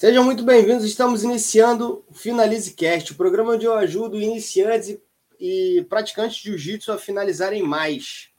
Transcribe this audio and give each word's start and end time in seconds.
Sejam 0.00 0.24
muito 0.24 0.42
bem-vindos. 0.42 0.86
Estamos 0.86 1.22
iniciando 1.24 2.02
o 2.08 2.14
Finalize 2.14 2.72
Cast, 2.72 3.12
o 3.12 3.16
programa 3.16 3.52
onde 3.52 3.66
eu 3.66 3.74
ajudo 3.74 4.18
iniciantes 4.18 4.98
e 5.38 5.84
praticantes 5.90 6.38
de 6.38 6.44
jiu-jitsu 6.44 6.90
a 6.90 6.96
finalizarem 6.96 7.62
mais. 7.62 8.30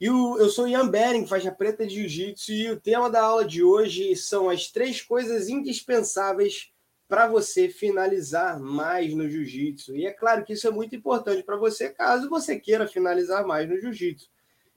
E 0.00 0.08
o, 0.08 0.38
eu 0.38 0.48
sou 0.48 0.66
Ian 0.66 0.88
Bering, 0.88 1.26
faixa 1.26 1.52
preta 1.52 1.86
de 1.86 1.96
jiu-jitsu, 1.96 2.52
e 2.52 2.70
o 2.70 2.80
tema 2.80 3.10
da 3.10 3.22
aula 3.22 3.44
de 3.44 3.62
hoje 3.62 4.16
são 4.16 4.48
as 4.48 4.68
três 4.68 5.02
coisas 5.02 5.50
indispensáveis 5.50 6.72
para 7.06 7.28
você 7.28 7.68
finalizar 7.68 8.58
mais 8.58 9.12
no 9.12 9.28
jiu-jitsu. 9.28 9.94
E 9.94 10.06
é 10.06 10.12
claro 10.12 10.46
que 10.46 10.54
isso 10.54 10.66
é 10.66 10.70
muito 10.70 10.96
importante 10.96 11.42
para 11.42 11.58
você, 11.58 11.90
caso 11.90 12.30
você 12.30 12.58
queira 12.58 12.88
finalizar 12.88 13.46
mais 13.46 13.68
no 13.68 13.78
jiu-jitsu. 13.78 14.30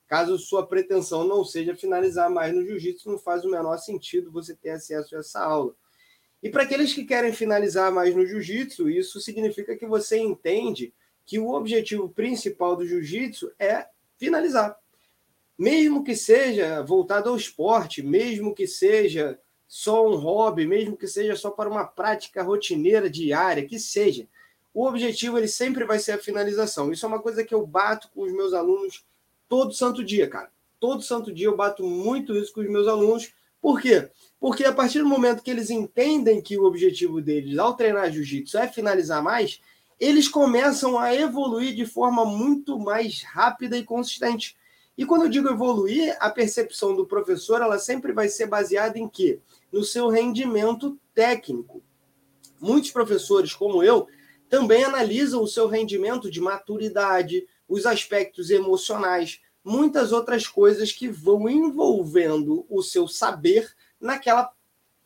Caso 0.05 0.37
sua 0.37 0.67
pretensão 0.67 1.23
não 1.23 1.45
seja 1.45 1.73
finalizar 1.77 2.29
mais 2.29 2.53
no 2.53 2.61
jiu-jitsu, 2.61 3.09
não 3.09 3.17
faz 3.17 3.45
o 3.45 3.49
menor 3.49 3.77
sentido 3.77 4.29
você 4.33 4.53
ter 4.53 4.71
acesso 4.71 5.15
a 5.15 5.19
essa 5.19 5.39
aula. 5.39 5.73
E 6.43 6.49
para 6.49 6.63
aqueles 6.63 6.93
que 6.93 7.05
querem 7.05 7.31
finalizar 7.31 7.89
mais 7.89 8.13
no 8.13 8.25
jiu-jitsu, 8.25 8.89
isso 8.89 9.21
significa 9.21 9.77
que 9.77 9.85
você 9.85 10.19
entende 10.19 10.93
que 11.25 11.39
o 11.39 11.53
objetivo 11.53 12.09
principal 12.09 12.75
do 12.75 12.85
jiu-jitsu 12.85 13.49
é 13.57 13.87
finalizar. 14.17 14.77
Mesmo 15.57 16.03
que 16.03 16.13
seja 16.15 16.83
voltado 16.83 17.29
ao 17.29 17.37
esporte, 17.37 18.03
mesmo 18.03 18.53
que 18.53 18.67
seja 18.67 19.39
só 19.65 20.05
um 20.05 20.15
hobby, 20.17 20.67
mesmo 20.67 20.97
que 20.97 21.07
seja 21.07 21.33
só 21.37 21.49
para 21.49 21.69
uma 21.69 21.85
prática 21.85 22.43
rotineira 22.43 23.09
diária, 23.09 23.65
que 23.65 23.79
seja, 23.79 24.27
o 24.73 24.85
objetivo 24.85 25.37
ele 25.37 25.47
sempre 25.47 25.85
vai 25.85 25.97
ser 25.97 26.11
a 26.11 26.17
finalização. 26.17 26.91
Isso 26.91 27.05
é 27.05 27.09
uma 27.09 27.21
coisa 27.21 27.45
que 27.45 27.55
eu 27.55 27.65
bato 27.65 28.09
com 28.13 28.23
os 28.23 28.33
meus 28.33 28.53
alunos 28.53 29.05
todo 29.47 29.73
santo 29.73 30.03
dia, 30.03 30.27
cara. 30.27 30.51
Todo 30.77 31.01
santo 31.03 31.31
dia 31.31 31.47
eu 31.47 31.55
bato 31.55 31.85
muito 31.85 32.35
isso 32.35 32.53
com 32.53 32.59
os 32.59 32.69
meus 32.69 32.87
alunos. 32.87 33.33
Por 33.63 33.79
quê? 33.79 34.09
Porque 34.41 34.65
a 34.65 34.73
partir 34.73 34.99
do 34.99 35.07
momento 35.07 35.41
que 35.41 35.49
eles 35.49 35.69
entendem 35.69 36.41
que 36.41 36.57
o 36.57 36.65
objetivo 36.65 37.21
deles 37.21 37.57
ao 37.57 37.73
treinar 37.73 38.11
jiu-jitsu 38.11 38.57
é 38.57 38.67
finalizar 38.67 39.23
mais, 39.23 39.61
eles 39.97 40.27
começam 40.27 40.99
a 40.99 41.15
evoluir 41.15 41.73
de 41.73 41.85
forma 41.85 42.25
muito 42.25 42.77
mais 42.77 43.23
rápida 43.23 43.77
e 43.77 43.85
consistente. 43.85 44.57
E 44.97 45.05
quando 45.05 45.23
eu 45.23 45.29
digo 45.29 45.47
evoluir, 45.47 46.13
a 46.19 46.29
percepção 46.29 46.93
do 46.93 47.05
professor 47.05 47.61
ela 47.61 47.79
sempre 47.79 48.11
vai 48.11 48.27
ser 48.27 48.47
baseada 48.47 48.99
em 48.99 49.07
quê? 49.07 49.39
No 49.71 49.81
seu 49.81 50.09
rendimento 50.09 50.99
técnico. 51.15 51.81
Muitos 52.59 52.91
professores, 52.91 53.53
como 53.53 53.81
eu, 53.81 54.07
também 54.49 54.83
analisam 54.83 55.41
o 55.41 55.47
seu 55.47 55.69
rendimento 55.69 56.29
de 56.29 56.41
maturidade, 56.41 57.47
os 57.65 57.85
aspectos 57.85 58.49
emocionais, 58.49 59.39
muitas 59.63 60.11
outras 60.11 60.47
coisas 60.47 60.91
que 60.91 61.07
vão 61.07 61.49
envolvendo 61.49 62.65
o 62.69 62.81
seu 62.81 63.07
saber 63.07 63.73
naquela 63.99 64.51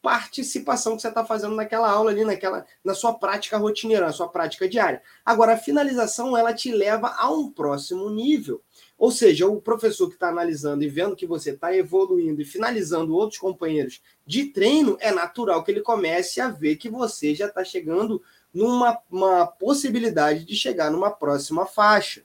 participação 0.02 0.95
que 0.95 1.02
você 1.02 1.09
está 1.09 1.25
fazendo 1.25 1.55
naquela 1.55 1.89
aula 1.89 2.11
ali, 2.11 2.23
naquela, 2.23 2.66
na 2.83 2.94
sua 2.94 3.14
prática 3.14 3.58
rotineira, 3.58 4.05
na 4.05 4.14
sua 4.14 4.30
prática 4.30 4.67
diária. 4.67 5.02
Agora, 5.25 5.53
a 5.53 5.58
finalização 5.58 6.38
ela 6.38 6.53
te 6.53 6.72
leva 6.72 7.14
a 7.17 7.30
um 7.30 7.52
próximo 7.52 8.09
nível. 8.09 8.61
Ou 8.97 9.11
seja, 9.11 9.47
o 9.47 9.61
professor 9.61 10.08
que 10.08 10.14
está 10.14 10.30
analisando 10.30 10.83
e 10.83 10.88
vendo 10.88 11.16
que 11.16 11.27
você 11.27 11.52
está 11.52 11.75
evoluindo 11.75 12.42
e 12.42 12.45
finalizando 12.45 13.16
outros 13.16 13.39
companheiros 13.39 14.02
de 14.25 14.45
treino, 14.45 14.97
é 14.99 15.11
natural 15.11 15.64
que 15.64 15.71
ele 15.71 15.81
comece 15.81 16.39
a 16.39 16.47
ver 16.47 16.77
que 16.77 16.89
você 16.89 17.36
já 17.36 17.47
está 17.47 17.64
chegando 17.64 18.21
numa 18.53 18.97
uma 19.11 19.45
possibilidade 19.45 20.45
de 20.45 20.55
chegar 20.55 20.89
numa 20.89 21.11
próxima 21.11 21.66
faixa. 21.66 22.23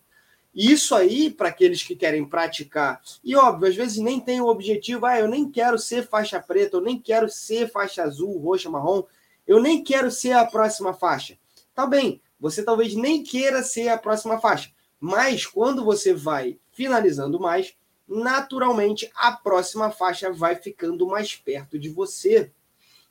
Isso 0.55 0.95
aí, 0.95 1.31
para 1.31 1.48
aqueles 1.48 1.83
que 1.83 1.97
querem 1.97 2.25
praticar, 2.27 3.00
e 3.25 3.34
óbvio, 3.34 3.69
às 3.69 3.75
vezes 3.75 3.97
nem 3.98 4.20
tem 4.20 4.41
o 4.41 4.48
objetivo, 4.48 5.06
ah, 5.06 5.19
eu 5.19 5.27
nem 5.27 5.50
quero 5.50 5.78
ser 5.78 6.06
faixa 6.06 6.39
preta, 6.41 6.77
eu 6.77 6.83
nem 6.83 7.00
quero 7.00 7.28
ser 7.28 7.70
faixa 7.70 8.03
azul, 8.03 8.39
roxa, 8.39 8.69
marrom, 8.69 9.05
eu 9.47 9.61
nem 9.61 9.83
quero 9.83 10.11
ser 10.11 10.33
a 10.33 10.45
próxima 10.45 10.92
faixa. 10.92 11.39
Tá 11.75 11.86
bem, 11.86 12.20
você 12.39 12.62
talvez 12.62 12.95
nem 12.95 13.23
queira 13.23 13.62
ser 13.62 13.89
a 13.89 13.97
próxima 13.97 14.39
faixa, 14.39 14.70
mas 15.00 15.47
quando 15.47 15.85
você 15.85 16.12
vai 16.12 16.58
finalizando 16.70 17.41
mais, 17.41 17.74
naturalmente 18.07 19.11
a 19.14 19.33
próxima 19.33 19.91
faixa 19.91 20.30
vai 20.30 20.57
ficando 20.57 21.07
mais 21.07 21.35
perto 21.35 21.79
de 21.79 21.89
você. 21.89 22.52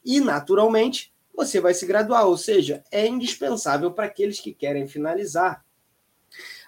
E 0.05 0.19
naturalmente 0.19 1.11
você 1.33 1.59
vai 1.59 1.73
se 1.73 1.85
graduar, 1.85 2.27
ou 2.27 2.37
seja, 2.37 2.83
é 2.91 3.07
indispensável 3.07 3.91
para 3.91 4.05
aqueles 4.05 4.39
que 4.39 4.53
querem 4.53 4.87
finalizar. 4.87 5.65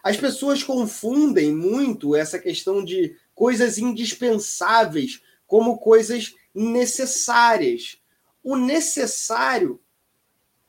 As 0.03 0.17
pessoas 0.17 0.61
confundem 0.61 1.55
muito 1.55 2.13
essa 2.13 2.37
questão 2.37 2.83
de 2.83 3.15
coisas 3.33 3.77
indispensáveis 3.77 5.21
como 5.47 5.79
coisas 5.79 6.35
necessárias. 6.53 8.01
O 8.43 8.57
necessário 8.57 9.79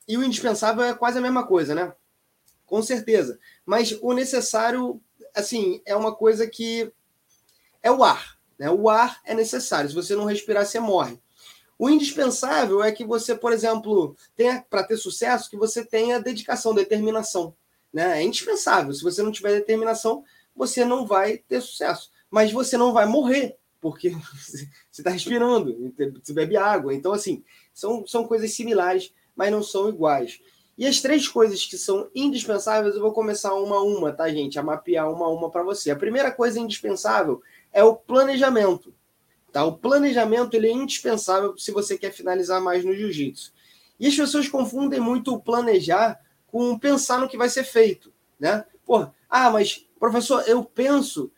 e 0.06 0.16
o 0.16 0.22
indispensável 0.22 0.84
é 0.84 0.94
quase 0.94 1.18
a 1.18 1.20
mesma 1.20 1.44
coisa, 1.46 1.74
né? 1.74 1.92
Com 2.64 2.80
certeza. 2.82 3.38
Mas 3.66 3.98
o 4.00 4.12
necessário, 4.12 5.00
assim, 5.34 5.82
é 5.84 5.96
uma 5.96 6.14
coisa 6.14 6.46
que 6.46 6.92
é 7.82 7.90
o 7.90 8.04
ar. 8.04 8.38
Né? 8.58 8.70
O 8.70 8.88
ar 8.88 9.20
é 9.24 9.34
necessário. 9.34 9.88
Se 9.88 9.96
você 9.96 10.14
não 10.14 10.26
respirar, 10.26 10.64
você 10.64 10.78
morre. 10.78 11.18
O 11.76 11.90
indispensável 11.90 12.82
é 12.84 12.92
que 12.92 13.04
você, 13.04 13.34
por 13.34 13.52
exemplo, 13.52 14.16
tenha 14.36 14.64
para 14.70 14.84
ter 14.84 14.96
sucesso, 14.96 15.50
que 15.50 15.56
você 15.56 15.84
tenha 15.84 16.20
dedicação, 16.20 16.72
determinação. 16.72 17.54
Né? 17.94 18.20
É 18.20 18.22
indispensável. 18.24 18.92
Se 18.92 19.04
você 19.04 19.22
não 19.22 19.30
tiver 19.30 19.52
determinação, 19.52 20.24
você 20.54 20.84
não 20.84 21.06
vai 21.06 21.38
ter 21.38 21.60
sucesso. 21.60 22.10
Mas 22.28 22.50
você 22.50 22.76
não 22.76 22.92
vai 22.92 23.06
morrer, 23.06 23.56
porque 23.80 24.10
você 24.34 24.66
está 24.90 25.10
respirando, 25.10 25.94
você 26.20 26.32
bebe 26.32 26.56
água. 26.56 26.92
Então, 26.92 27.12
assim, 27.12 27.44
são, 27.72 28.04
são 28.04 28.26
coisas 28.26 28.52
similares, 28.52 29.14
mas 29.36 29.52
não 29.52 29.62
são 29.62 29.88
iguais. 29.88 30.40
E 30.76 30.88
as 30.88 31.00
três 31.00 31.28
coisas 31.28 31.64
que 31.64 31.78
são 31.78 32.10
indispensáveis, 32.12 32.96
eu 32.96 33.00
vou 33.00 33.12
começar 33.12 33.54
uma 33.54 33.76
a 33.76 33.82
uma, 33.82 34.12
tá, 34.12 34.28
gente? 34.28 34.58
A 34.58 34.62
mapear 34.62 35.08
uma 35.08 35.26
a 35.26 35.28
uma 35.28 35.48
para 35.48 35.62
você. 35.62 35.92
A 35.92 35.96
primeira 35.96 36.32
coisa 36.32 36.58
indispensável 36.58 37.40
é 37.72 37.84
o 37.84 37.94
planejamento. 37.94 38.92
Tá? 39.52 39.64
O 39.64 39.78
planejamento 39.78 40.54
ele 40.54 40.66
é 40.66 40.72
indispensável 40.72 41.56
se 41.56 41.70
você 41.70 41.96
quer 41.96 42.10
finalizar 42.10 42.60
mais 42.60 42.84
no 42.84 42.92
jiu-jitsu. 42.92 43.52
E 44.00 44.08
as 44.08 44.16
pessoas 44.16 44.48
confundem 44.48 44.98
muito 44.98 45.32
o 45.32 45.40
planejar 45.40 46.18
com 46.54 46.78
pensar 46.78 47.18
no 47.18 47.28
que 47.28 47.36
vai 47.36 47.48
ser 47.48 47.64
feito, 47.64 48.12
né? 48.38 48.64
Pô, 48.86 49.08
ah, 49.28 49.50
mas 49.50 49.84
professor, 49.98 50.44
eu 50.46 50.62
penso 50.62 51.32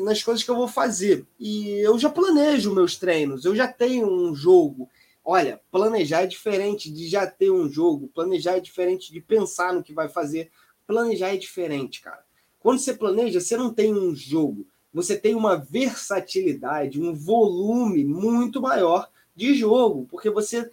nas 0.00 0.22
coisas 0.22 0.42
que 0.42 0.50
eu 0.50 0.56
vou 0.56 0.66
fazer 0.66 1.26
e 1.38 1.72
eu 1.80 1.98
já 1.98 2.08
planejo 2.08 2.74
meus 2.74 2.96
treinos, 2.96 3.44
eu 3.44 3.54
já 3.54 3.68
tenho 3.68 4.10
um 4.10 4.34
jogo. 4.34 4.88
Olha, 5.22 5.60
planejar 5.70 6.22
é 6.22 6.26
diferente 6.26 6.90
de 6.90 7.06
já 7.06 7.26
ter 7.26 7.50
um 7.50 7.68
jogo, 7.68 8.08
planejar 8.14 8.56
é 8.56 8.60
diferente 8.60 9.12
de 9.12 9.20
pensar 9.20 9.74
no 9.74 9.82
que 9.82 9.92
vai 9.92 10.08
fazer. 10.08 10.50
Planejar 10.86 11.34
é 11.34 11.36
diferente, 11.36 12.00
cara. 12.00 12.24
Quando 12.58 12.78
você 12.78 12.94
planeja, 12.94 13.40
você 13.40 13.58
não 13.58 13.74
tem 13.74 13.92
um 13.92 14.16
jogo, 14.16 14.66
você 14.90 15.18
tem 15.18 15.34
uma 15.34 15.54
versatilidade, 15.54 16.98
um 16.98 17.12
volume 17.12 18.06
muito 18.06 18.62
maior 18.62 19.06
de 19.36 19.54
jogo, 19.54 20.06
porque 20.10 20.30
você 20.30 20.70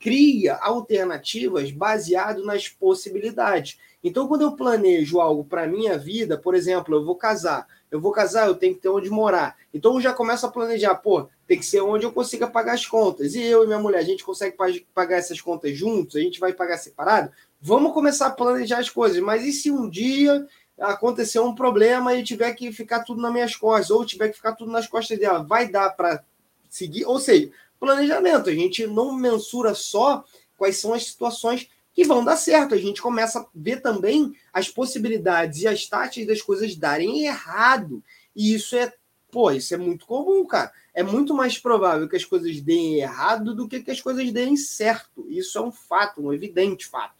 cria 0.00 0.56
alternativas 0.56 1.70
baseado 1.70 2.42
nas 2.42 2.66
possibilidades. 2.68 3.78
Então, 4.02 4.26
quando 4.26 4.40
eu 4.40 4.52
planejo 4.52 5.20
algo 5.20 5.44
para 5.44 5.66
minha 5.66 5.98
vida, 5.98 6.38
por 6.38 6.54
exemplo, 6.54 6.94
eu 6.94 7.04
vou 7.04 7.14
casar, 7.14 7.66
eu 7.90 8.00
vou 8.00 8.10
casar, 8.10 8.46
eu 8.46 8.54
tenho 8.54 8.74
que 8.74 8.80
ter 8.80 8.88
onde 8.88 9.10
morar. 9.10 9.56
Então, 9.74 9.94
eu 9.94 10.00
já 10.00 10.14
começo 10.14 10.46
a 10.46 10.50
planejar, 10.50 10.94
pô, 10.94 11.28
tem 11.46 11.58
que 11.58 11.66
ser 11.66 11.82
onde 11.82 12.06
eu 12.06 12.12
consiga 12.12 12.46
pagar 12.46 12.72
as 12.72 12.86
contas. 12.86 13.34
E 13.34 13.42
eu 13.42 13.62
e 13.62 13.66
minha 13.66 13.78
mulher, 13.78 13.98
a 13.98 14.04
gente 14.04 14.24
consegue 14.24 14.56
pagar 14.94 15.16
essas 15.16 15.38
contas 15.38 15.76
juntos? 15.76 16.16
A 16.16 16.20
gente 16.20 16.40
vai 16.40 16.54
pagar 16.54 16.78
separado? 16.78 17.30
Vamos 17.60 17.92
começar 17.92 18.28
a 18.28 18.30
planejar 18.30 18.78
as 18.78 18.88
coisas. 18.88 19.20
Mas 19.20 19.44
e 19.44 19.52
se 19.52 19.70
um 19.70 19.88
dia 19.88 20.46
acontecer 20.78 21.40
um 21.40 21.54
problema 21.54 22.14
e 22.14 22.24
tiver 22.24 22.54
que 22.54 22.72
ficar 22.72 23.00
tudo 23.00 23.20
nas 23.20 23.32
minhas 23.32 23.54
costas, 23.54 23.90
ou 23.90 24.06
tiver 24.06 24.30
que 24.30 24.36
ficar 24.36 24.52
tudo 24.52 24.72
nas 24.72 24.86
costas 24.86 25.18
dela? 25.18 25.44
Vai 25.44 25.68
dar 25.68 25.90
para 25.90 26.24
seguir? 26.70 27.04
Ou 27.04 27.18
seja, 27.18 27.50
planejamento. 27.80 28.50
A 28.50 28.54
gente 28.54 28.86
não 28.86 29.12
mensura 29.12 29.74
só 29.74 30.24
quais 30.56 30.76
são 30.78 30.92
as 30.92 31.06
situações 31.06 31.68
que 31.92 32.04
vão 32.04 32.24
dar 32.24 32.36
certo. 32.36 32.74
A 32.74 32.78
gente 32.78 33.02
começa 33.02 33.40
a 33.40 33.46
ver 33.54 33.80
também 33.80 34.32
as 34.52 34.68
possibilidades 34.68 35.62
e 35.62 35.66
as 35.66 35.86
taxas 35.86 36.26
das 36.26 36.42
coisas 36.42 36.76
darem 36.76 37.24
errado. 37.24 38.04
E 38.36 38.54
isso 38.54 38.76
é, 38.76 38.92
pô, 39.30 39.50
isso 39.50 39.74
é 39.74 39.76
muito 39.76 40.06
comum, 40.06 40.46
cara. 40.46 40.70
É 40.92 41.02
muito 41.02 41.34
mais 41.34 41.58
provável 41.58 42.08
que 42.08 42.16
as 42.16 42.24
coisas 42.24 42.60
deem 42.60 43.00
errado 43.00 43.54
do 43.54 43.66
que 43.66 43.80
que 43.80 43.90
as 43.90 44.00
coisas 44.00 44.30
deem 44.30 44.56
certo. 44.56 45.26
Isso 45.28 45.56
é 45.58 45.60
um 45.60 45.72
fato, 45.72 46.20
um 46.20 46.32
evidente 46.32 46.86
fato 46.86 47.14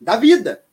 da 0.00 0.16
vida. 0.16 0.64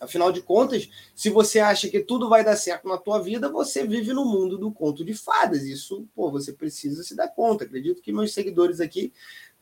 Afinal 0.00 0.32
de 0.32 0.40
contas, 0.40 0.88
se 1.14 1.28
você 1.28 1.60
acha 1.60 1.86
que 1.88 2.00
tudo 2.00 2.26
vai 2.26 2.42
dar 2.42 2.56
certo 2.56 2.88
na 2.88 2.96
tua 2.96 3.18
vida, 3.18 3.50
você 3.50 3.86
vive 3.86 4.14
no 4.14 4.24
mundo 4.24 4.56
do 4.56 4.72
conto 4.72 5.04
de 5.04 5.12
fadas. 5.12 5.62
Isso, 5.64 6.08
pô, 6.14 6.30
você 6.30 6.54
precisa 6.54 7.02
se 7.02 7.14
dar 7.14 7.28
conta. 7.28 7.64
Acredito 7.64 8.00
que 8.00 8.10
meus 8.10 8.32
seguidores 8.32 8.80
aqui, 8.80 9.12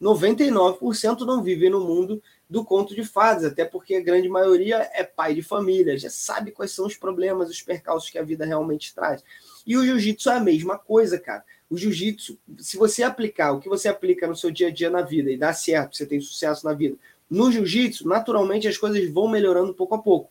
99% 0.01 1.21
não 1.27 1.43
vivem 1.43 1.71
no 1.71 1.81
mundo 1.81 2.23
do 2.49 2.65
conto 2.65 2.95
de 2.95 3.05
fadas, 3.05 3.45
até 3.45 3.65
porque 3.65 3.97
a 3.97 4.01
grande 4.01 4.29
maioria 4.29 4.89
é 4.95 5.03
pai 5.03 5.35
de 5.35 5.43
família, 5.43 5.99
já 5.99 6.09
sabe 6.09 6.53
quais 6.53 6.71
são 6.71 6.87
os 6.87 6.97
problemas, 6.97 7.51
os 7.51 7.61
percalços 7.61 8.09
que 8.09 8.19
a 8.19 8.23
vida 8.23 8.47
realmente 8.47 8.95
traz. 8.95 9.23
E 9.67 9.77
o 9.77 9.85
jiu-jitsu 9.85 10.31
é 10.31 10.37
a 10.37 10.41
mesma 10.41 10.79
coisa, 10.79 11.19
cara. 11.19 11.45
O 11.69 11.77
jiu-jitsu, 11.77 12.39
se 12.59 12.77
você 12.77 13.03
aplicar 13.03 13.53
o 13.53 13.61
que 13.61 13.69
você 13.69 13.89
aplica 13.89 14.27
no 14.27 14.37
seu 14.37 14.51
dia 14.51 14.69
a 14.69 14.71
dia 14.71 14.89
na 14.89 15.03
vida 15.03 15.31
e 15.31 15.37
dá 15.37 15.53
certo, 15.53 15.97
você 15.97 16.07
tem 16.07 16.21
sucesso 16.21 16.65
na 16.65 16.73
vida, 16.73 16.97
no 17.31 17.53
jiu-jitsu, 17.53 18.09
naturalmente 18.09 18.69
as 18.69 18.79
coisas 18.79 19.09
vão 19.11 19.29
melhorando 19.29 19.75
pouco 19.75 19.95
a 19.95 19.99
pouco. 19.99 20.31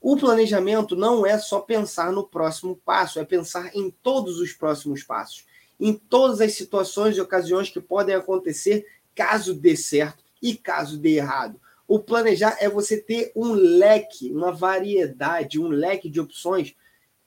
O 0.00 0.16
planejamento 0.16 0.94
não 0.94 1.26
é 1.26 1.38
só 1.38 1.60
pensar 1.60 2.12
no 2.12 2.22
próximo 2.22 2.80
passo, 2.84 3.18
é 3.18 3.24
pensar 3.24 3.74
em 3.74 3.90
todos 3.90 4.38
os 4.38 4.52
próximos 4.52 5.02
passos, 5.02 5.44
em 5.80 5.92
todas 5.92 6.40
as 6.40 6.52
situações 6.52 7.16
e 7.16 7.20
ocasiões 7.20 7.68
que 7.68 7.80
podem 7.80 8.14
acontecer 8.14 8.86
caso 9.14 9.52
dê 9.52 9.76
certo 9.76 10.22
e 10.40 10.56
caso 10.56 10.96
dê 10.96 11.16
errado. 11.16 11.60
O 11.88 11.98
planejar 11.98 12.56
é 12.60 12.68
você 12.68 12.98
ter 12.98 13.32
um 13.34 13.52
leque, 13.52 14.30
uma 14.30 14.52
variedade, 14.52 15.58
um 15.58 15.68
leque 15.68 16.08
de 16.08 16.20
opções, 16.20 16.76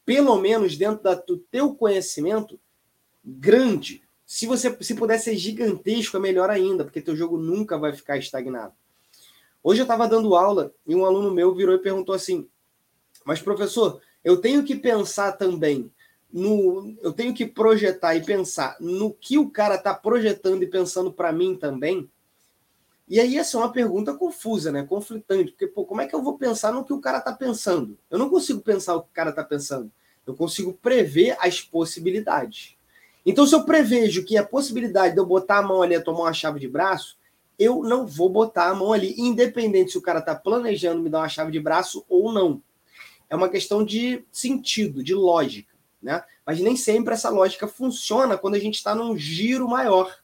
pelo 0.05 0.37
menos 0.37 0.77
dentro 0.77 1.01
do 1.27 1.37
teu 1.37 1.73
conhecimento, 1.73 2.59
grande. 3.23 4.01
Se 4.25 4.45
você 4.45 4.75
se 4.81 4.95
puder 4.95 5.17
ser 5.17 5.35
gigantesco, 5.35 6.15
é 6.15 6.19
melhor 6.19 6.49
ainda, 6.49 6.85
porque 6.85 7.01
teu 7.01 7.15
jogo 7.15 7.37
nunca 7.37 7.77
vai 7.77 7.91
ficar 7.91 8.17
estagnado. 8.17 8.73
Hoje 9.63 9.81
eu 9.81 9.83
estava 9.83 10.07
dando 10.07 10.35
aula 10.35 10.73
e 10.87 10.95
um 10.95 11.05
aluno 11.05 11.31
meu 11.31 11.53
virou 11.53 11.75
e 11.75 11.79
perguntou 11.79 12.15
assim: 12.15 12.47
Mas 13.25 13.41
professor, 13.41 14.01
eu 14.23 14.37
tenho 14.37 14.63
que 14.63 14.75
pensar 14.75 15.33
também 15.33 15.91
no, 16.31 16.95
eu 17.01 17.11
tenho 17.11 17.33
que 17.33 17.45
projetar 17.45 18.15
e 18.15 18.23
pensar 18.23 18.77
no 18.79 19.13
que 19.13 19.37
o 19.37 19.49
cara 19.49 19.75
está 19.75 19.93
projetando 19.93 20.63
e 20.63 20.67
pensando 20.67 21.11
para 21.11 21.31
mim 21.31 21.55
também. 21.55 22.09
E 23.07 23.19
aí 23.19 23.37
essa 23.37 23.57
é 23.57 23.59
uma 23.59 23.71
pergunta 23.71 24.13
confusa, 24.13 24.71
né? 24.71 24.83
Conflitante, 24.83 25.51
porque 25.51 25.67
pô, 25.67 25.85
como 25.85 25.99
é 25.99 26.07
que 26.07 26.15
eu 26.15 26.21
vou 26.21 26.37
pensar 26.37 26.71
no 26.71 26.85
que 26.85 26.93
o 26.93 27.01
cara 27.01 27.17
está 27.17 27.33
pensando? 27.33 27.97
Eu 28.09 28.17
não 28.17 28.29
consigo 28.29 28.61
pensar 28.61 28.95
o 28.95 29.01
que 29.01 29.09
o 29.09 29.13
cara 29.13 29.31
está 29.31 29.43
pensando. 29.43 29.91
Eu 30.25 30.33
consigo 30.33 30.73
prever 30.73 31.35
as 31.41 31.59
possibilidades. 31.59 32.77
Então, 33.25 33.45
se 33.45 33.53
eu 33.53 33.65
prevejo 33.65 34.23
que 34.23 34.37
a 34.37 34.45
possibilidade 34.45 35.13
de 35.13 35.19
eu 35.19 35.25
botar 35.25 35.57
a 35.57 35.61
mão 35.61 35.81
ali 35.81 35.93
e 35.93 35.99
tomar 35.99 36.21
uma 36.21 36.33
chave 36.33 36.59
de 36.59 36.67
braço, 36.67 37.17
eu 37.57 37.83
não 37.83 38.07
vou 38.07 38.29
botar 38.29 38.69
a 38.69 38.75
mão 38.75 38.93
ali, 38.93 39.13
independente 39.17 39.91
se 39.91 39.97
o 39.97 40.01
cara 40.01 40.19
está 40.19 40.35
planejando 40.35 41.01
me 41.01 41.09
dar 41.09 41.19
uma 41.19 41.29
chave 41.29 41.51
de 41.51 41.59
braço 41.59 42.05
ou 42.09 42.31
não. 42.31 42.61
É 43.29 43.35
uma 43.35 43.49
questão 43.49 43.83
de 43.83 44.25
sentido, 44.31 45.03
de 45.03 45.13
lógica, 45.13 45.73
né? 46.01 46.23
Mas 46.45 46.59
nem 46.59 46.75
sempre 46.75 47.13
essa 47.13 47.29
lógica 47.29 47.67
funciona 47.67 48.37
quando 48.37 48.55
a 48.55 48.59
gente 48.59 48.75
está 48.75 48.95
num 48.95 49.15
giro 49.17 49.67
maior. 49.67 50.19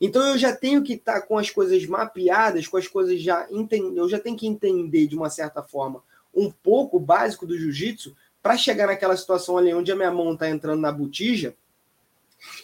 Então 0.00 0.26
eu 0.26 0.36
já 0.36 0.54
tenho 0.54 0.82
que 0.82 0.94
estar 0.94 1.20
tá 1.20 1.26
com 1.26 1.38
as 1.38 1.50
coisas 1.50 1.86
mapeadas, 1.86 2.66
com 2.66 2.76
as 2.76 2.88
coisas 2.88 3.20
já 3.22 3.46
entendidas, 3.50 3.96
eu 3.96 4.08
já 4.08 4.18
tenho 4.18 4.36
que 4.36 4.46
entender 4.46 5.06
de 5.06 5.14
uma 5.14 5.30
certa 5.30 5.62
forma 5.62 6.02
um 6.34 6.50
pouco 6.50 6.98
básico 6.98 7.46
do 7.46 7.56
jiu-jitsu 7.56 8.16
para 8.42 8.56
chegar 8.56 8.86
naquela 8.86 9.16
situação 9.16 9.56
ali 9.56 9.72
onde 9.72 9.92
a 9.92 9.96
minha 9.96 10.10
mão 10.10 10.32
está 10.32 10.48
entrando 10.50 10.80
na 10.80 10.90
botija 10.90 11.54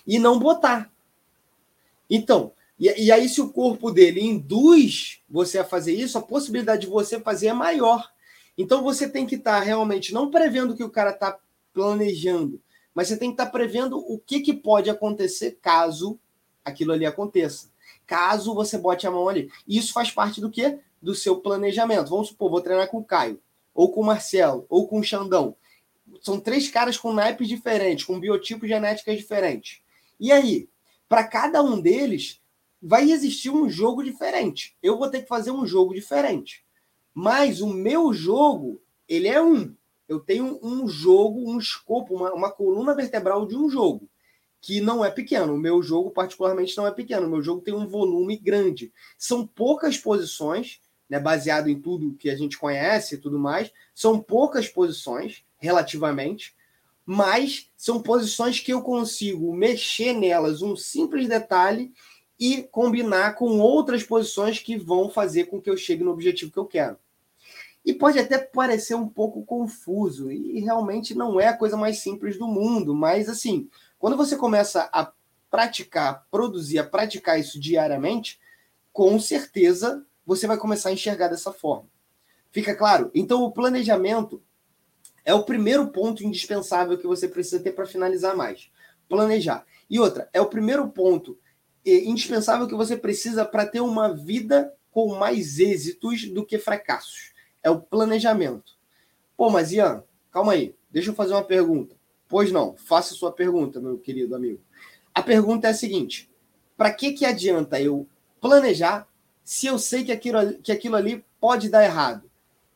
e 0.06 0.18
não 0.18 0.38
botar. 0.38 0.90
Então, 2.10 2.52
e, 2.78 3.06
e, 3.06 3.12
aí 3.12 3.28
se 3.28 3.40
o 3.40 3.50
corpo 3.50 3.90
dele 3.90 4.20
induz 4.20 5.20
você 5.28 5.58
a 5.58 5.64
fazer 5.64 5.94
isso, 5.94 6.16
a 6.16 6.22
possibilidade 6.22 6.82
de 6.82 6.86
você 6.86 7.18
fazer 7.18 7.48
é 7.48 7.52
maior. 7.52 8.10
Então 8.56 8.82
você 8.82 9.08
tem 9.08 9.26
que 9.26 9.34
estar 9.34 9.58
tá 9.58 9.64
realmente 9.64 10.12
não 10.12 10.30
prevendo 10.30 10.72
o 10.72 10.76
que 10.76 10.84
o 10.84 10.90
cara 10.90 11.10
está 11.10 11.38
planejando, 11.72 12.60
mas 12.94 13.08
você 13.08 13.16
tem 13.16 13.30
que 13.30 13.34
estar 13.34 13.46
tá 13.46 13.52
prevendo 13.52 13.98
o 13.98 14.18
que, 14.18 14.40
que 14.40 14.52
pode 14.52 14.90
acontecer 14.90 15.58
caso 15.60 16.18
aquilo 16.64 16.92
ali 16.92 17.06
aconteça. 17.06 17.70
Caso 18.06 18.54
você 18.54 18.78
bote 18.78 19.06
a 19.06 19.10
mão 19.10 19.28
ali. 19.28 19.50
Isso 19.66 19.92
faz 19.92 20.10
parte 20.10 20.40
do 20.40 20.50
quê? 20.50 20.78
Do 21.00 21.14
seu 21.14 21.36
planejamento. 21.36 22.10
Vamos 22.10 22.28
supor, 22.28 22.50
vou 22.50 22.60
treinar 22.60 22.88
com 22.88 22.98
o 22.98 23.04
Caio, 23.04 23.40
ou 23.74 23.92
com 23.92 24.00
o 24.00 24.04
Marcelo, 24.04 24.66
ou 24.68 24.88
com 24.88 24.98
o 24.98 25.04
Xandão 25.04 25.56
são 26.22 26.40
três 26.40 26.68
caras 26.68 26.96
com 26.96 27.12
naipes 27.12 27.48
diferentes, 27.48 28.04
com 28.04 28.18
biotipos 28.18 28.68
genéticos 28.68 29.16
diferentes. 29.16 29.80
E 30.18 30.32
aí, 30.32 30.68
para 31.08 31.24
cada 31.24 31.62
um 31.62 31.80
deles, 31.80 32.40
vai 32.80 33.10
existir 33.10 33.50
um 33.50 33.68
jogo 33.68 34.02
diferente. 34.02 34.76
Eu 34.82 34.98
vou 34.98 35.10
ter 35.10 35.22
que 35.22 35.28
fazer 35.28 35.50
um 35.50 35.66
jogo 35.66 35.94
diferente. 35.94 36.64
Mas 37.12 37.60
o 37.60 37.66
meu 37.66 38.12
jogo, 38.12 38.80
ele 39.08 39.28
é 39.28 39.42
um. 39.42 39.74
Eu 40.08 40.20
tenho 40.20 40.58
um 40.62 40.88
jogo, 40.88 41.50
um 41.50 41.58
escopo, 41.58 42.14
uma, 42.14 42.32
uma 42.32 42.50
coluna 42.50 42.94
vertebral 42.94 43.46
de 43.46 43.56
um 43.56 43.68
jogo, 43.68 44.08
que 44.60 44.80
não 44.80 45.04
é 45.04 45.10
pequeno. 45.10 45.54
O 45.54 45.58
meu 45.58 45.82
jogo, 45.82 46.10
particularmente, 46.10 46.76
não 46.76 46.86
é 46.86 46.92
pequeno. 46.92 47.26
O 47.26 47.30
meu 47.30 47.42
jogo 47.42 47.60
tem 47.60 47.74
um 47.74 47.86
volume 47.86 48.36
grande. 48.36 48.92
São 49.18 49.46
poucas 49.46 49.98
posições, 49.98 50.80
né, 51.10 51.18
baseado 51.18 51.68
em 51.68 51.80
tudo 51.80 52.14
que 52.14 52.30
a 52.30 52.36
gente 52.36 52.56
conhece 52.56 53.16
e 53.16 53.18
tudo 53.18 53.38
mais. 53.38 53.72
São 53.94 54.20
poucas 54.20 54.68
posições 54.68 55.44
relativamente, 55.58 56.54
mas 57.04 57.70
são 57.76 58.00
posições 58.00 58.60
que 58.60 58.72
eu 58.72 58.82
consigo 58.82 59.54
mexer 59.54 60.12
nelas 60.12 60.62
um 60.62 60.76
simples 60.76 61.26
detalhe 61.26 61.92
e 62.38 62.62
combinar 62.62 63.34
com 63.34 63.58
outras 63.58 64.02
posições 64.02 64.58
que 64.58 64.76
vão 64.76 65.08
fazer 65.10 65.46
com 65.46 65.60
que 65.60 65.68
eu 65.68 65.76
chegue 65.76 66.04
no 66.04 66.12
objetivo 66.12 66.52
que 66.52 66.58
eu 66.58 66.66
quero. 66.66 66.96
E 67.84 67.92
pode 67.92 68.18
até 68.18 68.38
parecer 68.38 68.94
um 68.94 69.08
pouco 69.08 69.44
confuso, 69.44 70.30
e 70.30 70.60
realmente 70.60 71.14
não 71.14 71.40
é 71.40 71.48
a 71.48 71.56
coisa 71.56 71.76
mais 71.76 71.98
simples 71.98 72.38
do 72.38 72.46
mundo, 72.46 72.94
mas 72.94 73.28
assim, 73.28 73.68
quando 73.98 74.16
você 74.16 74.36
começa 74.36 74.88
a 74.92 75.10
praticar, 75.50 76.26
produzir, 76.30 76.78
a 76.78 76.84
praticar 76.84 77.40
isso 77.40 77.58
diariamente, 77.58 78.38
com 78.92 79.18
certeza 79.18 80.04
você 80.26 80.46
vai 80.46 80.58
começar 80.58 80.90
a 80.90 80.92
enxergar 80.92 81.28
dessa 81.28 81.52
forma. 81.52 81.88
Fica 82.50 82.74
claro? 82.74 83.10
Então, 83.14 83.42
o 83.42 83.52
planejamento 83.52 84.42
é 85.24 85.32
o 85.32 85.44
primeiro 85.44 85.88
ponto 85.88 86.24
indispensável 86.24 86.98
que 86.98 87.06
você 87.06 87.28
precisa 87.28 87.62
ter 87.62 87.72
para 87.72 87.86
finalizar 87.86 88.36
mais. 88.36 88.70
Planejar. 89.08 89.64
E 89.88 89.98
outra, 89.98 90.28
é 90.32 90.40
o 90.40 90.46
primeiro 90.46 90.88
ponto 90.88 91.38
indispensável 91.84 92.66
que 92.66 92.74
você 92.74 92.96
precisa 92.96 93.44
para 93.44 93.66
ter 93.66 93.80
uma 93.80 94.14
vida 94.14 94.72
com 94.90 95.14
mais 95.16 95.58
êxitos 95.58 96.28
do 96.28 96.44
que 96.44 96.58
fracassos. 96.58 97.32
É 97.62 97.70
o 97.70 97.80
planejamento. 97.80 98.76
Pô, 99.36 99.50
mas 99.50 99.72
Ian, 99.72 100.02
calma 100.30 100.52
aí. 100.52 100.74
Deixa 100.90 101.10
eu 101.10 101.14
fazer 101.14 101.32
uma 101.32 101.44
pergunta. 101.44 101.96
Pois 102.28 102.50
não, 102.50 102.76
faça 102.76 103.14
sua 103.14 103.32
pergunta, 103.32 103.80
meu 103.80 103.98
querido 103.98 104.34
amigo. 104.34 104.60
A 105.14 105.22
pergunta 105.22 105.66
é 105.66 105.70
a 105.70 105.74
seguinte: 105.74 106.30
para 106.76 106.92
que, 106.92 107.12
que 107.12 107.24
adianta 107.24 107.80
eu 107.80 108.06
planejar 108.40 109.08
se 109.44 109.66
eu 109.66 109.78
sei 109.78 110.04
que 110.04 110.12
aquilo, 110.12 110.54
que 110.62 110.72
aquilo 110.72 110.96
ali 110.96 111.24
pode 111.40 111.68
dar 111.68 111.84
errado? 111.84 112.28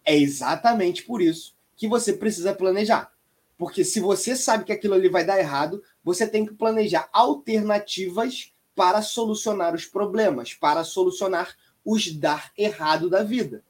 É 0.04 0.16
exatamente 0.16 1.04
por 1.04 1.20
isso 1.20 1.54
que 1.76 1.88
você 1.88 2.12
precisa 2.12 2.54
planejar. 2.54 3.12
Porque 3.58 3.84
se 3.84 4.00
você 4.00 4.34
sabe 4.34 4.64
que 4.64 4.72
aquilo 4.72 4.94
ali 4.94 5.08
vai 5.08 5.24
dar 5.24 5.38
errado, 5.38 5.82
você 6.02 6.26
tem 6.26 6.46
que 6.46 6.54
planejar 6.54 7.08
alternativas 7.12 8.51
para 8.74 9.02
solucionar 9.02 9.74
os 9.74 9.84
problemas, 9.84 10.54
para 10.54 10.84
solucionar 10.84 11.56
os 11.84 12.12
dar 12.12 12.52
errado 12.56 13.08
da 13.08 13.22
vida. 13.22 13.62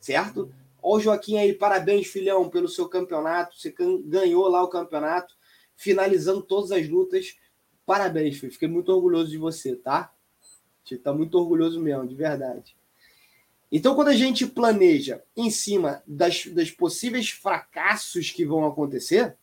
Certo? 0.00 0.52
Ô 0.82 1.00
Joaquim 1.00 1.36
aí, 1.36 1.52
parabéns, 1.52 2.06
filhão, 2.06 2.48
pelo 2.48 2.68
seu 2.68 2.88
campeonato. 2.88 3.58
Você 3.58 3.74
ganhou 4.04 4.46
lá 4.48 4.62
o 4.62 4.68
campeonato, 4.68 5.34
finalizando 5.74 6.42
todas 6.42 6.70
as 6.70 6.88
lutas. 6.88 7.36
Parabéns, 7.84 8.38
filho. 8.38 8.52
Fiquei 8.52 8.68
muito 8.68 8.92
orgulhoso 8.92 9.30
de 9.30 9.38
você, 9.38 9.74
tá? 9.74 10.12
Você 10.84 10.96
tá 10.96 11.12
muito 11.12 11.36
orgulhoso 11.36 11.80
mesmo, 11.80 12.06
de 12.06 12.14
verdade. 12.14 12.76
Então, 13.70 13.96
quando 13.96 14.08
a 14.08 14.14
gente 14.14 14.46
planeja 14.46 15.22
em 15.36 15.50
cima 15.50 16.02
das, 16.06 16.46
das 16.46 16.70
possíveis 16.70 17.30
fracassos 17.30 18.30
que 18.30 18.46
vão 18.46 18.64
acontecer, 18.64 19.36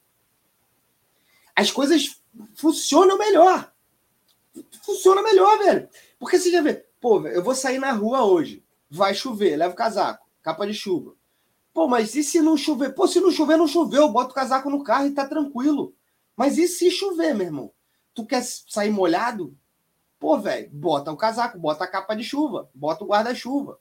as 1.53 1.70
coisas 1.70 2.22
funcionam 2.56 3.18
melhor. 3.18 3.73
Funciona 4.84 5.22
melhor, 5.22 5.58
velho. 5.60 5.90
Porque 6.20 6.40
você 6.40 6.52
já 6.52 6.62
vê, 6.62 6.86
pô, 7.00 7.26
eu 7.28 7.44
vou 7.44 7.56
sair 7.56 7.80
na 7.80 7.92
rua 7.92 8.26
hoje, 8.26 8.64
vai 8.90 9.14
chover, 9.14 9.58
leva 9.58 9.74
o 9.74 9.78
casaco, 9.78 10.28
capa 10.42 10.66
de 10.66 10.74
chuva. 10.74 11.16
Pô, 11.74 11.88
mas 11.88 12.16
e 12.16 12.24
se 12.24 12.40
não 12.40 12.56
chover? 12.56 12.94
Pô, 12.94 13.08
se 13.08 13.20
não 13.20 13.32
chover, 13.32 13.58
não 13.58 13.68
choveu, 13.68 14.08
bota 14.10 14.32
o 14.32 14.36
casaco 14.36 14.70
no 14.70 14.84
carro 14.84 15.08
e 15.08 15.12
tá 15.12 15.28
tranquilo. 15.28 15.94
Mas 16.36 16.58
e 16.58 16.68
se 16.68 16.92
chover, 16.92 17.34
meu 17.34 17.48
irmão? 17.48 17.72
Tu 18.14 18.26
quer 18.26 18.44
sair 18.44 18.92
molhado? 18.92 19.58
Pô, 20.20 20.40
velho, 20.40 20.70
bota 20.72 21.12
o 21.12 21.18
casaco, 21.18 21.58
bota 21.60 21.84
a 21.84 21.88
capa 21.88 22.16
de 22.16 22.24
chuva, 22.24 22.70
bota 22.74 23.04
o 23.04 23.08
guarda-chuva. 23.08 23.80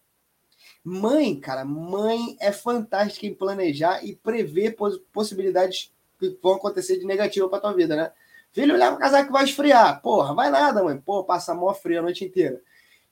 Mãe, 0.83 1.39
cara, 1.39 1.65
mãe 1.65 2.37
é 2.41 2.51
fantástica 2.51 3.27
em 3.27 3.35
planejar 3.35 4.05
e 4.05 4.17
prever 4.17 4.75
poss 4.75 4.99
possibilidades 5.13 5.93
que 6.19 6.37
vão 6.43 6.55
acontecer 6.55 6.99
de 6.99 7.05
negativo 7.05 7.49
para 7.49 7.61
tua 7.61 7.73
vida, 7.75 7.95
né? 7.95 8.13
Filho, 8.53 8.77
leva 8.77 8.97
o 8.97 8.99
casaco 8.99 9.27
que 9.27 9.33
vai 9.33 9.45
esfriar. 9.45 10.01
Porra, 10.03 10.35
vai 10.35 10.51
nada, 10.51 10.83
mãe. 10.83 10.99
Pô, 10.99 11.25
passa 11.25 11.55
mó 11.55 11.73
frio 11.73 12.01
a 12.01 12.03
noite 12.03 12.25
inteira. 12.25 12.61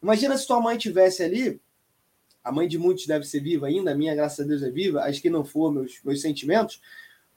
Imagina 0.03 0.37
se 0.37 0.47
tua 0.47 0.61
mãe 0.61 0.77
tivesse 0.77 1.23
ali, 1.23 1.61
a 2.43 2.53
mãe 2.53 2.69
de 2.69 2.79
muitos 2.79 3.07
deve 3.07 3.25
ser 3.25 3.41
viva 3.41 3.67
ainda, 3.67 3.93
a 3.93 3.95
minha, 3.95 4.15
graças 4.15 4.41
a 4.41 4.49
Deus, 4.49 4.63
é 4.63 4.71
viva, 4.71 5.05
as 5.05 5.19
que 5.19 5.31
não 5.31 5.45
for, 5.45 5.73
meus, 5.73 6.01
meus 6.05 6.21
sentimentos. 6.21 6.81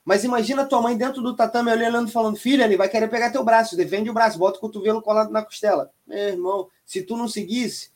Mas 0.04 0.24
imagina 0.24 0.66
tua 0.66 0.82
mãe 0.82 0.98
dentro 0.98 1.22
do 1.22 1.36
tatame 1.36 1.72
olhando 1.72 2.12
falando, 2.12 2.36
filha, 2.36 2.66
ele 2.66 2.76
vai 2.76 2.90
querer 2.90 3.08
pegar 3.08 3.32
teu 3.32 3.44
braço, 3.44 3.78
defende 3.78 4.10
o 4.10 4.14
braço, 4.14 4.38
bota 4.38 4.58
o 4.58 4.62
cotovelo 4.62 5.02
colado 5.02 5.32
na 5.32 5.44
costela. 5.44 5.92
Meu 6.06 6.18
irmão, 6.18 6.70
se 6.86 7.02
tu 7.02 7.16
não 7.16 7.28
seguisse, 7.28 7.92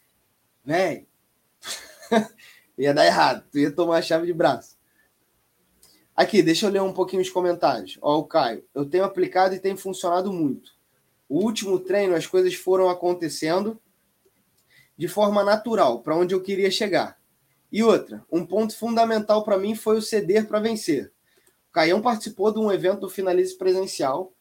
velho, 0.63 1.05
ia 2.77 2.93
dar 2.93 3.05
errado. 3.05 3.43
Tu 3.51 3.59
ia 3.59 3.71
tomar 3.71 3.97
a 3.97 4.01
chave 4.01 4.25
de 4.25 4.33
braço. 4.33 4.76
Aqui, 6.17 6.41
deixa 6.41 6.65
eu 6.65 6.71
ler 6.71 6.81
um 6.81 6.91
pouquinho 6.91 7.21
os 7.21 7.29
comentários. 7.29 7.99
Ó, 8.01 8.17
o 8.17 8.23
Caio. 8.23 8.65
Eu 8.73 8.83
tenho 8.89 9.03
aplicado 9.03 9.53
e 9.53 9.59
tem 9.59 9.77
funcionado 9.77 10.33
muito. 10.33 10.71
O 11.29 11.43
último 11.43 11.79
treino, 11.79 12.15
as 12.15 12.25
coisas 12.25 12.55
foram 12.55 12.89
acontecendo 12.89 13.79
de 14.97 15.07
forma 15.07 15.43
natural, 15.43 16.01
para 16.01 16.17
onde 16.17 16.33
eu 16.33 16.41
queria 16.41 16.71
chegar. 16.71 17.19
E 17.71 17.83
outra, 17.83 18.25
um 18.31 18.43
ponto 18.43 18.75
fundamental 18.75 19.43
para 19.43 19.59
mim 19.59 19.75
foi 19.75 19.97
o 19.97 20.01
ceder 20.01 20.47
para 20.47 20.59
vencer. 20.59 21.11
O 21.69 21.73
Caião 21.73 22.01
participou 22.01 22.51
de 22.51 22.57
um 22.57 22.71
evento 22.71 23.01
do 23.01 23.09
Finalize 23.09 23.55
Presencial, 23.55 24.33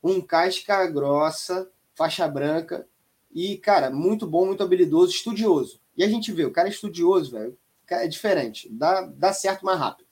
um 0.00 0.20
casca 0.20 0.86
grossa, 0.86 1.68
faixa 1.96 2.28
branca, 2.28 2.86
e, 3.34 3.58
cara, 3.58 3.90
muito 3.90 4.24
bom, 4.24 4.46
muito 4.46 4.62
habilidoso, 4.62 5.10
estudioso. 5.10 5.80
E 5.96 6.04
a 6.04 6.08
gente 6.08 6.30
vê, 6.30 6.44
o 6.44 6.52
cara 6.52 6.68
é 6.68 6.70
estudioso, 6.70 7.32
velho, 7.32 7.58
é 7.90 8.06
diferente, 8.06 8.68
dá, 8.70 9.00
dá 9.00 9.32
certo 9.32 9.64
mais 9.64 9.80
rápido. 9.80 10.03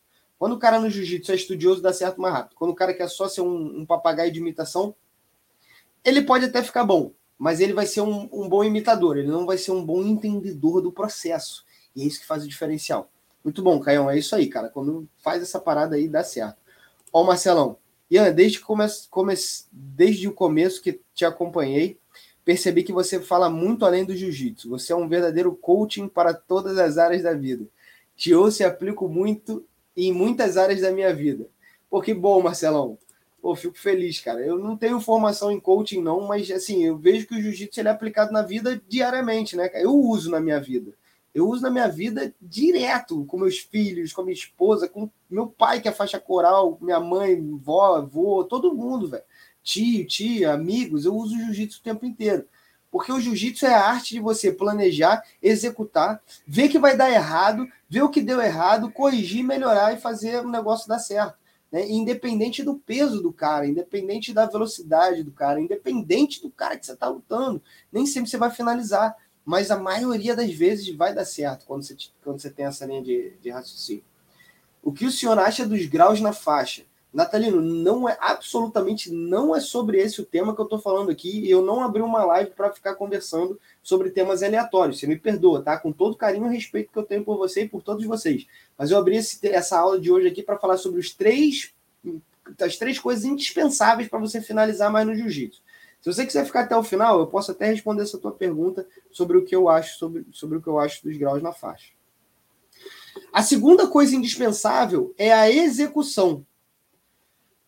Quando 0.42 0.54
o 0.54 0.58
cara 0.58 0.80
no 0.80 0.90
jiu-jitsu 0.90 1.30
é 1.30 1.36
estudioso, 1.36 1.80
dá 1.80 1.92
certo 1.92 2.20
mais 2.20 2.34
rápido. 2.34 2.56
Quando 2.56 2.72
o 2.72 2.74
cara 2.74 2.92
quer 2.92 3.08
só 3.08 3.28
ser 3.28 3.42
um, 3.42 3.82
um 3.82 3.86
papagaio 3.86 4.32
de 4.32 4.40
imitação, 4.40 4.92
ele 6.04 6.20
pode 6.20 6.46
até 6.46 6.60
ficar 6.64 6.82
bom, 6.82 7.12
mas 7.38 7.60
ele 7.60 7.72
vai 7.72 7.86
ser 7.86 8.00
um, 8.00 8.28
um, 8.32 8.48
bom 8.48 8.64
imitador, 8.64 9.16
ele 9.16 9.28
não 9.28 9.46
vai 9.46 9.56
ser 9.56 9.70
um 9.70 9.86
bom 9.86 10.02
entendedor 10.02 10.82
do 10.82 10.90
processo. 10.90 11.64
E 11.94 12.02
é 12.02 12.04
isso 12.04 12.18
que 12.18 12.26
faz 12.26 12.42
o 12.42 12.48
diferencial. 12.48 13.08
Muito 13.44 13.62
bom, 13.62 13.78
Caião, 13.78 14.10
é 14.10 14.18
isso 14.18 14.34
aí, 14.34 14.48
cara. 14.48 14.68
Quando 14.68 15.08
faz 15.22 15.40
essa 15.44 15.60
parada 15.60 15.94
aí, 15.94 16.08
dá 16.08 16.24
certo. 16.24 16.56
Ó, 17.12 17.22
Marcelão. 17.22 17.76
Ian, 18.10 18.32
desde, 18.32 18.58
come, 18.58 18.84
come, 19.10 19.34
desde 19.70 20.26
o 20.26 20.32
começo 20.32 20.82
que 20.82 21.00
te 21.14 21.24
acompanhei, 21.24 22.00
percebi 22.44 22.82
que 22.82 22.92
você 22.92 23.20
fala 23.20 23.48
muito 23.48 23.86
além 23.86 24.04
do 24.04 24.16
jiu-jitsu. 24.16 24.68
Você 24.70 24.92
é 24.92 24.96
um 24.96 25.08
verdadeiro 25.08 25.54
coaching 25.54 26.08
para 26.08 26.34
todas 26.34 26.78
as 26.78 26.98
áreas 26.98 27.22
da 27.22 27.32
vida. 27.32 27.64
Te 28.16 28.34
ouço 28.34 28.62
e 28.62 28.64
aplico 28.66 29.08
muito 29.08 29.64
em 29.96 30.12
muitas 30.12 30.56
áreas 30.56 30.80
da 30.80 30.90
minha 30.90 31.14
vida. 31.14 31.46
Pô, 31.88 32.00
que 32.00 32.14
bom, 32.14 32.42
Marcelão. 32.42 32.98
Pô, 33.40 33.56
fico 33.56 33.76
feliz, 33.78 34.20
cara. 34.20 34.40
Eu 34.40 34.58
não 34.58 34.76
tenho 34.76 35.00
formação 35.00 35.50
em 35.50 35.58
coaching, 35.58 36.00
não, 36.00 36.20
mas 36.26 36.50
assim, 36.50 36.84
eu 36.84 36.96
vejo 36.96 37.26
que 37.26 37.34
o 37.34 37.42
jiu-jitsu 37.42 37.80
é 37.80 37.88
aplicado 37.88 38.32
na 38.32 38.42
vida 38.42 38.80
diariamente, 38.88 39.56
né? 39.56 39.68
Eu 39.74 39.94
uso 39.94 40.30
na 40.30 40.40
minha 40.40 40.60
vida. 40.60 40.92
Eu 41.34 41.48
uso 41.48 41.62
na 41.62 41.70
minha 41.70 41.88
vida 41.88 42.32
direto, 42.40 43.24
com 43.24 43.38
meus 43.38 43.58
filhos, 43.58 44.12
com 44.12 44.22
minha 44.22 44.34
esposa, 44.34 44.88
com 44.88 45.10
meu 45.28 45.46
pai, 45.46 45.80
que 45.80 45.88
é 45.88 45.92
faixa 45.92 46.20
coral, 46.20 46.78
minha 46.80 47.00
mãe, 47.00 47.40
vó, 47.56 47.96
avô, 47.96 48.44
todo 48.44 48.74
mundo, 48.74 49.08
velho. 49.08 49.24
Tio, 49.62 50.06
tia, 50.06 50.52
amigos, 50.52 51.04
eu 51.04 51.14
uso 51.14 51.36
jiu-jitsu 51.36 51.80
o 51.80 51.82
tempo 51.82 52.04
inteiro. 52.04 52.46
Porque 52.92 53.10
o 53.10 53.18
jiu-jitsu 53.18 53.66
é 53.66 53.74
a 53.74 53.86
arte 53.86 54.14
de 54.14 54.20
você 54.20 54.52
planejar, 54.52 55.24
executar, 55.42 56.22
ver 56.46 56.68
que 56.68 56.78
vai 56.78 56.96
dar 56.96 57.10
errado, 57.10 57.66
ver 57.88 58.02
o 58.02 58.10
que 58.10 58.20
deu 58.20 58.40
errado, 58.40 58.92
corrigir, 58.92 59.42
melhorar 59.42 59.92
e 59.92 60.00
fazer 60.00 60.44
o 60.44 60.50
negócio 60.50 60.86
dar 60.86 61.00
certo 61.00 61.42
né? 61.72 61.88
independente 61.88 62.62
do 62.62 62.76
peso 62.76 63.22
do 63.22 63.32
cara, 63.32 63.66
independente 63.66 64.34
da 64.34 64.44
velocidade 64.44 65.24
do 65.24 65.32
cara, 65.32 65.58
independente 65.58 66.42
do 66.42 66.50
cara 66.50 66.78
que 66.78 66.84
você 66.84 66.92
está 66.92 67.08
lutando. 67.08 67.62
Nem 67.90 68.04
sempre 68.04 68.28
você 68.28 68.36
vai 68.36 68.50
finalizar, 68.50 69.16
mas 69.42 69.70
a 69.70 69.78
maioria 69.78 70.36
das 70.36 70.52
vezes 70.52 70.94
vai 70.94 71.14
dar 71.14 71.24
certo 71.24 71.64
quando 71.64 71.82
você, 71.82 71.96
quando 72.22 72.40
você 72.40 72.50
tem 72.50 72.66
essa 72.66 72.84
linha 72.84 73.02
de, 73.02 73.30
de 73.40 73.48
raciocínio. 73.48 74.04
O 74.82 74.92
que 74.92 75.06
o 75.06 75.10
senhor 75.10 75.38
acha 75.38 75.66
dos 75.66 75.86
graus 75.86 76.20
na 76.20 76.34
faixa? 76.34 76.84
Natalino, 77.12 77.60
não 77.60 78.08
é 78.08 78.16
absolutamente 78.20 79.12
não 79.12 79.54
é 79.54 79.60
sobre 79.60 79.98
esse 79.98 80.20
o 80.20 80.24
tema 80.24 80.54
que 80.54 80.60
eu 80.60 80.64
estou 80.64 80.78
falando 80.78 81.10
aqui. 81.10 81.48
Eu 81.48 81.62
não 81.62 81.82
abri 81.82 82.00
uma 82.00 82.24
live 82.24 82.52
para 82.52 82.72
ficar 82.72 82.94
conversando 82.94 83.60
sobre 83.82 84.10
temas 84.10 84.42
aleatórios. 84.42 84.98
Você 84.98 85.06
me 85.06 85.18
perdoa, 85.18 85.60
tá? 85.60 85.78
Com 85.78 85.92
todo 85.92 86.16
carinho 86.16 86.50
e 86.50 86.54
respeito 86.54 86.90
que 86.90 86.98
eu 86.98 87.02
tenho 87.02 87.22
por 87.22 87.36
você 87.36 87.64
e 87.64 87.68
por 87.68 87.82
todos 87.82 88.06
vocês. 88.06 88.46
Mas 88.78 88.90
eu 88.90 88.98
abri 88.98 89.16
esse, 89.16 89.46
essa 89.48 89.78
aula 89.78 90.00
de 90.00 90.10
hoje 90.10 90.28
aqui 90.28 90.42
para 90.42 90.58
falar 90.58 90.78
sobre 90.78 91.00
os 91.00 91.14
três 91.14 91.74
as 92.60 92.76
três 92.76 92.98
coisas 92.98 93.24
indispensáveis 93.24 94.08
para 94.08 94.18
você 94.18 94.40
finalizar 94.40 94.90
mais 94.90 95.06
no 95.06 95.14
jiu-jitsu. 95.14 95.62
Se 96.00 96.12
você 96.12 96.26
quiser 96.26 96.44
ficar 96.44 96.62
até 96.62 96.76
o 96.76 96.82
final, 96.82 97.20
eu 97.20 97.26
posso 97.28 97.52
até 97.52 97.66
responder 97.66 98.02
essa 98.02 98.18
tua 98.18 98.32
pergunta 98.32 98.84
sobre 99.12 99.36
o 99.36 99.44
que 99.44 99.54
eu 99.54 99.68
acho 99.68 99.96
sobre, 99.96 100.26
sobre 100.32 100.58
o 100.58 100.62
que 100.62 100.66
eu 100.66 100.78
acho 100.78 101.04
dos 101.04 101.16
graus 101.16 101.40
na 101.40 101.52
faixa. 101.52 101.92
A 103.32 103.42
segunda 103.42 103.86
coisa 103.86 104.16
indispensável 104.16 105.14
é 105.16 105.32
a 105.32 105.50
execução. 105.50 106.44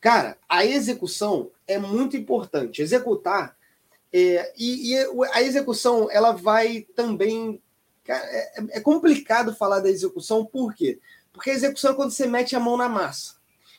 Cara, 0.04 0.36
a 0.46 0.66
execução 0.66 1.50
é 1.66 1.78
muito 1.78 2.14
importante. 2.14 2.82
Executar 2.82 3.56
é, 4.12 4.52
e, 4.54 4.92
e, 4.92 4.98
a 5.32 5.40
execução 5.40 6.10
ela 6.10 6.32
vai 6.32 6.86
também. 6.94 7.58
Cara, 8.04 8.22
é, 8.22 8.52
é, 8.72 8.80
complicado 8.80 9.56
falar 9.56 9.80
da 9.80 9.88
execução, 9.88 10.44
por 10.44 10.74
quê? 10.74 11.00
Porque 11.32 11.48
a 11.48 11.54
execução 11.54 11.92
é 11.92 11.94
quando 11.94 12.10
você 12.10 12.26
mete 12.26 12.54
a 12.54 12.60
mão 12.60 12.76
na 12.76 12.86
massa. 12.86 13.36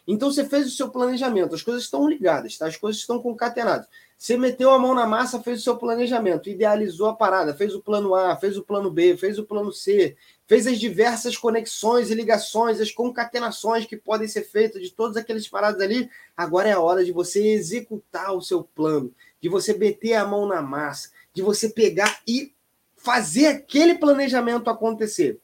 Então 0.07 0.31
você 0.31 0.43
fez 0.43 0.65
o 0.65 0.75
seu 0.75 0.89
planejamento, 0.89 1.53
as 1.53 1.61
coisas 1.61 1.83
estão 1.83 2.09
ligadas, 2.09 2.57
tá? 2.57 2.65
as 2.65 2.75
coisas 2.75 2.99
estão 2.99 3.21
concatenadas. 3.21 3.85
Você 4.17 4.35
meteu 4.35 4.71
a 4.71 4.79
mão 4.79 4.95
na 4.95 5.05
massa, 5.05 5.43
fez 5.43 5.59
o 5.59 5.63
seu 5.63 5.77
planejamento, 5.77 6.49
idealizou 6.49 7.07
a 7.07 7.15
parada, 7.15 7.53
fez 7.53 7.75
o 7.75 7.81
plano 7.81 8.15
A, 8.15 8.35
fez 8.35 8.57
o 8.57 8.63
plano 8.63 8.89
B, 8.89 9.15
fez 9.15 9.37
o 9.37 9.45
plano 9.45 9.71
C, 9.71 10.17
fez 10.47 10.67
as 10.67 10.79
diversas 10.79 11.35
conexões 11.35 12.09
e 12.09 12.15
ligações, 12.15 12.79
as 12.79 12.91
concatenações 12.91 13.85
que 13.85 13.97
podem 13.97 14.27
ser 14.27 14.43
feitas 14.43 14.81
de 14.81 14.91
todas 14.91 15.17
aquelas 15.17 15.47
paradas 15.47 15.81
ali. 15.81 16.09
Agora 16.35 16.69
é 16.69 16.73
a 16.73 16.79
hora 16.79 17.03
de 17.03 17.11
você 17.11 17.47
executar 17.47 18.33
o 18.33 18.41
seu 18.41 18.63
plano, 18.63 19.13
de 19.41 19.49
você 19.49 19.73
meter 19.73 20.13
a 20.13 20.25
mão 20.25 20.45
na 20.47 20.61
massa, 20.61 21.09
de 21.33 21.41
você 21.41 21.69
pegar 21.69 22.21
e 22.27 22.53
fazer 22.95 23.47
aquele 23.47 23.95
planejamento 23.95 24.69
acontecer. 24.69 25.39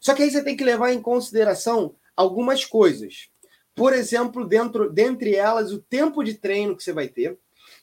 Só 0.00 0.14
que 0.14 0.22
aí 0.22 0.30
você 0.30 0.42
tem 0.42 0.56
que 0.56 0.64
levar 0.64 0.92
em 0.92 1.00
consideração 1.00 1.94
algumas 2.16 2.64
coisas. 2.64 3.28
Por 3.74 3.92
exemplo, 3.92 4.46
dentro 4.46 4.90
dentre 4.90 5.34
elas, 5.34 5.72
o 5.72 5.78
tempo 5.78 6.24
de 6.24 6.34
treino 6.34 6.76
que 6.76 6.82
você 6.82 6.92
vai 6.92 7.08
ter 7.08 7.38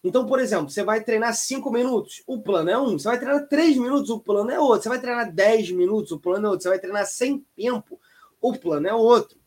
então, 0.05 0.23
por 0.23 0.39
exemplo, 0.39 0.69
você 0.69 0.83
vai 0.83 1.03
treinar 1.03 1.35
5 1.35 1.71
minutos, 1.71 2.21
o 2.27 2.39
plano 2.39 2.69
é 2.69 2.77
um. 2.77 2.99
Você 2.99 3.07
vai 3.07 3.17
treinar 3.17 3.47
3 3.47 3.75
minutos, 3.77 4.11
o 4.11 4.19
plano 4.19 4.51
é 4.51 4.59
outro. 4.59 4.83
Você 4.83 4.89
vai 4.89 4.99
treinar 4.99 5.33
10 5.33 5.71
minutos, 5.71 6.11
o 6.11 6.19
plano 6.19 6.45
é 6.45 6.49
outro. 6.51 6.61
Você 6.61 6.69
vai 6.69 6.77
treinar 6.77 7.07
sem 7.07 7.43
tempo, 7.55 7.99
o 8.39 8.55
plano 8.55 8.87
é 8.87 8.93
outro. 8.93 9.39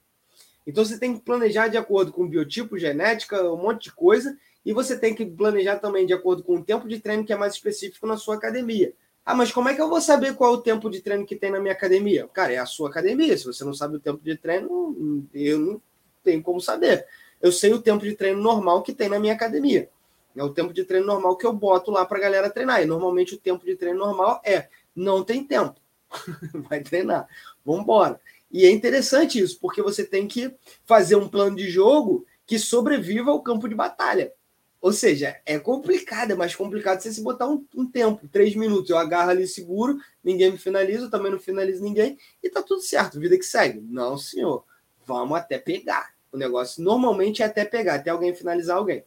Então, 0.66 0.84
você 0.84 0.98
tem 0.98 1.14
que 1.14 1.20
planejar 1.20 1.68
de 1.68 1.76
acordo 1.76 2.10
com 2.10 2.28
biotipo, 2.28 2.76
genética, 2.76 3.40
um 3.48 3.56
monte 3.56 3.84
de 3.84 3.92
coisa. 3.92 4.36
E 4.66 4.72
você 4.72 4.98
tem 4.98 5.14
que 5.14 5.24
planejar 5.24 5.78
também 5.78 6.04
de 6.04 6.12
acordo 6.12 6.42
com 6.42 6.56
o 6.56 6.64
tempo 6.64 6.88
de 6.88 6.98
treino 6.98 7.24
que 7.24 7.32
é 7.32 7.36
mais 7.36 7.54
específico 7.54 8.04
na 8.04 8.16
sua 8.16 8.34
academia. 8.34 8.92
Ah, 9.24 9.36
mas 9.36 9.52
como 9.52 9.68
é 9.68 9.74
que 9.74 9.80
eu 9.80 9.88
vou 9.88 10.00
saber 10.00 10.34
qual 10.34 10.54
é 10.54 10.56
o 10.56 10.60
tempo 10.60 10.90
de 10.90 11.00
treino 11.00 11.24
que 11.24 11.36
tem 11.36 11.52
na 11.52 11.60
minha 11.60 11.72
academia? 11.72 12.26
Cara, 12.32 12.52
é 12.52 12.58
a 12.58 12.66
sua 12.66 12.88
academia. 12.88 13.38
Se 13.38 13.44
você 13.44 13.64
não 13.64 13.74
sabe 13.74 13.94
o 13.94 14.00
tempo 14.00 14.24
de 14.24 14.36
treino, 14.36 15.24
eu 15.32 15.58
não 15.60 15.82
tenho 16.24 16.42
como 16.42 16.60
saber. 16.60 17.06
Eu 17.40 17.52
sei 17.52 17.72
o 17.72 17.80
tempo 17.80 18.04
de 18.04 18.16
treino 18.16 18.42
normal 18.42 18.82
que 18.82 18.92
tem 18.92 19.08
na 19.08 19.20
minha 19.20 19.34
academia. 19.34 19.88
É 20.36 20.42
o 20.42 20.52
tempo 20.52 20.72
de 20.72 20.84
treino 20.84 21.06
normal 21.06 21.36
que 21.36 21.46
eu 21.46 21.52
boto 21.52 21.90
lá 21.90 22.04
para 22.04 22.18
a 22.18 22.20
galera 22.20 22.50
treinar. 22.50 22.82
E 22.82 22.86
normalmente 22.86 23.34
o 23.34 23.38
tempo 23.38 23.64
de 23.64 23.76
treino 23.76 23.98
normal 23.98 24.40
é 24.44 24.68
não 24.94 25.24
tem 25.24 25.44
tempo. 25.44 25.80
Vai 26.68 26.80
treinar. 26.80 27.26
Vamos 27.64 27.82
embora. 27.82 28.20
E 28.50 28.64
é 28.64 28.70
interessante 28.70 29.38
isso, 29.38 29.58
porque 29.60 29.82
você 29.82 30.04
tem 30.04 30.26
que 30.26 30.54
fazer 30.84 31.16
um 31.16 31.28
plano 31.28 31.56
de 31.56 31.68
jogo 31.68 32.26
que 32.46 32.58
sobreviva 32.58 33.30
ao 33.30 33.42
campo 33.42 33.68
de 33.68 33.74
batalha. 33.74 34.32
Ou 34.80 34.92
seja, 34.92 35.36
é 35.44 35.58
complicado, 35.58 36.30
é 36.30 36.34
mais 36.36 36.54
complicado 36.54 37.00
você 37.00 37.12
se 37.12 37.20
botar 37.20 37.48
um, 37.48 37.66
um, 37.74 37.84
tempo, 37.84 38.28
três 38.28 38.54
minutos. 38.54 38.90
Eu 38.90 38.96
agarro 38.96 39.30
ali 39.30 39.46
seguro, 39.46 39.98
ninguém 40.22 40.52
me 40.52 40.58
finaliza, 40.58 41.06
eu 41.06 41.10
também 41.10 41.32
não 41.32 41.38
finalizo 41.38 41.82
ninguém, 41.82 42.16
e 42.42 42.48
tá 42.48 42.62
tudo 42.62 42.80
certo, 42.80 43.18
vida 43.18 43.36
que 43.36 43.44
segue. 43.44 43.80
Não, 43.80 44.16
senhor. 44.16 44.64
Vamos 45.04 45.36
até 45.36 45.58
pegar. 45.58 46.14
O 46.30 46.36
negócio 46.36 46.82
normalmente 46.82 47.42
é 47.42 47.46
até 47.46 47.64
pegar, 47.64 47.96
até 47.96 48.10
alguém 48.10 48.34
finalizar 48.34 48.76
alguém. 48.76 49.04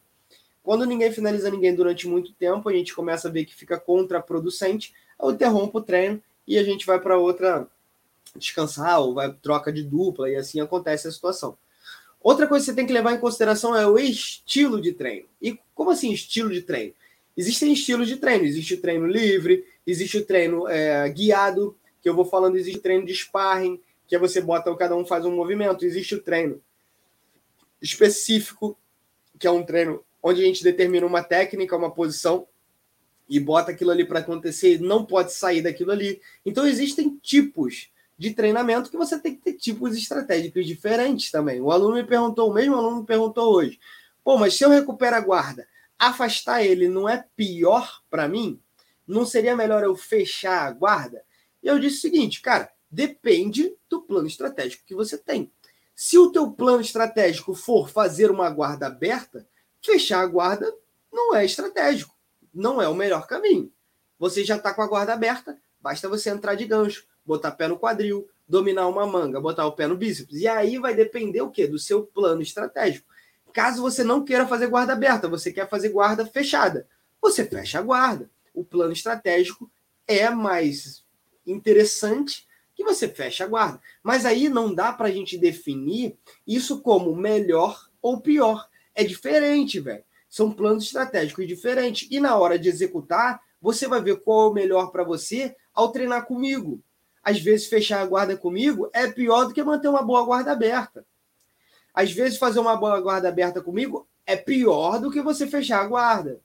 Quando 0.62 0.86
ninguém 0.86 1.12
finaliza 1.12 1.50
ninguém 1.50 1.74
durante 1.74 2.06
muito 2.06 2.32
tempo, 2.32 2.68
a 2.68 2.72
gente 2.72 2.94
começa 2.94 3.28
a 3.28 3.30
ver 3.30 3.44
que 3.44 3.54
fica 3.54 3.78
contraproducente, 3.78 4.94
eu 5.20 5.30
interrompo 5.30 5.78
o 5.78 5.82
treino 5.82 6.22
e 6.46 6.58
a 6.58 6.62
gente 6.62 6.86
vai 6.86 7.00
para 7.00 7.18
outra 7.18 7.66
descansar 8.36 9.00
ou 9.00 9.14
vai 9.14 9.32
troca 9.32 9.72
de 9.72 9.82
dupla 9.82 10.30
e 10.30 10.36
assim 10.36 10.60
acontece 10.60 11.08
a 11.08 11.12
situação. 11.12 11.56
Outra 12.20 12.46
coisa 12.46 12.64
que 12.64 12.70
você 12.70 12.76
tem 12.76 12.86
que 12.86 12.92
levar 12.92 13.12
em 13.12 13.20
consideração 13.20 13.74
é 13.74 13.86
o 13.86 13.98
estilo 13.98 14.80
de 14.80 14.92
treino. 14.92 15.26
E 15.40 15.58
como 15.74 15.90
assim 15.90 16.12
estilo 16.12 16.50
de 16.50 16.62
treino? 16.62 16.94
Existem 17.36 17.72
estilos 17.72 18.06
de 18.06 18.16
treino. 18.16 18.44
Existe 18.44 18.74
o 18.74 18.80
treino 18.80 19.06
livre, 19.06 19.66
existe 19.86 20.18
o 20.18 20.24
treino 20.24 20.68
é, 20.68 21.08
guiado, 21.08 21.76
que 22.00 22.08
eu 22.08 22.14
vou 22.14 22.24
falando, 22.24 22.56
existe 22.56 22.78
o 22.78 22.82
treino 22.82 23.04
de 23.04 23.12
sparring, 23.12 23.80
que 24.06 24.14
é 24.14 24.18
você 24.18 24.40
bota, 24.40 24.74
cada 24.76 24.94
um 24.94 25.04
faz 25.04 25.24
um 25.24 25.34
movimento. 25.34 25.84
Existe 25.84 26.14
o 26.14 26.22
treino 26.22 26.60
específico, 27.80 28.78
que 29.38 29.46
é 29.46 29.50
um 29.50 29.64
treino 29.64 30.04
onde 30.22 30.40
a 30.40 30.44
gente 30.44 30.62
determina 30.62 31.06
uma 31.06 31.22
técnica, 31.22 31.76
uma 31.76 31.90
posição 31.90 32.46
e 33.28 33.40
bota 33.40 33.70
aquilo 33.72 33.90
ali 33.90 34.04
para 34.04 34.20
acontecer, 34.20 34.80
não 34.80 35.04
pode 35.04 35.32
sair 35.32 35.62
daquilo 35.62 35.90
ali. 35.90 36.20
Então 36.44 36.66
existem 36.66 37.18
tipos 37.22 37.90
de 38.16 38.32
treinamento 38.32 38.90
que 38.90 38.96
você 38.96 39.18
tem 39.18 39.34
que 39.34 39.42
ter 39.42 39.54
tipos 39.54 39.96
estratégicos 39.96 40.66
diferentes 40.66 41.30
também. 41.30 41.60
O 41.60 41.72
aluno 41.72 41.96
me 41.96 42.04
perguntou, 42.04 42.50
o 42.50 42.54
mesmo 42.54 42.76
aluno 42.76 43.00
me 43.00 43.06
perguntou 43.06 43.52
hoje: 43.52 43.80
"Pô, 44.22 44.38
mas 44.38 44.54
se 44.54 44.64
eu 44.64 44.70
recupero 44.70 45.16
a 45.16 45.20
guarda, 45.20 45.66
afastar 45.98 46.62
ele 46.64 46.88
não 46.88 47.08
é 47.08 47.24
pior 47.34 48.02
para 48.10 48.28
mim? 48.28 48.60
Não 49.06 49.26
seria 49.26 49.56
melhor 49.56 49.82
eu 49.82 49.96
fechar 49.96 50.66
a 50.66 50.70
guarda?" 50.70 51.24
E 51.62 51.68
eu 51.68 51.78
disse 51.78 51.98
o 51.98 52.00
seguinte, 52.00 52.40
cara, 52.40 52.70
depende 52.90 53.74
do 53.88 54.02
plano 54.02 54.26
estratégico 54.26 54.84
que 54.84 54.94
você 54.94 55.16
tem. 55.16 55.50
Se 55.94 56.18
o 56.18 56.30
teu 56.30 56.50
plano 56.50 56.80
estratégico 56.80 57.54
for 57.54 57.88
fazer 57.88 58.30
uma 58.30 58.50
guarda 58.50 58.86
aberta, 58.88 59.46
fechar 59.82 60.20
a 60.20 60.26
guarda 60.26 60.72
não 61.12 61.34
é 61.34 61.44
estratégico. 61.44 62.14
não 62.54 62.82
é 62.82 62.88
o 62.88 62.94
melhor 62.94 63.26
caminho. 63.26 63.72
Você 64.18 64.44
já 64.44 64.56
está 64.56 64.74
com 64.74 64.82
a 64.82 64.86
guarda 64.86 65.14
aberta, 65.14 65.58
basta 65.80 66.08
você 66.08 66.28
entrar 66.30 66.54
de 66.54 66.66
gancho, 66.66 67.06
botar 67.24 67.52
pé 67.52 67.66
no 67.66 67.78
quadril, 67.78 68.28
dominar 68.46 68.86
uma 68.88 69.06
manga, 69.06 69.40
botar 69.40 69.66
o 69.66 69.72
pé 69.72 69.86
no 69.86 69.96
bíceps. 69.96 70.36
E 70.38 70.46
aí 70.46 70.78
vai 70.78 70.94
depender 70.94 71.40
o 71.40 71.50
quê? 71.50 71.66
Do 71.66 71.78
seu 71.78 72.04
plano 72.04 72.42
estratégico. 72.42 73.10
Caso 73.52 73.82
você 73.82 74.04
não 74.04 74.24
queira 74.24 74.46
fazer 74.46 74.66
guarda 74.66 74.92
aberta, 74.92 75.28
você 75.28 75.52
quer 75.52 75.68
fazer 75.68 75.88
guarda 75.88 76.26
fechada, 76.26 76.86
você 77.20 77.44
fecha 77.44 77.78
a 77.78 77.82
guarda. 77.82 78.30
O 78.54 78.64
plano 78.64 78.92
estratégico 78.92 79.70
é 80.06 80.28
mais 80.30 81.04
interessante 81.46 82.46
que 82.74 82.84
você 82.84 83.08
fecha 83.08 83.44
a 83.44 83.46
guarda. 83.46 83.80
Mas 84.02 84.24
aí 84.24 84.48
não 84.48 84.74
dá 84.74 84.92
para 84.92 85.08
a 85.08 85.10
gente 85.10 85.38
definir 85.38 86.16
isso 86.46 86.80
como 86.80 87.14
melhor 87.14 87.88
ou 88.00 88.20
pior. 88.20 88.68
É 88.94 89.04
diferente, 89.04 89.80
velho. 89.80 90.04
São 90.28 90.50
planos 90.50 90.84
estratégicos 90.84 91.46
diferentes. 91.46 92.08
E 92.10 92.20
na 92.20 92.36
hora 92.36 92.58
de 92.58 92.68
executar, 92.68 93.40
você 93.60 93.86
vai 93.86 94.02
ver 94.02 94.20
qual 94.20 94.48
é 94.48 94.50
o 94.50 94.54
melhor 94.54 94.90
para 94.90 95.04
você 95.04 95.54
ao 95.74 95.92
treinar 95.92 96.26
comigo. 96.26 96.82
Às 97.22 97.40
vezes, 97.40 97.66
fechar 97.66 98.00
a 98.00 98.06
guarda 98.06 98.36
comigo 98.36 98.90
é 98.92 99.06
pior 99.06 99.44
do 99.44 99.54
que 99.54 99.62
manter 99.62 99.88
uma 99.88 100.02
boa 100.02 100.24
guarda 100.24 100.52
aberta. 100.52 101.06
Às 101.94 102.12
vezes, 102.12 102.38
fazer 102.38 102.58
uma 102.58 102.76
boa 102.76 103.00
guarda 103.00 103.28
aberta 103.28 103.62
comigo 103.62 104.08
é 104.26 104.36
pior 104.36 104.98
do 104.98 105.10
que 105.10 105.20
você 105.20 105.46
fechar 105.46 105.82
a 105.82 105.86
guarda. 105.86 106.40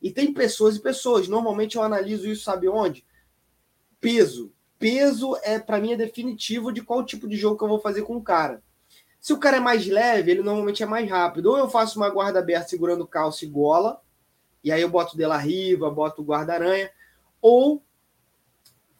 E 0.00 0.10
tem 0.10 0.32
pessoas 0.32 0.76
e 0.76 0.80
pessoas. 0.80 1.26
Normalmente 1.26 1.76
eu 1.76 1.82
analiso 1.82 2.28
isso, 2.28 2.44
sabe 2.44 2.68
onde? 2.68 3.04
Peso. 4.00 4.52
Peso 4.78 5.36
é, 5.42 5.58
para 5.58 5.80
mim, 5.80 5.92
é 5.92 5.96
definitivo 5.96 6.72
de 6.72 6.82
qual 6.82 7.04
tipo 7.04 7.26
de 7.26 7.36
jogo 7.36 7.56
que 7.56 7.64
eu 7.64 7.68
vou 7.68 7.80
fazer 7.80 8.02
com 8.02 8.16
o 8.16 8.22
cara. 8.22 8.62
Se 9.26 9.32
o 9.32 9.38
cara 9.40 9.56
é 9.56 9.60
mais 9.60 9.84
leve, 9.88 10.30
ele 10.30 10.40
normalmente 10.40 10.84
é 10.84 10.86
mais 10.86 11.10
rápido. 11.10 11.46
Ou 11.46 11.58
eu 11.58 11.68
faço 11.68 11.98
uma 11.98 12.08
guarda 12.08 12.38
aberta 12.38 12.68
segurando 12.68 13.04
calça 13.04 13.44
e 13.44 13.48
gola, 13.48 14.00
e 14.62 14.70
aí 14.70 14.80
eu 14.80 14.88
boto 14.88 15.16
Dela 15.16 15.36
Riva, 15.36 15.90
boto 15.90 16.22
guarda-aranha, 16.22 16.88
ou 17.42 17.82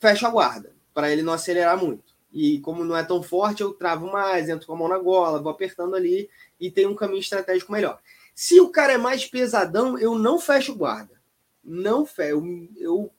fecho 0.00 0.26
a 0.26 0.30
guarda, 0.30 0.74
para 0.92 1.12
ele 1.12 1.22
não 1.22 1.32
acelerar 1.32 1.78
muito. 1.78 2.12
E 2.32 2.58
como 2.58 2.82
não 2.82 2.96
é 2.96 3.04
tão 3.04 3.22
forte, 3.22 3.62
eu 3.62 3.72
travo 3.72 4.10
mais, 4.10 4.48
entro 4.48 4.66
com 4.66 4.72
a 4.72 4.76
mão 4.76 4.88
na 4.88 4.98
gola, 4.98 5.40
vou 5.40 5.52
apertando 5.52 5.94
ali 5.94 6.28
e 6.58 6.72
tem 6.72 6.86
um 6.86 6.96
caminho 6.96 7.20
estratégico 7.20 7.70
melhor. 7.70 8.00
Se 8.34 8.60
o 8.60 8.68
cara 8.68 8.94
é 8.94 8.98
mais 8.98 9.24
pesadão, 9.26 9.96
eu 9.96 10.18
não 10.18 10.40
fecho 10.40 10.74
guarda. 10.74 11.22
Não 11.62 12.04
fecho. 12.04 12.30
Eu, 12.34 12.70
eu, 12.76 13.12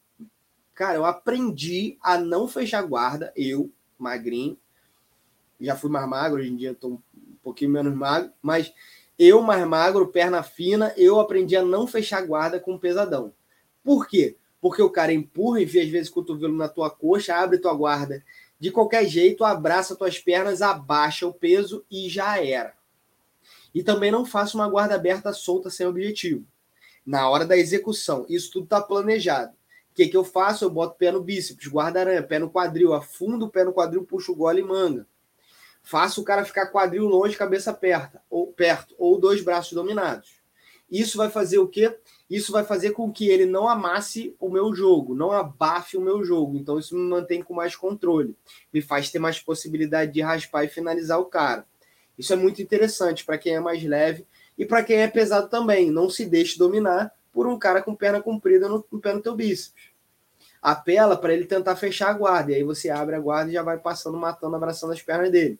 cara, 0.73 0.97
eu 0.97 1.05
aprendi 1.05 1.97
a 2.01 2.17
não 2.17 2.49
fechar 2.49 2.81
guarda, 2.81 3.31
eu, 3.33 3.71
magrinho. 3.97 4.59
Já 5.59 5.75
fui 5.75 5.89
mais 5.89 6.07
magro, 6.07 6.39
hoje 6.39 6.49
em 6.49 6.55
dia 6.55 6.71
estou 6.71 7.01
um 7.15 7.35
pouquinho 7.41 7.71
menos 7.71 7.93
magro, 7.95 8.31
mas 8.41 8.73
eu, 9.17 9.41
mais 9.41 9.65
magro, 9.67 10.07
perna 10.07 10.43
fina, 10.43 10.93
eu 10.95 11.19
aprendi 11.19 11.55
a 11.55 11.63
não 11.63 11.87
fechar 11.87 12.25
guarda 12.25 12.59
com 12.59 12.77
pesadão. 12.77 13.33
Por 13.83 14.07
quê? 14.07 14.37
Porque 14.61 14.81
o 14.81 14.89
cara 14.89 15.13
empurra, 15.13 15.61
enfia 15.61 15.83
às 15.83 15.89
vezes 15.89 16.09
o 16.09 16.13
cotovelo 16.13 16.55
na 16.55 16.67
tua 16.67 16.89
coxa, 16.89 17.35
abre 17.35 17.57
tua 17.57 17.73
guarda 17.73 18.23
de 18.59 18.71
qualquer 18.71 19.05
jeito, 19.05 19.43
abraça 19.43 19.95
tuas 19.95 20.17
pernas, 20.19 20.61
abaixa 20.61 21.27
o 21.27 21.33
peso 21.33 21.85
e 21.89 22.09
já 22.09 22.43
era. 22.43 22.73
E 23.73 23.83
também 23.83 24.11
não 24.11 24.25
faça 24.25 24.57
uma 24.57 24.67
guarda 24.67 24.95
aberta 24.95 25.31
solta 25.31 25.69
sem 25.69 25.85
objetivo. 25.85 26.45
Na 27.05 27.29
hora 27.29 27.45
da 27.45 27.57
execução, 27.57 28.25
isso 28.27 28.51
tudo 28.51 28.63
está 28.65 28.81
planejado. 28.81 29.53
O 29.91 29.95
que, 29.95 30.07
que 30.07 30.17
eu 30.17 30.23
faço? 30.23 30.65
Eu 30.65 30.69
boto 30.69 30.97
pé 30.97 31.11
no 31.11 31.21
bíceps, 31.21 31.67
guarda-aranha, 31.67 32.21
pé 32.21 32.39
no 32.39 32.49
quadril, 32.49 32.93
afundo 32.93 33.45
o 33.45 33.49
pé 33.49 33.63
no 33.63 33.73
quadril, 33.73 34.03
puxo 34.03 34.31
o 34.31 34.35
gole 34.35 34.61
e 34.61 34.63
manga. 34.63 35.07
Faço 35.87 36.19
o 36.19 36.23
cara 36.25 36.43
ficar 36.43 36.65
quadril 36.65 37.05
longe, 37.05 37.37
cabeça 37.37 37.73
perto, 37.73 38.19
ou 38.29 38.47
perto, 38.47 38.93
ou 38.97 39.17
dois 39.17 39.41
braços 39.41 39.71
dominados. 39.71 40.41
Isso 40.91 41.17
vai 41.17 41.29
fazer 41.29 41.59
o 41.59 41.67
quê? 41.67 41.97
Isso 42.29 42.51
vai 42.51 42.65
fazer 42.65 42.91
com 42.91 43.09
que 43.09 43.29
ele 43.29 43.45
não 43.45 43.69
amasse 43.69 44.35
o 44.37 44.49
meu 44.49 44.75
jogo, 44.75 45.15
não 45.15 45.31
abafe 45.31 45.95
o 45.95 46.01
meu 46.01 46.25
jogo. 46.25 46.57
Então, 46.57 46.77
isso 46.77 46.93
me 46.93 47.09
mantém 47.09 47.41
com 47.41 47.53
mais 47.53 47.73
controle. 47.73 48.35
Me 48.73 48.81
faz 48.81 49.09
ter 49.09 49.19
mais 49.19 49.39
possibilidade 49.39 50.11
de 50.11 50.19
raspar 50.19 50.65
e 50.65 50.67
finalizar 50.67 51.21
o 51.21 51.25
cara. 51.25 51.65
Isso 52.19 52.33
é 52.33 52.35
muito 52.35 52.61
interessante 52.61 53.23
para 53.23 53.37
quem 53.37 53.55
é 53.55 53.59
mais 53.61 53.81
leve 53.81 54.27
e 54.57 54.65
para 54.65 54.83
quem 54.83 54.97
é 54.97 55.07
pesado 55.07 55.47
também. 55.47 55.89
Não 55.89 56.09
se 56.09 56.25
deixe 56.25 56.59
dominar 56.59 57.13
por 57.31 57.47
um 57.47 57.57
cara 57.57 57.81
com 57.81 57.95
perna 57.95 58.21
comprida 58.21 58.67
no, 58.67 58.83
no 58.91 58.99
pé 58.99 59.13
no 59.13 59.21
teu 59.21 59.37
bíceps. 59.37 59.85
Apela 60.61 61.15
para 61.15 61.33
ele 61.33 61.45
tentar 61.45 61.77
fechar 61.77 62.09
a 62.09 62.13
guarda. 62.13 62.51
E 62.51 62.55
aí 62.55 62.63
você 62.65 62.89
abre 62.89 63.15
a 63.15 63.19
guarda 63.21 63.51
e 63.51 63.53
já 63.53 63.63
vai 63.63 63.77
passando, 63.77 64.17
matando, 64.17 64.57
abraçando 64.57 64.91
as 64.91 65.01
pernas 65.01 65.31
dele. 65.31 65.57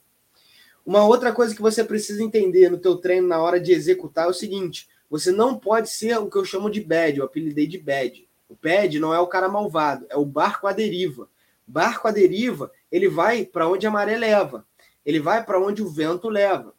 Uma 0.88 1.06
outra 1.06 1.34
coisa 1.34 1.54
que 1.54 1.62
você 1.62 1.84
precisa 1.84 2.23
entender 2.23 2.71
no 2.71 2.78
teu 2.78 2.95
treino 2.95 3.28
na 3.28 3.41
hora 3.41 3.60
de 3.60 3.73
executar 3.73 4.26
é 4.26 4.30
o 4.30 4.34
seguinte: 4.34 4.88
você 5.10 5.34
não 5.34 5.60
pode 5.60 5.89
ser 5.89 6.17
o 6.17 6.30
que 6.30 6.38
eu 6.38 6.45
chamo 6.45 6.69
de 6.71 6.80
bad, 6.80 7.19
eu 7.19 7.26
apelidei 7.26 7.67
de 7.67 7.78
bad. 7.78 8.26
O 8.47 8.56
bad 8.56 8.97
não 8.97 9.13
é 9.13 9.19
o 9.19 9.28
cara 9.28 9.50
malvado, 9.50 10.06
é 10.10 10.15
o 10.15 10.23
barco 10.23 10.65
à 10.65 10.71
deriva. 10.71 11.28
Barco 11.67 12.08
à 12.08 12.12
deriva, 12.12 12.71
ele 12.89 13.10
vai 13.10 13.43
para 13.43 13.67
onde 13.67 13.86
a 13.86 13.91
maré 13.91 14.15
leva. 14.17 14.65
Ele 15.06 15.19
vai 15.19 15.43
para 15.43 15.60
onde 15.60 15.84
o 15.84 15.89
vento 15.89 16.30
leva. 16.30 16.73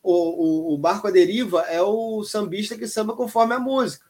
O, 0.00 0.12
o, 0.12 0.74
o, 0.74 0.78
barco 0.78 1.08
à 1.08 1.10
deriva 1.10 1.62
é 1.62 1.82
o 1.82 2.22
sambista 2.22 2.78
que 2.78 2.86
samba 2.86 3.16
conforme 3.16 3.54
a 3.54 3.58
música. 3.58 4.06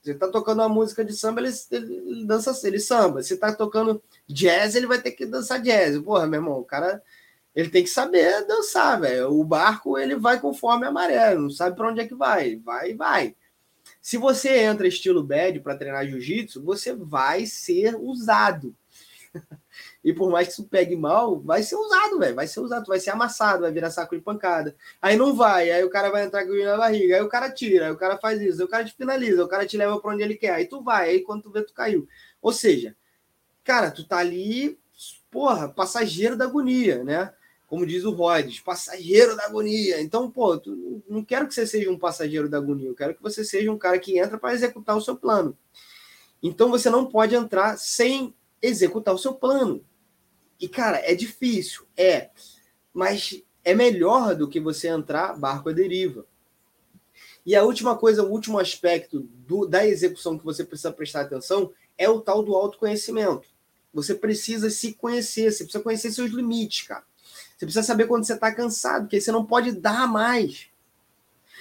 Você 0.00 0.12
está 0.12 0.28
tocando 0.28 0.60
uma 0.60 0.68
música 0.70 1.04
de 1.04 1.12
samba, 1.12 1.42
ele, 1.42 1.52
ele, 1.70 2.24
dança, 2.24 2.58
ele 2.66 2.80
samba. 2.80 3.22
Você 3.22 3.34
está 3.34 3.54
tocando 3.54 4.02
jazz, 4.26 4.74
ele 4.74 4.86
vai 4.86 4.98
ter 4.98 5.10
que 5.10 5.26
dançar 5.26 5.60
jazz. 5.60 5.98
Porra, 5.98 6.26
meu 6.26 6.40
irmão, 6.40 6.58
o 6.58 6.64
cara 6.64 7.02
ele 7.54 7.68
tem 7.68 7.84
que 7.84 7.90
saber 7.90 8.44
dançar, 8.46 9.00
velho. 9.00 9.30
O 9.30 9.44
barco 9.44 9.98
ele 9.98 10.16
vai 10.16 10.40
conforme 10.40 10.86
a 10.86 10.90
maré, 10.90 11.34
não 11.34 11.50
sabe 11.50 11.76
para 11.76 11.88
onde 11.90 12.00
é 12.00 12.06
que 12.06 12.14
vai, 12.14 12.56
vai 12.56 12.94
vai. 12.94 13.36
Se 14.00 14.16
você 14.18 14.58
entra 14.58 14.86
estilo 14.86 15.22
bad 15.22 15.60
para 15.60 15.76
treinar 15.76 16.06
jiu-jitsu, 16.06 16.62
você 16.62 16.94
vai 16.94 17.46
ser 17.46 17.96
usado. 17.96 18.74
e 20.04 20.12
por 20.12 20.30
mais 20.30 20.48
que 20.48 20.52
isso 20.52 20.64
pegue 20.64 20.96
mal, 20.96 21.40
vai 21.40 21.62
ser 21.62 21.76
usado, 21.76 22.18
velho. 22.18 22.34
Vai 22.34 22.46
ser 22.46 22.60
usado, 22.60 22.86
vai 22.86 23.00
ser 23.00 23.10
amassado, 23.10 23.62
vai 23.62 23.72
virar 23.72 23.90
saco 23.90 24.16
de 24.16 24.22
pancada. 24.22 24.76
Aí 25.00 25.16
não 25.16 25.34
vai, 25.34 25.70
aí 25.70 25.82
o 25.84 25.90
cara 25.90 26.10
vai 26.10 26.24
entrar 26.24 26.44
com 26.44 26.52
o 26.52 26.64
na 26.64 26.76
barriga, 26.76 27.16
aí 27.16 27.22
o 27.22 27.28
cara 27.28 27.50
tira, 27.50 27.86
aí 27.86 27.92
o 27.92 27.96
cara 27.96 28.18
faz 28.18 28.40
isso, 28.40 28.60
aí 28.60 28.64
o 28.66 28.68
cara 28.68 28.84
te 28.84 28.92
finaliza, 28.92 29.44
o 29.44 29.48
cara 29.48 29.66
te 29.66 29.76
leva 29.76 29.98
para 30.00 30.12
onde 30.12 30.22
ele 30.22 30.36
quer, 30.36 30.54
aí 30.54 30.66
tu 30.66 30.82
vai, 30.82 31.10
aí 31.10 31.20
quando 31.20 31.44
tu 31.44 31.50
vê, 31.50 31.62
tu 31.62 31.72
caiu. 31.72 32.06
Ou 32.42 32.52
seja, 32.52 32.96
cara, 33.62 33.90
tu 33.90 34.06
tá 34.06 34.18
ali, 34.18 34.78
porra, 35.30 35.68
passageiro 35.68 36.36
da 36.36 36.44
agonia, 36.44 37.02
né? 37.02 37.32
Como 37.74 37.84
diz 37.84 38.04
o 38.04 38.12
Rhodes, 38.12 38.60
passageiro 38.60 39.36
da 39.36 39.46
agonia. 39.46 40.00
Então, 40.00 40.30
pô, 40.30 40.56
tu, 40.56 41.02
não 41.08 41.24
quero 41.24 41.48
que 41.48 41.54
você 41.54 41.66
seja 41.66 41.90
um 41.90 41.98
passageiro 41.98 42.48
da 42.48 42.56
agonia, 42.56 42.86
eu 42.86 42.94
quero 42.94 43.16
que 43.16 43.20
você 43.20 43.44
seja 43.44 43.68
um 43.72 43.76
cara 43.76 43.98
que 43.98 44.16
entra 44.16 44.38
para 44.38 44.54
executar 44.54 44.96
o 44.96 45.00
seu 45.00 45.16
plano. 45.16 45.58
Então, 46.40 46.70
você 46.70 46.88
não 46.88 47.04
pode 47.04 47.34
entrar 47.34 47.76
sem 47.76 48.32
executar 48.62 49.12
o 49.12 49.18
seu 49.18 49.34
plano. 49.34 49.84
E, 50.60 50.68
cara, 50.68 50.98
é 50.98 51.16
difícil, 51.16 51.84
é, 51.96 52.30
mas 52.92 53.42
é 53.64 53.74
melhor 53.74 54.36
do 54.36 54.48
que 54.48 54.60
você 54.60 54.86
entrar 54.86 55.36
barco 55.36 55.68
à 55.68 55.72
deriva. 55.72 56.24
E 57.44 57.56
a 57.56 57.64
última 57.64 57.98
coisa, 57.98 58.22
o 58.22 58.30
último 58.30 58.60
aspecto 58.60 59.18
do, 59.20 59.66
da 59.66 59.84
execução 59.84 60.38
que 60.38 60.44
você 60.44 60.62
precisa 60.62 60.92
prestar 60.92 61.22
atenção 61.22 61.72
é 61.98 62.08
o 62.08 62.20
tal 62.20 62.40
do 62.40 62.54
autoconhecimento. 62.54 63.48
Você 63.92 64.14
precisa 64.14 64.70
se 64.70 64.94
conhecer, 64.94 65.50
você 65.50 65.64
precisa 65.64 65.82
conhecer 65.82 66.12
seus 66.12 66.30
limites, 66.30 66.86
cara. 66.86 67.04
Você 67.56 67.66
precisa 67.66 67.82
saber 67.82 68.06
quando 68.06 68.24
você 68.24 68.34
está 68.34 68.52
cansado, 68.52 69.02
porque 69.02 69.20
você 69.20 69.30
não 69.30 69.44
pode 69.44 69.72
dar 69.72 70.06
mais. 70.08 70.68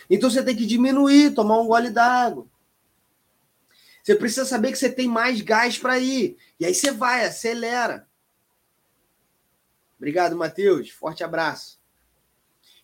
Então 0.09 0.29
você 0.29 0.43
tem 0.43 0.55
que 0.55 0.65
diminuir, 0.65 1.33
tomar 1.33 1.59
um 1.59 1.67
gole 1.67 1.89
d'água. 1.89 2.47
Você 4.03 4.15
precisa 4.15 4.45
saber 4.45 4.71
que 4.71 4.77
você 4.77 4.91
tem 4.91 5.07
mais 5.07 5.39
gás 5.41 5.77
para 5.77 5.97
ir. 5.97 6.37
E 6.59 6.65
aí 6.65 6.73
você 6.73 6.91
vai, 6.91 7.25
acelera. 7.25 8.05
Obrigado, 9.97 10.35
Matheus. 10.35 10.89
Forte 10.89 11.23
abraço. 11.23 11.79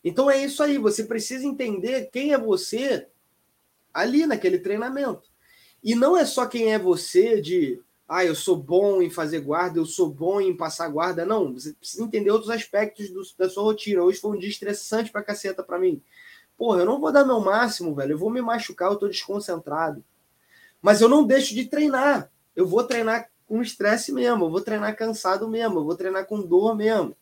Então 0.02 0.32
é 0.32 0.42
isso 0.42 0.64
aí. 0.64 0.78
Você 0.78 1.04
precisa 1.04 1.46
entender 1.46 2.10
quem 2.12 2.32
é 2.32 2.38
você 2.38 3.10
ali 3.94 4.26
naquele 4.26 4.60
treinamento. 4.60 5.30
E 5.84 5.94
não 5.96 6.16
é 6.16 6.26
só 6.26 6.46
quem 6.46 6.72
é 6.72 6.80
você 6.80 7.42
de 7.42 7.82
ah, 8.10 8.26
eu 8.26 8.34
sou 8.34 8.58
bom 8.58 9.04
em 9.04 9.10
fazer 9.12 9.40
guarda, 9.40 9.78
eu 9.78 9.86
sou 9.86 10.10
bom 10.10 10.42
em 10.42 10.58
passar 10.58 10.90
guarda. 10.90 11.28
Não, 11.28 11.54
você 11.54 11.74
precisa 11.74 12.04
entender 12.04 12.32
outros 12.32 12.50
aspectos 12.50 13.12
do, 13.12 13.22
da 13.38 13.48
sua 13.48 13.62
rotina. 13.62 14.02
Hoje 14.02 14.20
foi 14.20 14.36
um 14.36 14.40
dia 14.40 14.50
estressante 14.50 15.12
pra 15.12 15.22
caceta 15.22 15.62
pra 15.62 15.78
mim. 15.78 16.02
Porra, 16.58 16.80
eu 16.80 16.86
não 16.88 17.00
vou 17.00 17.12
dar 17.12 17.24
meu 17.24 17.40
máximo, 17.40 17.94
velho. 17.94 18.14
Eu 18.14 18.18
vou 18.18 18.32
me 18.32 18.42
machucar, 18.42 18.92
eu 18.92 18.98
tô 18.98 19.08
desconcentrado. 19.08 20.04
Mas 20.82 21.02
eu 21.02 21.08
não 21.08 21.24
deixo 21.24 21.54
de 21.54 21.66
treinar. 21.66 22.32
Eu 22.56 22.66
vou 22.66 22.84
treinar 22.84 23.30
com 23.46 23.62
estresse 23.62 24.12
mesmo, 24.12 24.46
eu 24.46 24.50
vou 24.50 24.62
treinar 24.62 24.96
cansado 24.96 25.48
mesmo, 25.48 25.80
eu 25.80 25.86
vou 25.86 25.96
treinar 25.96 26.26
com 26.26 26.42
dor 26.42 26.76
mesmo. 26.76 27.16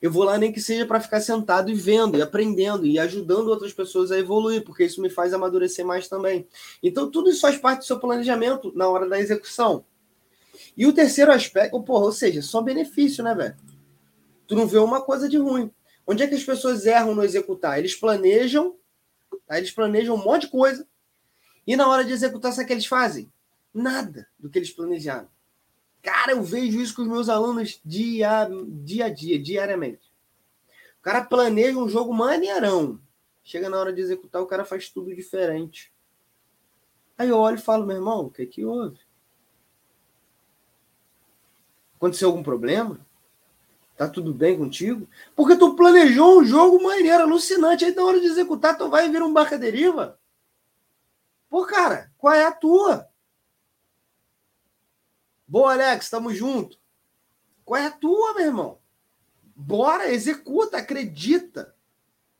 Eu 0.00 0.10
vou 0.10 0.24
lá 0.24 0.38
nem 0.38 0.50
que 0.50 0.60
seja 0.60 0.86
para 0.86 1.00
ficar 1.00 1.20
sentado 1.20 1.70
e 1.70 1.74
vendo, 1.74 2.16
e 2.16 2.22
aprendendo, 2.22 2.86
e 2.86 2.98
ajudando 2.98 3.48
outras 3.48 3.72
pessoas 3.72 4.10
a 4.10 4.18
evoluir, 4.18 4.64
porque 4.64 4.84
isso 4.84 5.00
me 5.02 5.10
faz 5.10 5.34
amadurecer 5.34 5.84
mais 5.84 6.08
também. 6.08 6.46
Então, 6.82 7.10
tudo 7.10 7.28
isso 7.28 7.42
faz 7.42 7.58
parte 7.58 7.80
do 7.80 7.84
seu 7.84 8.00
planejamento 8.00 8.72
na 8.74 8.88
hora 8.88 9.06
da 9.06 9.20
execução. 9.20 9.84
E 10.76 10.86
o 10.86 10.92
terceiro 10.92 11.30
aspecto, 11.30 11.82
porra, 11.82 12.06
ou 12.06 12.12
seja, 12.12 12.40
só 12.40 12.62
benefício, 12.62 13.22
né, 13.22 13.34
velho? 13.34 13.56
Tu 14.46 14.54
não 14.56 14.66
vê 14.66 14.78
uma 14.78 15.02
coisa 15.02 15.28
de 15.28 15.36
ruim. 15.36 15.70
Onde 16.06 16.22
é 16.22 16.26
que 16.26 16.34
as 16.34 16.42
pessoas 16.42 16.86
erram 16.86 17.14
no 17.14 17.22
executar? 17.22 17.78
Eles 17.78 17.94
planejam, 17.94 18.76
tá? 19.46 19.58
eles 19.58 19.70
planejam 19.70 20.16
um 20.16 20.24
monte 20.24 20.42
de 20.42 20.48
coisa, 20.48 20.86
E 21.66 21.76
na 21.76 21.86
hora 21.88 22.04
de 22.04 22.12
executar, 22.12 22.52
sabe 22.52 22.64
o 22.64 22.66
que 22.66 22.72
eles 22.72 22.86
fazem? 22.86 23.30
Nada 23.72 24.26
do 24.38 24.48
que 24.48 24.58
eles 24.58 24.70
planejaram. 24.70 25.28
Cara, 26.02 26.32
eu 26.32 26.42
vejo 26.42 26.80
isso 26.80 26.94
com 26.96 27.02
os 27.02 27.08
meus 27.08 27.28
alunos 27.28 27.80
dia, 27.84 28.48
dia 28.68 29.06
a 29.06 29.08
dia, 29.08 29.38
diariamente. 29.38 30.10
O 30.98 31.02
cara 31.02 31.24
planeja 31.24 31.78
um 31.78 31.88
jogo 31.88 32.12
maneirão. 32.12 33.00
Chega 33.42 33.68
na 33.68 33.78
hora 33.78 33.92
de 33.92 34.00
executar, 34.00 34.42
o 34.42 34.46
cara 34.46 34.64
faz 34.64 34.88
tudo 34.88 35.14
diferente. 35.14 35.92
Aí 37.18 37.28
eu 37.28 37.38
olho 37.38 37.56
e 37.56 37.60
falo, 37.60 37.86
meu 37.86 37.96
irmão, 37.96 38.26
o 38.26 38.30
que 38.30 38.42
é 38.42 38.46
que 38.46 38.64
houve? 38.64 38.98
Aconteceu 41.96 42.28
algum 42.28 42.42
problema? 42.42 42.98
Tá 43.94 44.08
tudo 44.08 44.32
bem 44.32 44.56
contigo? 44.56 45.06
Porque 45.36 45.56
tu 45.56 45.74
planejou 45.74 46.40
um 46.40 46.44
jogo 46.46 46.82
maneiro, 46.82 47.24
alucinante. 47.24 47.84
Aí 47.84 47.94
na 47.94 48.02
hora 48.02 48.18
de 48.18 48.26
executar, 48.26 48.78
tu 48.78 48.88
vai 48.88 49.10
vir 49.10 49.22
um 49.22 49.32
barca 49.32 49.58
deriva. 49.58 50.18
Pô, 51.50 51.66
cara, 51.66 52.10
qual 52.16 52.32
é 52.32 52.46
a 52.46 52.52
tua? 52.52 53.09
Boa, 55.50 55.72
Alex, 55.72 56.08
tamo 56.08 56.32
junto. 56.32 56.78
Qual 57.64 57.76
é 57.76 57.86
a 57.86 57.90
tua, 57.90 58.34
meu 58.34 58.46
irmão? 58.46 58.78
Bora, 59.56 60.08
executa, 60.08 60.76
acredita. 60.76 61.74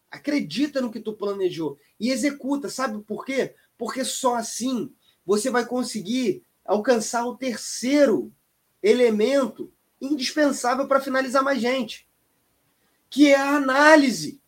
Acredita 0.08 0.80
no 0.80 0.92
que 0.92 1.00
tu 1.00 1.14
planejou 1.14 1.76
e 1.98 2.08
executa. 2.10 2.68
Sabe 2.68 3.02
por 3.02 3.24
quê? 3.24 3.56
Porque 3.76 4.04
só 4.04 4.36
assim 4.36 4.94
você 5.26 5.50
vai 5.50 5.66
conseguir 5.66 6.44
alcançar 6.64 7.26
o 7.26 7.36
terceiro 7.36 8.32
elemento 8.80 9.72
indispensável 10.00 10.86
para 10.86 11.00
finalizar 11.00 11.42
mais 11.42 11.60
gente, 11.60 12.08
que 13.10 13.26
é 13.26 13.34
a 13.34 13.56
análise. 13.56 14.40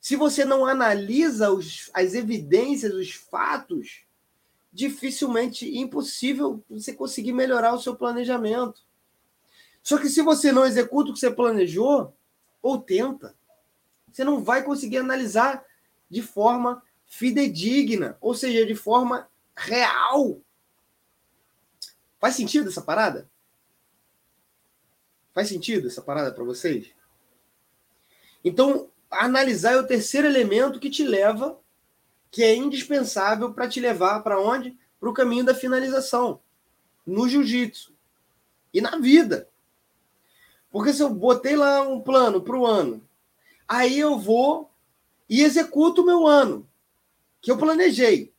Se 0.00 0.16
você 0.16 0.44
não 0.44 0.66
analisa 0.66 1.52
os, 1.52 1.88
as 1.94 2.14
evidências, 2.14 2.92
os 2.92 3.12
fatos, 3.12 4.06
dificilmente 4.72 5.76
impossível 5.76 6.64
você 6.68 6.94
conseguir 6.94 7.32
melhorar 7.32 7.74
o 7.74 7.80
seu 7.80 7.94
planejamento. 7.94 8.82
Só 9.82 9.98
que 9.98 10.08
se 10.08 10.22
você 10.22 10.50
não 10.50 10.64
executa 10.64 11.10
o 11.10 11.12
que 11.12 11.20
você 11.20 11.30
planejou, 11.30 12.14
ou 12.62 12.78
tenta, 12.78 13.36
você 14.10 14.24
não 14.24 14.42
vai 14.42 14.62
conseguir 14.62 14.98
analisar 14.98 15.64
de 16.08 16.22
forma 16.22 16.82
fidedigna, 17.04 18.16
ou 18.20 18.34
seja, 18.34 18.64
de 18.64 18.74
forma 18.74 19.28
real. 19.56 20.40
Faz 22.18 22.36
sentido 22.36 22.68
essa 22.68 22.80
parada? 22.80 23.28
Faz 25.34 25.48
sentido 25.48 25.88
essa 25.88 26.00
parada 26.00 26.32
para 26.32 26.44
vocês? 26.44 26.92
Então, 28.44 28.90
analisar 29.10 29.72
é 29.72 29.76
o 29.76 29.86
terceiro 29.86 30.26
elemento 30.26 30.78
que 30.78 30.90
te 30.90 31.04
leva 31.04 31.58
que 32.32 32.42
é 32.42 32.56
indispensável 32.56 33.52
para 33.52 33.68
te 33.68 33.78
levar 33.78 34.22
para 34.22 34.40
onde? 34.40 34.76
Para 34.98 35.10
o 35.10 35.12
caminho 35.12 35.44
da 35.44 35.54
finalização, 35.54 36.40
no 37.06 37.28
jiu-jitsu 37.28 37.92
e 38.72 38.80
na 38.80 38.96
vida. 38.96 39.50
Porque 40.70 40.94
se 40.94 41.02
eu 41.02 41.10
botei 41.10 41.54
lá 41.54 41.82
um 41.82 42.00
plano 42.00 42.40
para 42.40 42.58
o 42.58 42.66
ano, 42.66 43.06
aí 43.68 43.98
eu 43.98 44.18
vou 44.18 44.70
e 45.28 45.42
executo 45.42 46.00
o 46.00 46.06
meu 46.06 46.26
ano, 46.26 46.66
que 47.42 47.50
eu 47.50 47.58
planejei. 47.58 48.32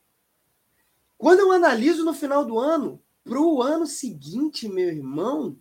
Quando 1.15 1.41
eu 1.41 1.51
analiso 1.51 2.03
no 2.03 2.15
final 2.15 2.43
do 2.43 2.57
ano, 2.57 2.99
para 3.23 3.39
o 3.39 3.61
ano 3.61 3.85
seguinte, 3.85 4.67
meu 4.67 4.89
irmão, 4.89 5.55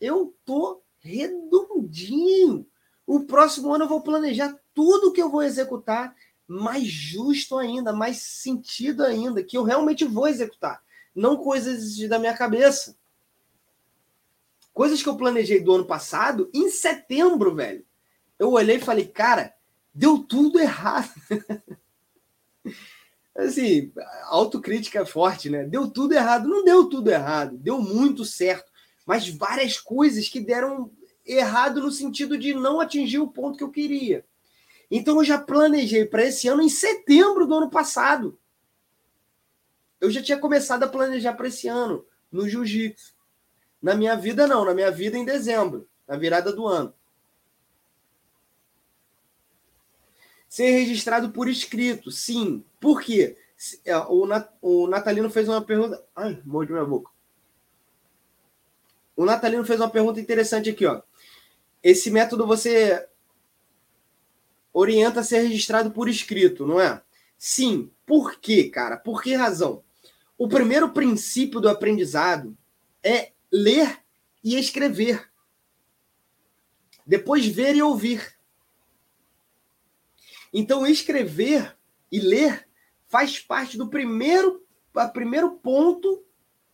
eu 0.00 0.34
tô 0.44 0.82
redondinho. 0.98 2.66
O 3.06 3.20
próximo 3.20 3.72
ano 3.72 3.84
eu 3.84 3.88
vou 3.88 4.00
planejar 4.00 4.58
tudo 4.74 5.12
que 5.12 5.22
eu 5.22 5.30
vou 5.30 5.42
executar 5.42 6.16
mais 6.50 6.88
justo 6.88 7.56
ainda, 7.56 7.92
mais 7.92 8.16
sentido 8.16 9.04
ainda, 9.04 9.40
que 9.40 9.56
eu 9.56 9.62
realmente 9.62 10.04
vou 10.04 10.26
executar, 10.26 10.82
não 11.14 11.36
coisas 11.36 11.96
da 12.08 12.18
minha 12.18 12.36
cabeça. 12.36 12.96
Coisas 14.74 15.00
que 15.00 15.08
eu 15.08 15.16
planejei 15.16 15.60
do 15.60 15.72
ano 15.72 15.84
passado, 15.84 16.50
em 16.52 16.68
setembro, 16.68 17.54
velho. 17.54 17.86
Eu 18.36 18.50
olhei 18.50 18.76
e 18.76 18.80
falei, 18.80 19.06
cara, 19.06 19.54
deu 19.94 20.18
tudo 20.18 20.58
errado. 20.58 21.08
assim, 23.36 23.92
autocrítica 24.24 25.00
é 25.00 25.06
forte, 25.06 25.48
né? 25.50 25.64
Deu 25.64 25.88
tudo 25.88 26.14
errado. 26.14 26.48
Não 26.48 26.64
deu 26.64 26.88
tudo 26.88 27.10
errado, 27.10 27.56
deu 27.58 27.80
muito 27.80 28.24
certo. 28.24 28.72
Mas 29.06 29.28
várias 29.28 29.78
coisas 29.78 30.28
que 30.28 30.40
deram 30.40 30.90
errado 31.24 31.80
no 31.80 31.92
sentido 31.92 32.36
de 32.36 32.54
não 32.54 32.80
atingir 32.80 33.20
o 33.20 33.28
ponto 33.28 33.56
que 33.56 33.64
eu 33.64 33.70
queria. 33.70 34.24
Então 34.90 35.18
eu 35.18 35.24
já 35.24 35.38
planejei 35.38 36.04
para 36.04 36.24
esse 36.24 36.48
ano 36.48 36.62
em 36.62 36.68
setembro 36.68 37.46
do 37.46 37.54
ano 37.54 37.70
passado. 37.70 38.38
Eu 40.00 40.10
já 40.10 40.22
tinha 40.22 40.38
começado 40.38 40.82
a 40.82 40.88
planejar 40.88 41.34
para 41.34 41.48
esse 41.48 41.68
ano 41.68 42.04
no 42.32 42.48
jiu-jitsu. 42.48 43.14
Na 43.80 43.94
minha 43.94 44.16
vida 44.16 44.46
não, 44.46 44.64
na 44.64 44.74
minha 44.74 44.90
vida 44.90 45.16
em 45.16 45.24
dezembro, 45.24 45.88
na 46.06 46.16
virada 46.16 46.52
do 46.52 46.66
ano. 46.66 46.92
Ser 50.48 50.70
registrado 50.70 51.30
por 51.30 51.48
escrito, 51.48 52.10
sim. 52.10 52.64
Por 52.80 53.00
quê? 53.00 53.36
É, 53.84 53.96
o 53.96 54.86
Natalino 54.88 55.30
fez 55.30 55.48
uma 55.48 55.62
pergunta. 55.62 56.04
Ai, 56.16 56.42
mordi 56.44 56.72
minha 56.72 56.84
boca. 56.84 57.10
O 59.14 59.24
Natalino 59.24 59.64
fez 59.64 59.78
uma 59.78 59.90
pergunta 59.90 60.18
interessante 60.18 60.70
aqui, 60.70 60.86
ó. 60.86 61.02
Esse 61.82 62.10
método 62.10 62.46
você 62.46 63.06
orienta 64.72 65.20
a 65.20 65.24
ser 65.24 65.40
registrado 65.40 65.90
por 65.90 66.08
escrito, 66.08 66.66
não 66.66 66.80
é? 66.80 67.02
Sim. 67.38 67.90
Por 68.06 68.38
quê, 68.40 68.68
cara? 68.68 68.96
Por 68.96 69.22
que 69.22 69.34
razão? 69.34 69.82
O 70.36 70.48
primeiro 70.48 70.90
princípio 70.92 71.60
do 71.60 71.68
aprendizado 71.68 72.56
é 73.02 73.32
ler 73.52 74.00
e 74.42 74.58
escrever. 74.58 75.30
Depois 77.06 77.46
ver 77.46 77.74
e 77.76 77.82
ouvir. 77.82 78.38
Então, 80.52 80.86
escrever 80.86 81.76
e 82.10 82.20
ler 82.20 82.68
faz 83.08 83.38
parte 83.38 83.76
do 83.76 83.88
primeiro, 83.88 84.64
primeiro 85.12 85.52
ponto 85.52 86.24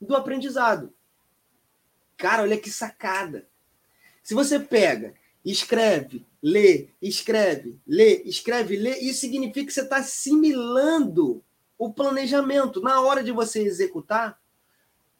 do 0.00 0.14
aprendizado. 0.14 0.92
Cara, 2.16 2.42
olha 2.42 2.58
que 2.58 2.70
sacada. 2.70 3.48
Se 4.22 4.34
você 4.34 4.58
pega 4.58 5.14
escreve, 5.50 6.26
lê, 6.46 6.90
escreve, 7.02 7.76
lê, 7.84 8.22
escreve, 8.22 8.76
lê. 8.76 9.00
Isso 9.00 9.18
significa 9.18 9.66
que 9.66 9.72
você 9.72 9.80
está 9.80 9.96
assimilando 9.96 11.42
o 11.76 11.92
planejamento. 11.92 12.80
Na 12.80 13.00
hora 13.00 13.24
de 13.24 13.32
você 13.32 13.62
executar, 13.62 14.40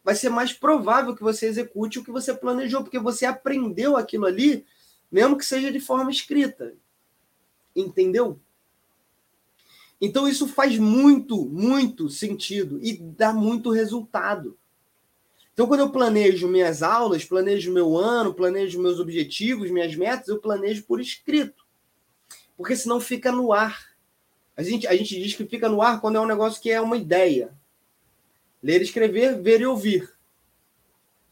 vai 0.05 0.15
ser 0.15 0.29
mais 0.29 0.53
provável 0.53 1.17
que 1.17 1.25
você 1.25 1.47
execute 1.47 1.99
o 1.99 2.05
que 2.05 2.12
você 2.12 2.33
planejou, 2.33 2.85
porque 2.85 3.01
você 3.01 3.27
aprendeu 3.27 3.97
aquilo 3.97 4.25
ali, 4.25 4.65
mesmo 5.11 5.37
que 5.37 5.45
seja 5.45 5.73
de 5.73 5.81
forma 5.81 6.12
escrita. 6.12 6.75
Entendeu? 7.75 8.39
Então 10.01 10.29
isso 10.29 10.47
faz 10.47 10.79
muito, 10.79 11.45
muito 11.45 12.09
sentido 12.09 12.79
e 12.81 12.97
dá 12.97 13.33
muito 13.33 13.73
resultado. 13.73 14.57
Então, 15.57 15.66
quando 15.66 15.81
eu 15.81 15.90
planejo 15.90 16.49
minhas 16.49 16.83
aulas, 16.83 17.25
planejo 17.25 17.73
meu 17.73 17.97
ano, 17.97 18.35
planejo 18.35 18.79
meus 18.79 19.01
objetivos, 19.01 19.71
minhas 19.71 19.97
metas, 19.97 20.29
eu 20.29 20.38
planejo 20.38 20.85
por 20.85 21.01
escrito. 21.01 21.64
Porque 22.59 22.77
senão 22.77 23.01
fica 23.01 23.33
no 23.33 23.55
ar. 23.55 23.97
A 24.55 24.62
gente, 24.62 24.87
a 24.87 24.95
gente 24.95 25.19
diz 25.19 25.35
que 25.35 25.47
fica 25.47 25.66
no 25.66 25.81
ar 25.81 25.99
quando 25.99 26.16
é 26.16 26.21
um 26.21 26.27
negócio 26.27 26.61
que 26.61 26.71
é 26.71 26.79
uma 26.79 26.99
ideia. 26.99 27.55
Ler, 28.62 28.83
escrever, 28.83 29.40
ver 29.40 29.62
e 29.62 29.66
ouvir. 29.66 30.12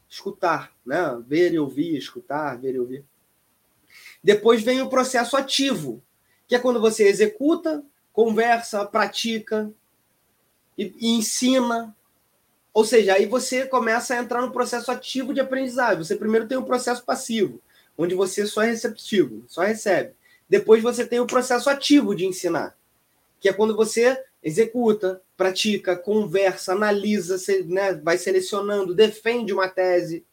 Escutar, 0.09 0.75
né? 0.83 1.21
Ver 1.27 1.53
e 1.53 1.59
ouvir, 1.59 1.95
escutar, 1.95 2.57
ver 2.57 2.73
e 2.73 2.79
ouvir. 2.79 3.05
Depois 4.23 4.63
vem 4.63 4.81
o 4.81 4.89
processo 4.89 5.37
ativo, 5.37 6.01
que 6.47 6.55
é 6.55 6.59
quando 6.59 6.81
você 6.81 7.07
executa, 7.07 7.85
conversa, 8.11 8.83
pratica 8.87 9.71
e, 10.75 10.91
e 10.97 11.09
ensina, 11.09 11.95
ou 12.75 12.83
seja, 12.83 13.13
aí 13.13 13.25
você 13.25 13.65
começa 13.65 14.13
a 14.13 14.17
entrar 14.17 14.41
no 14.41 14.51
processo 14.51 14.91
ativo 14.91 15.33
de 15.33 15.39
aprendizagem. 15.39 16.03
Você 16.03 16.13
primeiro 16.13 16.45
tem 16.45 16.57
o 16.57 16.61
um 16.61 16.65
processo 16.65 17.05
passivo, 17.05 17.61
onde 17.97 18.13
você 18.13 18.45
só 18.45 18.63
é 18.63 18.65
receptivo, 18.65 19.45
só 19.47 19.61
recebe. 19.61 20.13
Depois 20.49 20.83
você 20.83 21.07
tem 21.07 21.21
o 21.21 21.25
processo 21.25 21.69
ativo 21.69 22.13
de 22.13 22.25
ensinar, 22.25 22.77
que 23.39 23.47
é 23.47 23.53
quando 23.53 23.77
você 23.77 24.21
executa, 24.43 25.21
pratica, 25.37 25.95
conversa, 25.95 26.73
analisa, 26.73 27.37
né, 27.65 27.93
vai 27.93 28.17
selecionando, 28.17 28.93
defende 28.93 29.53
uma 29.53 29.69
tese, 29.69 30.25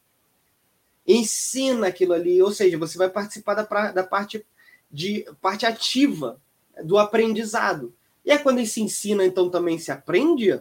ensina 1.07 1.87
aquilo 1.87 2.13
ali, 2.13 2.43
ou 2.43 2.51
seja, 2.51 2.77
você 2.77 2.99
vai 2.99 3.09
participar 3.09 3.55
da, 3.55 3.93
da 3.93 4.03
parte 4.03 4.45
de 4.91 5.25
parte 5.41 5.65
ativa 5.65 6.41
do 6.83 6.99
aprendizado. 6.99 7.95
E 8.25 8.33
é 8.33 8.39
quando 8.39 8.65
se 8.67 8.83
ensina, 8.83 9.25
então 9.25 9.49
também 9.49 9.79
se 9.79 9.93
aprende, 9.93 10.61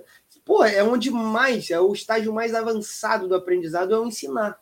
Pô, 0.51 0.65
é 0.65 0.83
onde 0.83 1.09
mais, 1.09 1.71
é 1.71 1.79
o 1.79 1.93
estágio 1.93 2.33
mais 2.33 2.53
avançado 2.53 3.25
do 3.25 3.33
aprendizado 3.33 3.95
é 3.95 3.97
o 3.97 4.05
ensinar. 4.05 4.61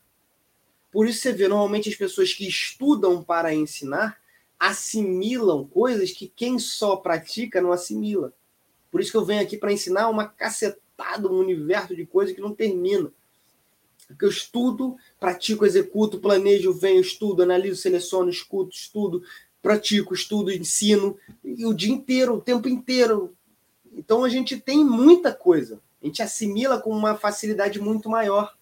Por 0.91 1.07
isso 1.07 1.21
você 1.21 1.33
vê, 1.33 1.47
normalmente 1.47 1.89
as 1.89 1.95
pessoas 1.95 2.31
que 2.31 2.47
estudam 2.47 3.23
para 3.23 3.55
ensinar 3.55 4.21
assimilam 4.59 5.65
coisas 5.65 6.11
que 6.11 6.27
quem 6.27 6.59
só 6.59 6.95
pratica 6.95 7.59
não 7.59 7.71
assimila. 7.71 8.31
Por 8.91 9.01
isso 9.01 9.09
que 9.09 9.17
eu 9.17 9.25
venho 9.25 9.41
aqui 9.41 9.57
para 9.57 9.73
ensinar 9.73 10.09
uma 10.09 10.27
cacetada, 10.27 11.27
um 11.27 11.39
universo 11.39 11.95
de 11.95 12.05
coisas 12.05 12.35
que 12.35 12.41
não 12.41 12.53
termina. 12.53 13.11
Porque 14.07 14.25
eu 14.25 14.29
estudo, 14.29 14.95
pratico, 15.19 15.65
executo, 15.65 16.19
planejo, 16.19 16.71
venho, 16.71 17.01
estudo, 17.01 17.41
analiso, 17.41 17.81
seleciono, 17.81 18.29
escuto, 18.29 18.75
estudo, 18.75 19.23
pratico, 19.59 20.13
estudo, 20.13 20.51
ensino, 20.51 21.17
e 21.43 21.65
o 21.65 21.73
dia 21.73 21.91
inteiro, 21.91 22.35
o 22.35 22.41
tempo 22.41 22.69
inteiro. 22.69 23.35
Então 23.99 24.23
a 24.23 24.29
gente 24.29 24.57
tem 24.57 24.83
muita 24.83 25.33
coisa. 25.33 25.81
A 26.01 26.05
gente 26.05 26.23
assimila 26.23 26.79
com 26.79 26.89
uma 26.89 27.17
facilidade 27.17 27.81
muito 27.81 28.09
maior. 28.09 28.55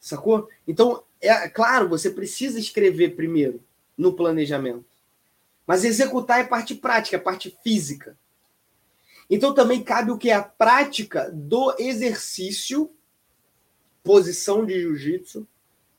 Sacou? 0.00 0.48
Então, 0.66 1.04
é 1.20 1.48
claro, 1.48 1.88
você 1.88 2.10
precisa 2.10 2.58
escrever 2.58 3.14
primeiro 3.14 3.62
no 3.96 4.12
planejamento. 4.12 4.84
Mas 5.64 5.84
executar 5.84 6.40
é 6.40 6.44
parte 6.44 6.74
prática, 6.74 7.16
é 7.16 7.20
parte 7.20 7.56
física. 7.62 8.18
Então 9.30 9.54
também 9.54 9.80
cabe 9.80 10.10
o 10.10 10.18
que 10.18 10.30
é 10.30 10.34
a 10.34 10.42
prática 10.42 11.30
do 11.32 11.72
exercício, 11.78 12.90
posição 14.02 14.66
de 14.66 14.80
jiu-jitsu, 14.80 15.46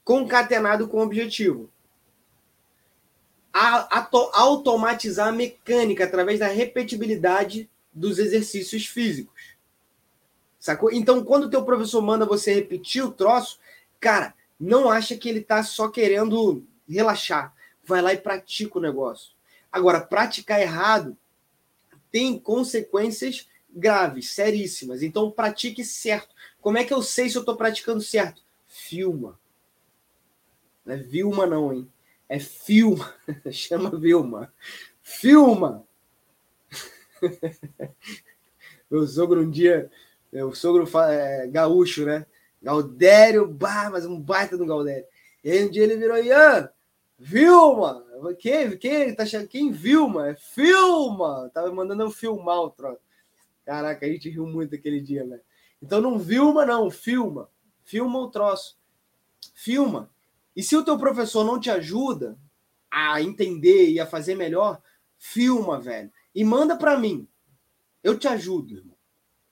concatenado 0.03 0.85
com 0.89 0.97
o 0.97 1.03
objetivo. 1.03 1.69
A, 3.53 3.99
a, 3.99 4.09
automatizar 4.33 5.29
a 5.29 5.31
mecânica 5.31 6.03
através 6.03 6.39
da 6.39 6.47
repetibilidade 6.47 7.69
dos 7.93 8.19
exercícios 8.19 8.85
físicos. 8.85 9.55
Sacou? 10.59 10.91
Então, 10.91 11.23
quando 11.23 11.45
o 11.45 11.49
teu 11.49 11.65
professor 11.65 12.01
manda 12.01 12.25
você 12.25 12.53
repetir 12.53 13.03
o 13.03 13.11
troço, 13.11 13.59
cara, 13.99 14.33
não 14.59 14.89
acha 14.89 15.17
que 15.17 15.27
ele 15.27 15.39
está 15.39 15.63
só 15.63 15.89
querendo 15.89 16.63
relaxar. 16.87 17.53
Vai 17.83 18.01
lá 18.01 18.13
e 18.13 18.17
pratica 18.17 18.77
o 18.77 18.81
negócio. 18.81 19.31
Agora, 19.71 19.99
praticar 19.99 20.61
errado 20.61 21.17
tem 22.11 22.37
consequências 22.37 23.47
graves, 23.73 24.31
seríssimas. 24.31 25.01
Então, 25.01 25.31
pratique 25.31 25.83
certo. 25.83 26.35
Como 26.59 26.77
é 26.77 26.83
que 26.83 26.93
eu 26.93 27.01
sei 27.01 27.29
se 27.29 27.37
eu 27.37 27.41
estou 27.41 27.55
praticando 27.55 28.01
certo? 28.01 28.43
Filma. 28.67 29.39
Não 30.85 30.93
é 30.93 30.97
Vilma, 30.97 31.45
não, 31.45 31.73
hein? 31.73 31.91
É 32.29 32.39
filma. 32.39 33.13
Chama 33.51 33.89
Vilma. 33.97 34.53
Filma! 35.01 35.85
Meu 38.89 39.07
sogro 39.07 39.41
um 39.41 39.49
dia, 39.49 39.89
meu 40.31 40.53
sogro 40.53 40.85
é, 41.09 41.47
gaúcho, 41.47 42.05
né? 42.05 42.25
Galdério, 42.61 43.47
bah, 43.47 43.89
mas 43.89 44.05
um 44.05 44.19
baita 44.19 44.57
do 44.57 44.65
Galdério. 44.65 45.05
E 45.43 45.49
aí 45.49 45.65
um 45.65 45.69
dia 45.69 45.83
ele 45.83 45.95
virou, 45.95 46.17
Ian, 46.17 46.69
Vilma! 47.17 48.03
Quem, 48.39 48.77
quem 48.77 49.15
tá? 49.15 49.23
Quem 49.49 49.71
Vilma? 49.71 50.29
É 50.29 50.35
filma! 50.35 51.49
Tava 51.53 51.71
mandando 51.71 52.03
eu 52.03 52.11
filmar 52.11 52.59
o 52.59 52.69
troço. 52.69 52.99
Caraca, 53.63 54.05
a 54.05 54.09
gente 54.09 54.29
riu 54.29 54.45
muito 54.45 54.75
aquele 54.75 54.99
dia, 54.99 55.25
velho. 55.25 55.41
Então 55.81 56.01
não 56.01 56.17
Vilma, 56.17 56.65
não, 56.65 56.89
filma. 56.89 57.47
Filma 57.83 58.19
o 58.19 58.29
troço. 58.29 58.77
Filma. 59.53 60.09
E 60.55 60.63
se 60.63 60.75
o 60.75 60.83
teu 60.83 60.97
professor 60.97 61.43
não 61.43 61.59
te 61.59 61.69
ajuda 61.69 62.37
a 62.89 63.21
entender 63.21 63.89
e 63.89 63.99
a 63.99 64.05
fazer 64.05 64.35
melhor, 64.35 64.81
filma, 65.17 65.79
velho. 65.79 66.11
E 66.33 66.43
manda 66.43 66.75
para 66.75 66.97
mim. 66.97 67.27
Eu 68.03 68.17
te 68.17 68.27
ajudo, 68.27 68.77
irmão. 68.77 68.97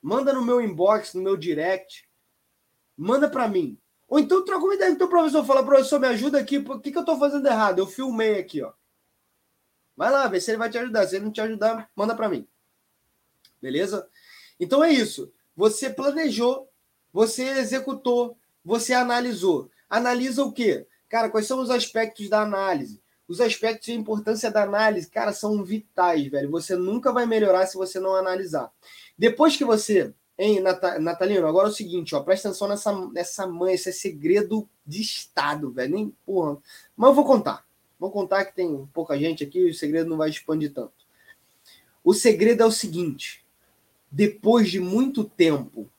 Manda 0.02 0.32
no 0.32 0.44
meu 0.44 0.60
inbox, 0.60 1.14
no 1.14 1.22
meu 1.22 1.36
direct 1.36 2.08
manda 3.00 3.30
para 3.30 3.48
mim. 3.48 3.78
Ou 4.06 4.18
então 4.18 4.44
troca 4.44 4.62
uma 4.62 4.74
ideia 4.74 4.94
com 4.94 5.04
o 5.04 5.08
professor, 5.08 5.42
fala, 5.44 5.64
professor, 5.64 5.98
me 5.98 6.08
ajuda 6.08 6.38
aqui, 6.38 6.58
o 6.58 6.80
que, 6.80 6.92
que 6.92 6.98
eu 6.98 7.02
estou 7.02 7.18
fazendo 7.18 7.46
errado? 7.46 7.78
Eu 7.78 7.86
filmei 7.86 8.38
aqui, 8.38 8.62
ó. 8.62 8.72
Vai 9.96 10.10
lá, 10.10 10.28
vê 10.28 10.38
se 10.38 10.50
ele 10.50 10.58
vai 10.58 10.68
te 10.68 10.76
ajudar. 10.76 11.06
Se 11.06 11.16
ele 11.16 11.24
não 11.24 11.32
te 11.32 11.40
ajudar, 11.40 11.90
manda 11.96 12.14
para 12.14 12.28
mim. 12.28 12.46
Beleza? 13.60 14.06
Então 14.58 14.84
é 14.84 14.92
isso. 14.92 15.32
Você 15.56 15.88
planejou, 15.88 16.70
você 17.12 17.44
executou, 17.58 18.38
você 18.62 18.92
analisou. 18.92 19.70
Analisa 19.88 20.44
o 20.44 20.52
quê? 20.52 20.86
Cara, 21.08 21.30
quais 21.30 21.46
são 21.46 21.60
os 21.60 21.70
aspectos 21.70 22.28
da 22.28 22.42
análise? 22.42 22.99
Os 23.30 23.40
aspectos 23.40 23.86
de 23.86 23.92
importância 23.92 24.50
da 24.50 24.64
análise, 24.64 25.08
cara, 25.08 25.32
são 25.32 25.62
vitais, 25.62 26.26
velho. 26.26 26.50
Você 26.50 26.74
nunca 26.74 27.12
vai 27.12 27.26
melhorar 27.26 27.64
se 27.64 27.76
você 27.76 28.00
não 28.00 28.16
analisar. 28.16 28.72
Depois 29.16 29.56
que 29.56 29.64
você 29.64 30.12
Hein, 30.36 30.60
Natalino, 31.00 31.46
agora 31.46 31.68
é 31.68 31.70
o 31.70 31.74
seguinte, 31.74 32.14
ó, 32.14 32.20
presta 32.20 32.48
atenção 32.48 32.66
nessa, 32.66 33.08
nessa 33.10 33.46
mãe, 33.46 33.74
esse 33.74 33.90
é 33.90 33.92
segredo 33.92 34.66
de 34.86 35.02
Estado, 35.02 35.70
velho. 35.70 35.94
Nem, 35.94 36.14
porra. 36.24 36.56
Mas 36.96 37.08
eu 37.10 37.14
vou 37.14 37.26
contar. 37.26 37.66
Vou 37.98 38.10
contar 38.10 38.46
que 38.46 38.56
tem 38.56 38.88
pouca 38.94 39.18
gente 39.18 39.44
aqui 39.44 39.58
e 39.58 39.70
o 39.70 39.74
segredo 39.74 40.08
não 40.08 40.16
vai 40.16 40.30
expandir 40.30 40.72
tanto. 40.72 40.94
O 42.02 42.14
segredo 42.14 42.62
é 42.62 42.66
o 42.66 42.72
seguinte: 42.72 43.44
depois 44.10 44.70
de 44.70 44.80
muito 44.80 45.24
tempo 45.24 45.90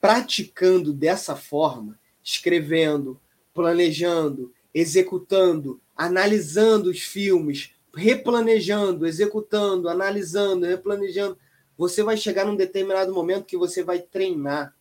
praticando 0.00 0.92
dessa 0.92 1.34
forma, 1.34 1.98
escrevendo, 2.22 3.20
planejando, 3.52 4.54
executando, 4.72 5.80
analisando 6.00 6.88
os 6.88 7.00
filmes, 7.00 7.74
replanejando, 7.94 9.06
executando, 9.06 9.86
analisando, 9.86 10.64
replanejando 10.64 11.36
você 11.76 12.02
vai 12.02 12.16
chegar 12.16 12.46
num 12.46 12.56
determinado 12.56 13.12
momento 13.14 13.44
que 13.44 13.56
você 13.56 13.82
vai 13.82 14.00
treinar. 14.00 14.74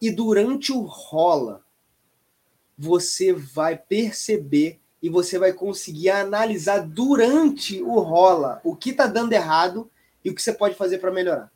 E 0.00 0.10
durante 0.10 0.72
o 0.72 0.80
rola, 0.80 1.64
você 2.76 3.32
vai 3.32 3.76
perceber 3.76 4.78
e 5.02 5.10
você 5.10 5.38
vai 5.38 5.52
conseguir 5.52 6.08
analisar 6.08 6.80
durante 6.80 7.82
o 7.82 7.98
rola 8.00 8.60
o 8.64 8.74
que 8.74 8.90
está 8.90 9.06
dando 9.06 9.32
errado 9.32 9.90
e 10.24 10.30
o 10.30 10.34
que 10.34 10.42
você 10.42 10.52
pode 10.52 10.74
fazer 10.74 10.98
para 10.98 11.10
melhorar. 11.10 11.52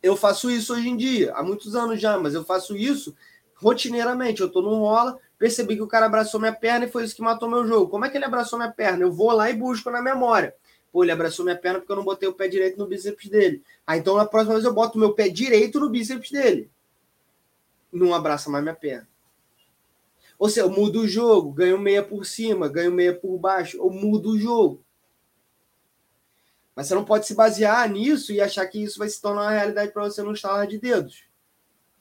Eu 0.00 0.16
faço 0.16 0.50
isso 0.50 0.72
hoje 0.72 0.88
em 0.88 0.96
dia, 0.96 1.32
há 1.34 1.42
muitos 1.42 1.74
anos 1.74 2.00
já, 2.00 2.16
mas 2.18 2.34
eu 2.34 2.44
faço 2.44 2.76
isso 2.76 3.14
rotineiramente. 3.54 4.40
Eu 4.40 4.48
estou 4.48 4.62
num 4.62 4.80
rola, 4.80 5.18
percebi 5.42 5.74
que 5.74 5.82
o 5.82 5.88
cara 5.88 6.06
abraçou 6.06 6.38
minha 6.38 6.52
perna 6.52 6.86
e 6.86 6.88
foi 6.88 7.02
isso 7.02 7.16
que 7.16 7.20
matou 7.20 7.50
meu 7.50 7.66
jogo. 7.66 7.90
Como 7.90 8.04
é 8.04 8.08
que 8.08 8.16
ele 8.16 8.24
abraçou 8.24 8.56
minha 8.56 8.70
perna? 8.70 9.02
Eu 9.02 9.10
vou 9.10 9.32
lá 9.32 9.50
e 9.50 9.52
busco 9.52 9.90
na 9.90 10.00
memória. 10.00 10.54
Pô, 10.92 11.02
ele 11.02 11.10
abraçou 11.10 11.44
minha 11.44 11.58
perna 11.58 11.80
porque 11.80 11.90
eu 11.90 11.96
não 11.96 12.04
botei 12.04 12.28
o 12.28 12.32
pé 12.32 12.46
direito 12.46 12.78
no 12.78 12.86
bíceps 12.86 13.28
dele. 13.28 13.60
Ah, 13.84 13.96
então 13.96 14.16
na 14.16 14.24
próxima 14.24 14.54
vez 14.54 14.64
eu 14.64 14.72
boto 14.72 14.96
meu 14.96 15.14
pé 15.14 15.28
direito 15.28 15.80
no 15.80 15.90
bíceps 15.90 16.30
dele. 16.30 16.70
Não 17.92 18.14
abraça 18.14 18.48
mais 18.48 18.62
minha 18.62 18.76
perna. 18.76 19.08
Ou 20.38 20.48
seja, 20.48 20.60
eu 20.60 20.70
mudo 20.70 21.00
o 21.00 21.08
jogo, 21.08 21.50
ganho 21.50 21.76
meia 21.76 22.04
por 22.04 22.24
cima, 22.24 22.68
ganho 22.68 22.92
meia 22.92 23.12
por 23.12 23.36
baixo, 23.36 23.78
eu 23.78 23.90
mudo 23.90 24.30
o 24.30 24.38
jogo. 24.38 24.84
Mas 26.76 26.86
você 26.86 26.94
não 26.94 27.04
pode 27.04 27.26
se 27.26 27.34
basear 27.34 27.90
nisso 27.90 28.32
e 28.32 28.40
achar 28.40 28.64
que 28.66 28.80
isso 28.80 28.96
vai 28.96 29.08
se 29.08 29.20
tornar 29.20 29.42
uma 29.42 29.50
realidade 29.50 29.90
para 29.90 30.04
você 30.04 30.22
no 30.22 30.34
estalar 30.34 30.68
de 30.68 30.78
dedos. 30.78 31.24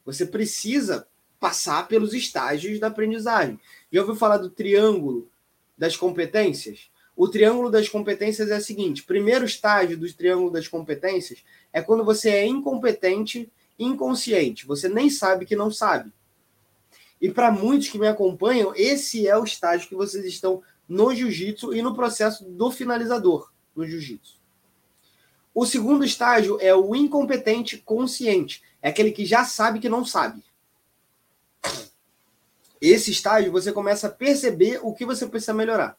Você 0.05 0.27
precisa 0.27 1.07
passar 1.41 1.87
pelos 1.87 2.13
estágios 2.13 2.79
da 2.79 2.87
aprendizagem. 2.87 3.59
Já 3.91 4.01
ouviu 4.01 4.15
falar 4.15 4.37
do 4.37 4.51
triângulo 4.51 5.27
das 5.75 5.97
competências? 5.97 6.91
O 7.17 7.27
triângulo 7.27 7.71
das 7.71 7.89
competências 7.89 8.51
é 8.51 8.57
o 8.57 8.61
seguinte: 8.61 9.03
primeiro 9.03 9.43
estágio 9.43 9.97
do 9.97 10.13
triângulo 10.13 10.51
das 10.51 10.67
competências 10.67 11.43
é 11.73 11.81
quando 11.81 12.05
você 12.05 12.29
é 12.29 12.45
incompetente, 12.45 13.51
inconsciente, 13.77 14.67
você 14.67 14.87
nem 14.87 15.09
sabe 15.09 15.47
que 15.47 15.55
não 15.55 15.71
sabe. 15.71 16.13
E 17.19 17.31
para 17.31 17.51
muitos 17.51 17.89
que 17.89 17.97
me 17.97 18.07
acompanham, 18.07 18.73
esse 18.75 19.27
é 19.27 19.35
o 19.37 19.43
estágio 19.43 19.89
que 19.89 19.95
vocês 19.95 20.23
estão 20.25 20.61
no 20.87 21.13
jiu-jitsu 21.13 21.73
e 21.73 21.81
no 21.81 21.95
processo 21.95 22.45
do 22.45 22.69
finalizador 22.69 23.51
no 23.75 23.85
jiu-jitsu. 23.85 24.39
O 25.53 25.65
segundo 25.65 26.05
estágio 26.05 26.59
é 26.61 26.73
o 26.75 26.95
incompetente 26.95 27.77
consciente, 27.79 28.61
é 28.81 28.89
aquele 28.89 29.11
que 29.11 29.25
já 29.25 29.43
sabe 29.43 29.79
que 29.79 29.89
não 29.89 30.05
sabe. 30.05 30.43
Esse 32.81 33.11
estágio 33.11 33.51
você 33.51 33.71
começa 33.71 34.07
a 34.07 34.11
perceber 34.11 34.79
o 34.81 34.93
que 34.93 35.05
você 35.05 35.27
precisa 35.27 35.53
melhorar. 35.53 35.95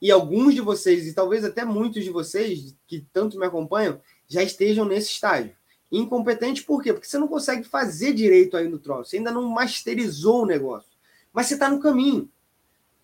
E 0.00 0.10
alguns 0.10 0.54
de 0.54 0.60
vocês, 0.60 1.06
e 1.06 1.12
talvez 1.12 1.44
até 1.44 1.64
muitos 1.64 2.04
de 2.04 2.10
vocês 2.10 2.76
que 2.86 3.04
tanto 3.12 3.38
me 3.38 3.46
acompanham, 3.46 4.00
já 4.28 4.42
estejam 4.42 4.84
nesse 4.84 5.10
estágio. 5.10 5.56
Incompetente 5.90 6.62
por 6.62 6.82
quê? 6.82 6.92
Porque 6.92 7.08
você 7.08 7.18
não 7.18 7.26
consegue 7.28 7.64
fazer 7.64 8.12
direito 8.12 8.56
aí 8.56 8.68
no 8.68 8.78
troço. 8.78 9.10
Você 9.10 9.16
ainda 9.16 9.32
não 9.32 9.48
masterizou 9.48 10.42
o 10.42 10.46
negócio. 10.46 10.90
Mas 11.32 11.46
você 11.46 11.54
está 11.54 11.68
no 11.68 11.80
caminho. 11.80 12.30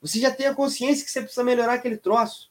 Você 0.01 0.21
já 0.21 0.31
tem 0.31 0.47
a 0.47 0.55
consciência 0.55 1.05
que 1.05 1.11
você 1.11 1.21
precisa 1.21 1.45
melhorar 1.45 1.75
aquele 1.75 1.97
troço. 1.97 2.51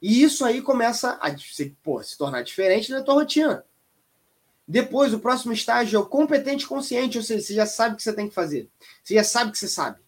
E 0.00 0.22
isso 0.22 0.44
aí 0.44 0.62
começa 0.62 1.18
a 1.20 1.34
pô, 1.82 2.02
se 2.02 2.16
tornar 2.16 2.42
diferente 2.42 2.90
da 2.90 3.02
tua 3.02 3.14
rotina. 3.14 3.64
Depois, 4.66 5.14
o 5.14 5.20
próximo 5.20 5.52
estágio 5.52 5.96
é 5.96 6.00
o 6.00 6.06
competente 6.06 6.66
consciente, 6.66 7.18
ou 7.18 7.24
seja, 7.24 7.40
você 7.40 7.54
já 7.54 7.66
sabe 7.66 7.94
o 7.94 7.96
que 7.96 8.02
você 8.02 8.12
tem 8.12 8.28
que 8.28 8.34
fazer. 8.34 8.68
Você 9.02 9.14
já 9.14 9.22
sabe 9.22 9.50
o 9.50 9.52
que 9.52 9.58
você 9.58 9.68
sabe. 9.68 10.00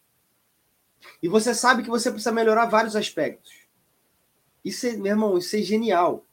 E 1.23 1.29
você 1.29 1.53
sabe 1.53 1.83
que 1.83 1.89
você 1.89 2.11
precisa 2.11 2.31
melhorar 2.31 2.65
vários 2.65 2.95
aspectos. 2.95 3.53
Isso 4.63 4.85
é, 4.87 4.97
meu 4.97 5.11
irmão, 5.11 5.37
isso 5.37 5.55
é 5.55 5.61
genial. 5.61 6.25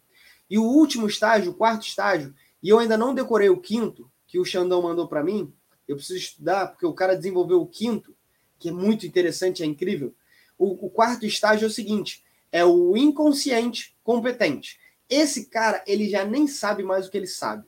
E 0.51 0.59
o 0.59 0.65
último 0.65 1.07
estágio, 1.07 1.53
o 1.53 1.55
quarto 1.55 1.87
estágio, 1.87 2.35
e 2.63 2.69
eu 2.69 2.79
ainda 2.79 2.97
não 2.97 3.15
decorei 3.15 3.49
o 3.49 3.61
quinto, 3.61 4.11
que 4.27 4.39
o 4.39 4.45
Xandão 4.45 4.83
mandou 4.83 5.07
para 5.07 5.23
mim, 5.23 5.53
eu 5.87 5.97
preciso 5.97 6.19
estudar, 6.19 6.69
porque 6.69 6.87
o 6.87 6.93
cara 6.93 7.17
desenvolveu 7.17 7.61
o 7.61 7.67
quinto, 7.67 8.17
que 8.59 8.69
é 8.69 8.73
muito 8.73 9.07
interessante, 9.07 9.63
é 9.63 9.67
incrível. 9.67 10.15
O, 10.59 10.87
o 10.87 10.91
quarto 10.91 11.27
estágio 11.27 11.67
é 11.67 11.69
o 11.69 11.73
seguinte: 11.73 12.25
é 12.51 12.65
o 12.65 12.97
inconsciente 12.97 13.97
competente. 14.03 14.79
Esse 15.09 15.47
cara, 15.47 15.85
ele 15.87 16.09
já 16.09 16.25
nem 16.25 16.49
sabe 16.49 16.83
mais 16.83 17.07
o 17.07 17.11
que 17.11 17.17
ele 17.17 17.27
sabe. 17.27 17.65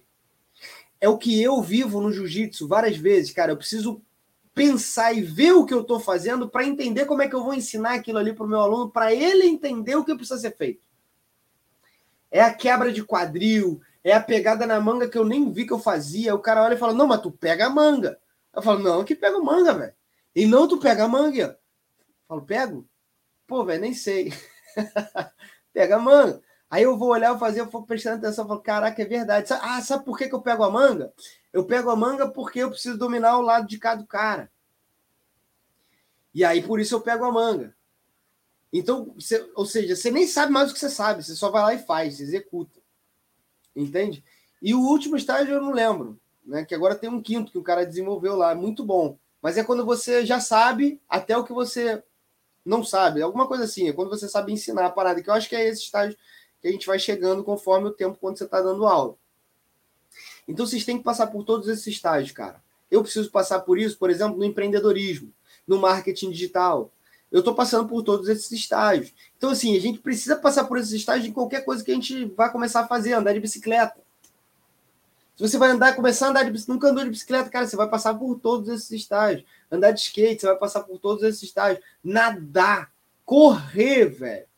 É 1.01 1.09
o 1.09 1.19
que 1.19 1.41
eu 1.41 1.63
vivo 1.63 2.01
no 2.01 2.13
jiu-jitsu 2.13 2.67
várias 2.67 2.97
vezes, 2.97 3.31
cara. 3.33 3.53
Eu 3.53 3.57
preciso 3.57 4.03
pensar 4.55 5.13
e 5.13 5.21
ver 5.21 5.53
o 5.53 5.65
que 5.65 5.73
eu 5.73 5.83
estou 5.83 6.01
fazendo 6.01 6.49
para 6.49 6.65
entender 6.65 7.05
como 7.05 7.23
é 7.23 7.29
que 7.29 7.35
eu 7.35 7.45
vou 7.45 7.55
ensinar 7.55 7.95
aquilo 7.95 8.19
ali 8.19 8.33
para 8.33 8.45
o 8.45 8.49
meu 8.49 8.61
aluno, 8.61 8.91
para 8.91 9.15
ele 9.15 9.47
entender 9.47 9.95
o 9.95 10.05
que 10.05 10.15
precisa 10.17 10.41
ser 10.41 10.57
feito. 10.57 10.83
É 12.29 12.43
a 12.43 12.53
quebra 12.53 12.93
de 12.93 13.05
quadril, 13.05 13.81
é 14.03 14.13
a 14.13 14.21
pegada 14.21 14.67
na 14.67 14.81
manga 14.81 15.09
que 15.09 15.17
eu 15.17 15.25
nem 15.25 15.51
vi 15.53 15.65
que 15.65 15.73
eu 15.73 15.79
fazia. 15.79 16.35
O 16.35 16.41
cara 16.41 16.63
olha 16.63 16.75
e 16.75 16.79
fala: 16.79 16.93
Não, 16.93 17.07
mas 17.07 17.21
tu 17.21 17.31
pega 17.31 17.67
a 17.67 17.71
manga. 17.71 18.19
Eu 18.55 18.61
falo: 18.61 18.81
Não, 18.81 19.05
que 19.05 19.15
pega 19.15 19.37
a 19.37 19.41
manga, 19.41 19.75
velho. 19.75 19.95
E 20.35 20.47
não, 20.47 20.67
tu 20.67 20.79
pega 20.79 21.05
a 21.05 21.09
manga. 21.09 21.41
Eu 21.41 21.57
falo: 22.27 22.43
Pego? 22.43 22.89
Pô, 23.47 23.65
velho, 23.65 23.81
nem 23.81 23.95
sei. 23.95 24.33
pega 25.73 25.97
a 25.97 26.01
manga. 26.01 26.43
Aí 26.71 26.83
eu 26.83 26.99
vou 26.99 27.11
olhar, 27.11 27.31
eu 27.31 27.39
fazer, 27.39 27.61
eu 27.61 27.67
vou 27.67 27.83
prestando 27.83 28.19
atenção, 28.19 28.45
eu 28.45 28.49
falo, 28.49 28.61
caraca, 28.61 29.01
é 29.01 29.07
verdade. 29.07 29.53
Ah, 29.63 29.81
sabe 29.81 30.05
por 30.05 30.19
que, 30.19 30.29
que 30.29 30.35
eu 30.35 30.43
pego 30.43 30.63
a 30.63 30.71
manga? 30.71 31.13
Eu 31.53 31.65
pego 31.65 31.89
a 31.91 31.97
manga 31.97 32.29
porque 32.29 32.59
eu 32.59 32.71
preciso 32.71 32.99
dominar 32.99 33.39
o 33.39 33.43
lado 33.43 33.67
de 33.67 33.79
cá 33.79 33.95
do 33.95 34.07
cara. 34.07 34.51
E 36.35 36.45
aí, 36.45 36.63
por 36.63 36.79
isso, 36.79 36.95
eu 36.95 37.01
pego 37.01 37.25
a 37.25 37.33
manga. 37.33 37.75
Então, 38.71 39.15
você, 39.19 39.51
ou 39.55 39.65
seja, 39.65 39.97
você 39.97 40.11
nem 40.11 40.27
sabe 40.27 40.53
mais 40.53 40.71
o 40.71 40.75
que 40.75 40.81
você 40.81 40.91
sabe, 40.91 41.25
você 41.25 41.35
só 41.35 41.51
vai 41.51 41.63
lá 41.63 41.75
e 41.75 41.79
faz, 41.79 42.21
executa. 42.21 42.79
Entende? 43.75 44.23
E 44.61 44.75
o 44.75 44.81
último 44.81 45.17
estágio 45.17 45.55
eu 45.55 45.63
não 45.63 45.73
lembro, 45.73 46.21
né? 46.45 46.65
Que 46.65 46.75
agora 46.75 46.95
tem 46.95 47.09
um 47.09 47.23
quinto 47.23 47.51
que 47.51 47.59
o 47.59 47.63
cara 47.63 47.87
desenvolveu 47.87 48.37
lá, 48.37 48.55
muito 48.55 48.85
bom. 48.85 49.19
Mas 49.41 49.57
é 49.57 49.65
quando 49.65 49.87
você 49.87 50.27
já 50.27 50.39
sabe 50.39 51.01
até 51.09 51.37
o 51.37 51.45
que 51.45 51.53
você 51.53 52.03
não 52.65 52.85
sabe, 52.85 53.23
alguma 53.23 53.47
coisa 53.47 53.65
assim, 53.65 53.89
é 53.89 53.93
quando 53.93 54.11
você 54.11 54.29
sabe 54.29 54.53
ensinar 54.53 54.85
a 54.85 54.91
parada, 54.91 55.23
que 55.23 55.31
eu 55.31 55.35
acho 55.35 55.49
que 55.49 55.57
é 55.57 55.67
esse 55.67 55.83
estágio 55.83 56.19
que 56.61 56.69
a 56.69 56.73
gente 56.73 56.87
vai 56.87 56.99
chegando 56.99 57.45
conforme 57.45 57.89
o 57.89 57.93
tempo 57.93 58.19
quando 58.21 58.37
você 58.37 58.45
está 58.45 58.61
dando 58.61 58.87
aula. 58.87 59.15
Então 60.47 60.67
vocês 60.67 60.85
têm 60.85 60.99
que 60.99 61.05
passar 61.05 61.29
por 61.29 61.45
todos 61.45 61.69
esses 61.69 61.87
estágios, 61.87 62.33
cara. 62.33 62.63
Eu 62.91 63.03
preciso 63.03 63.31
passar 63.31 63.61
por 63.61 63.79
isso, 63.79 63.99
por 63.99 64.11
exemplo, 64.11 64.39
no 64.39 64.45
empreendedorismo, 64.45 65.33
no 65.67 65.79
marketing 65.79 66.31
digital. 66.31 66.91
Eu 67.31 67.41
estou 67.41 67.55
passando 67.55 67.87
por 67.87 68.03
todos 68.03 68.29
esses 68.29 68.51
estágios. 68.51 69.13
Então, 69.37 69.51
assim, 69.51 69.77
a 69.77 69.81
gente 69.81 69.99
precisa 69.99 70.35
passar 70.37 70.65
por 70.65 70.79
esses 70.79 70.93
estágios 70.93 71.29
em 71.29 71.33
qualquer 71.33 71.65
coisa 71.65 71.85
que 71.85 71.91
a 71.91 71.95
gente 71.95 72.25
vai 72.25 72.51
começar 72.51 72.81
a 72.81 72.89
fazer, 72.89 73.13
andar 73.13 73.35
de 73.35 73.41
bicicleta. 73.41 74.01
Se 75.37 75.47
você 75.47 75.59
vai 75.59 75.71
andar, 75.71 75.95
começar 75.95 76.27
a 76.27 76.31
andar 76.31 76.45
de 76.45 76.51
bicicleta, 76.51 76.73
nunca 76.73 76.89
andou 76.89 77.05
de 77.05 77.11
bicicleta, 77.11 77.51
cara, 77.51 77.67
você 77.67 77.77
vai 77.77 77.89
passar 77.89 78.15
por 78.15 78.39
todos 78.41 78.71
esses 78.71 78.91
estágios. 78.91 79.45
Andar 79.71 79.91
de 79.91 80.01
skate, 80.01 80.41
você 80.41 80.47
vai 80.47 80.57
passar 80.57 80.81
por 80.81 80.99
todos 80.99 81.23
esses 81.23 81.43
estágios. 81.43 81.85
Nadar, 82.03 82.91
correr, 83.27 84.07
velho 84.07 84.49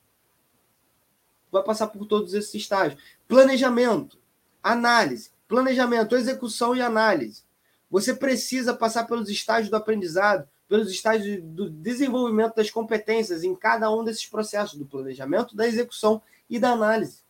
vai 1.51 1.63
passar 1.63 1.89
por 1.89 2.07
todos 2.07 2.35
esses 2.35 2.55
estágios. 2.55 3.01
Planejamento, 3.27 4.19
análise, 4.63 5.31
planejamento, 5.49 6.17
execução 6.17 6.75
e 6.77 6.81
análise. 6.81 7.43
Você 7.91 8.15
precisa 8.15 8.73
passar 8.73 9.05
pelos 9.05 9.29
estágios 9.29 9.69
do 9.69 9.77
aprendizado, 9.77 10.49
pelos 10.69 10.91
estágios 10.93 11.43
do 11.43 11.69
desenvolvimento 11.69 12.55
das 12.55 12.71
competências 12.71 13.43
em 13.43 13.55
cada 13.57 13.93
um 13.93 14.05
desses 14.05 14.27
processos, 14.27 14.79
do 14.79 14.87
planejamento, 14.87 15.57
da 15.57 15.67
execução 15.67 16.23
e 16.49 16.61
da 16.61 16.71
análise. 16.71 17.25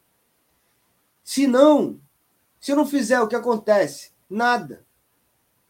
Se 1.24 1.46
não, 1.46 1.98
se 2.60 2.74
não 2.74 2.84
fizer 2.84 3.20
o 3.20 3.28
que 3.28 3.34
acontece? 3.34 4.12
Nada. 4.28 4.84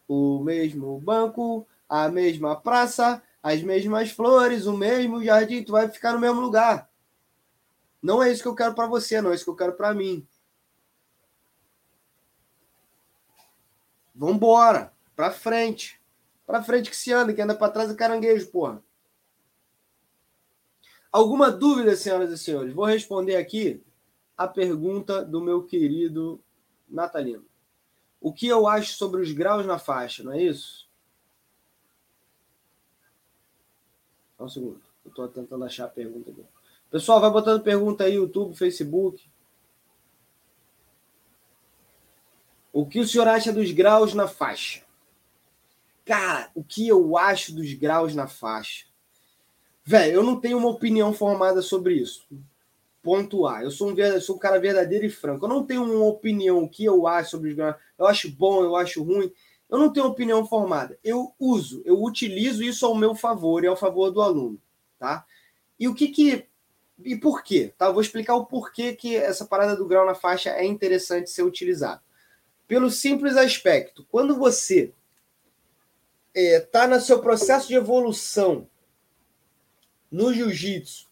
O 0.09 0.41
mesmo 0.41 0.99
banco, 0.99 1.65
a 1.89 2.09
mesma 2.09 2.57
praça, 2.57 3.23
as 3.41 3.63
mesmas 3.63 4.11
flores, 4.11 4.67
o 4.67 4.77
mesmo 4.77 5.23
jardim, 5.23 5.63
tu 5.63 5.73
vai 5.73 5.89
ficar 5.89 6.13
no 6.13 6.19
mesmo 6.19 6.41
lugar. 6.41 6.90
Não 8.03 8.23
é 8.23 8.31
isso 8.31 8.43
que 8.43 8.49
eu 8.49 8.55
quero 8.55 8.75
para 8.75 8.87
você, 8.87 9.21
não 9.21 9.31
é 9.31 9.35
isso 9.35 9.45
que 9.45 9.51
eu 9.51 9.57
quero 9.57 9.75
para 9.75 9.93
mim. 9.95 10.27
Vambora, 14.15 14.93
para 15.15 15.31
frente. 15.31 16.01
Para 16.47 16.63
frente 16.63 16.91
que 16.91 16.97
se 16.97 17.13
anda, 17.13 17.33
que 17.33 17.41
anda 17.41 17.55
para 17.55 17.73
trás 17.73 17.91
é 17.91 17.95
caranguejo, 17.95 18.51
porra. 18.51 18.83
Alguma 21.13 21.51
dúvida, 21.51 21.97
senhoras 21.97 22.31
e 22.31 22.39
senhores? 22.39 22.73
Vou 22.73 22.85
responder 22.85 23.37
aqui 23.37 23.83
a 24.37 24.47
pergunta 24.47 25.25
do 25.25 25.41
meu 25.41 25.65
querido 25.65 26.43
Natalino. 26.89 27.45
O 28.21 28.33
que 28.33 28.47
eu 28.47 28.67
acho 28.67 28.95
sobre 28.95 29.21
os 29.21 29.33
graus 29.33 29.67
na 29.67 29.79
faixa, 29.79 30.23
não 30.23 30.33
é 30.33 30.43
isso? 30.43 30.89
Só 34.37 34.45
um 34.45 34.49
segundo. 34.49 34.83
Eu 35.05 35.11
estou 35.11 35.29
tentando 35.29 35.65
achar 35.65 35.87
a 35.87 35.89
pergunta 35.89 36.31
aqui. 36.31 36.45
Pessoal, 36.91 37.21
vai 37.21 37.31
botando 37.31 37.63
pergunta 37.63 38.05
aí, 38.05 38.15
YouTube, 38.15 38.57
Facebook. 38.57 39.31
O 42.73 42.85
que 42.85 42.99
o 42.99 43.07
senhor 43.07 43.29
acha 43.29 43.53
dos 43.53 43.71
graus 43.71 44.13
na 44.13 44.27
faixa? 44.27 44.83
Cara, 46.05 46.51
o 46.55 46.65
que 46.65 46.89
eu 46.89 47.17
acho 47.17 47.55
dos 47.55 47.73
graus 47.75 48.15
na 48.15 48.27
faixa? 48.27 48.87
Velho, 49.85 50.15
eu 50.15 50.23
não 50.25 50.41
tenho 50.41 50.59
uma 50.59 50.69
opinião 50.69 51.13
formada 51.13 51.63
sobre 51.63 51.95
isso. 51.95 52.27
Ponto 53.03 53.47
A. 53.47 53.63
Eu 53.63 53.71
sou 53.71 53.93
um, 53.93 54.21
sou 54.21 54.37
um 54.37 54.39
cara 54.39 54.59
verdadeiro 54.59 55.07
e 55.07 55.11
franco. 55.11 55.45
Eu 55.45 55.49
não 55.49 55.65
tenho 55.65 55.85
uma 55.85 56.05
opinião 56.07 56.65
o 56.65 56.69
que 56.69 56.85
eu 56.85 57.07
acho 57.07 57.31
sobre 57.31 57.51
os 57.51 57.57
graus. 57.57 57.77
Eu 57.97 58.07
acho 58.07 58.31
bom, 58.31 58.65
eu 58.65 58.75
acho 58.75 59.03
ruim. 59.03 59.33
Eu 59.69 59.79
não 59.79 59.93
tenho 59.93 60.07
opinião 60.07 60.45
formada. 60.45 60.99
Eu 61.05 61.33
uso, 61.39 61.83
eu 61.85 62.03
utilizo 62.03 62.65
isso 62.65 62.85
ao 62.85 62.97
meu 62.97 63.15
favor 63.15 63.63
e 63.63 63.69
ao 63.69 63.77
favor 63.77 64.11
do 64.11 64.21
aluno, 64.21 64.61
tá? 64.99 65.25
E 65.79 65.87
o 65.87 65.95
que 65.95 66.09
que 66.09 66.50
e 67.05 67.17
por 67.17 67.43
quê? 67.43 67.73
Tá? 67.77 67.91
vou 67.91 68.01
explicar 68.01 68.35
o 68.35 68.47
porquê 68.47 68.95
que 68.95 69.17
essa 69.17 69.45
parada 69.45 69.77
do 69.77 69.87
grau 69.87 70.07
na 70.07 70.15
faixa 70.15 70.51
é 70.51 70.65
interessante 70.65 71.31
ser 71.31 71.43
utilizada. 71.43 72.03
Pelo 72.67 72.91
simples 72.91 73.37
aspecto, 73.37 74.07
quando 74.11 74.37
você 74.37 74.93
está 76.35 76.41
é, 76.41 76.61
tá 76.61 76.87
no 76.87 77.01
seu 77.01 77.21
processo 77.21 77.69
de 77.69 77.75
evolução 77.75 78.69
no 80.11 80.33
jiu-jitsu, 80.33 81.09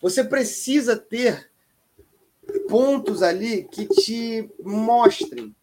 você 0.00 0.24
precisa 0.24 0.96
ter 0.96 1.50
pontos 2.68 3.22
ali 3.22 3.64
que 3.64 3.86
te 3.86 4.50
mostrem. 4.62 5.54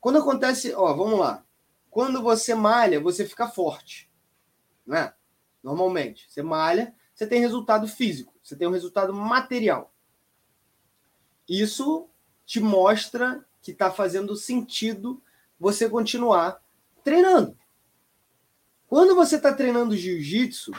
Quando 0.00 0.18
acontece, 0.18 0.72
ó, 0.74 0.92
vamos 0.94 1.18
lá. 1.18 1.44
Quando 1.90 2.22
você 2.22 2.54
malha, 2.54 3.00
você 3.00 3.24
fica 3.24 3.48
forte, 3.48 4.10
né? 4.86 5.12
Normalmente, 5.62 6.26
você 6.28 6.42
malha, 6.42 6.94
você 7.18 7.26
tem 7.26 7.40
resultado 7.40 7.88
físico. 7.88 8.32
Você 8.40 8.54
tem 8.54 8.68
um 8.68 8.70
resultado 8.70 9.12
material. 9.12 9.92
Isso 11.48 12.08
te 12.46 12.60
mostra 12.60 13.44
que 13.60 13.72
está 13.72 13.90
fazendo 13.90 14.36
sentido 14.36 15.20
você 15.58 15.90
continuar 15.90 16.62
treinando. 17.02 17.58
Quando 18.86 19.16
você 19.16 19.34
está 19.34 19.52
treinando 19.52 19.96
jiu-jitsu, 19.96 20.70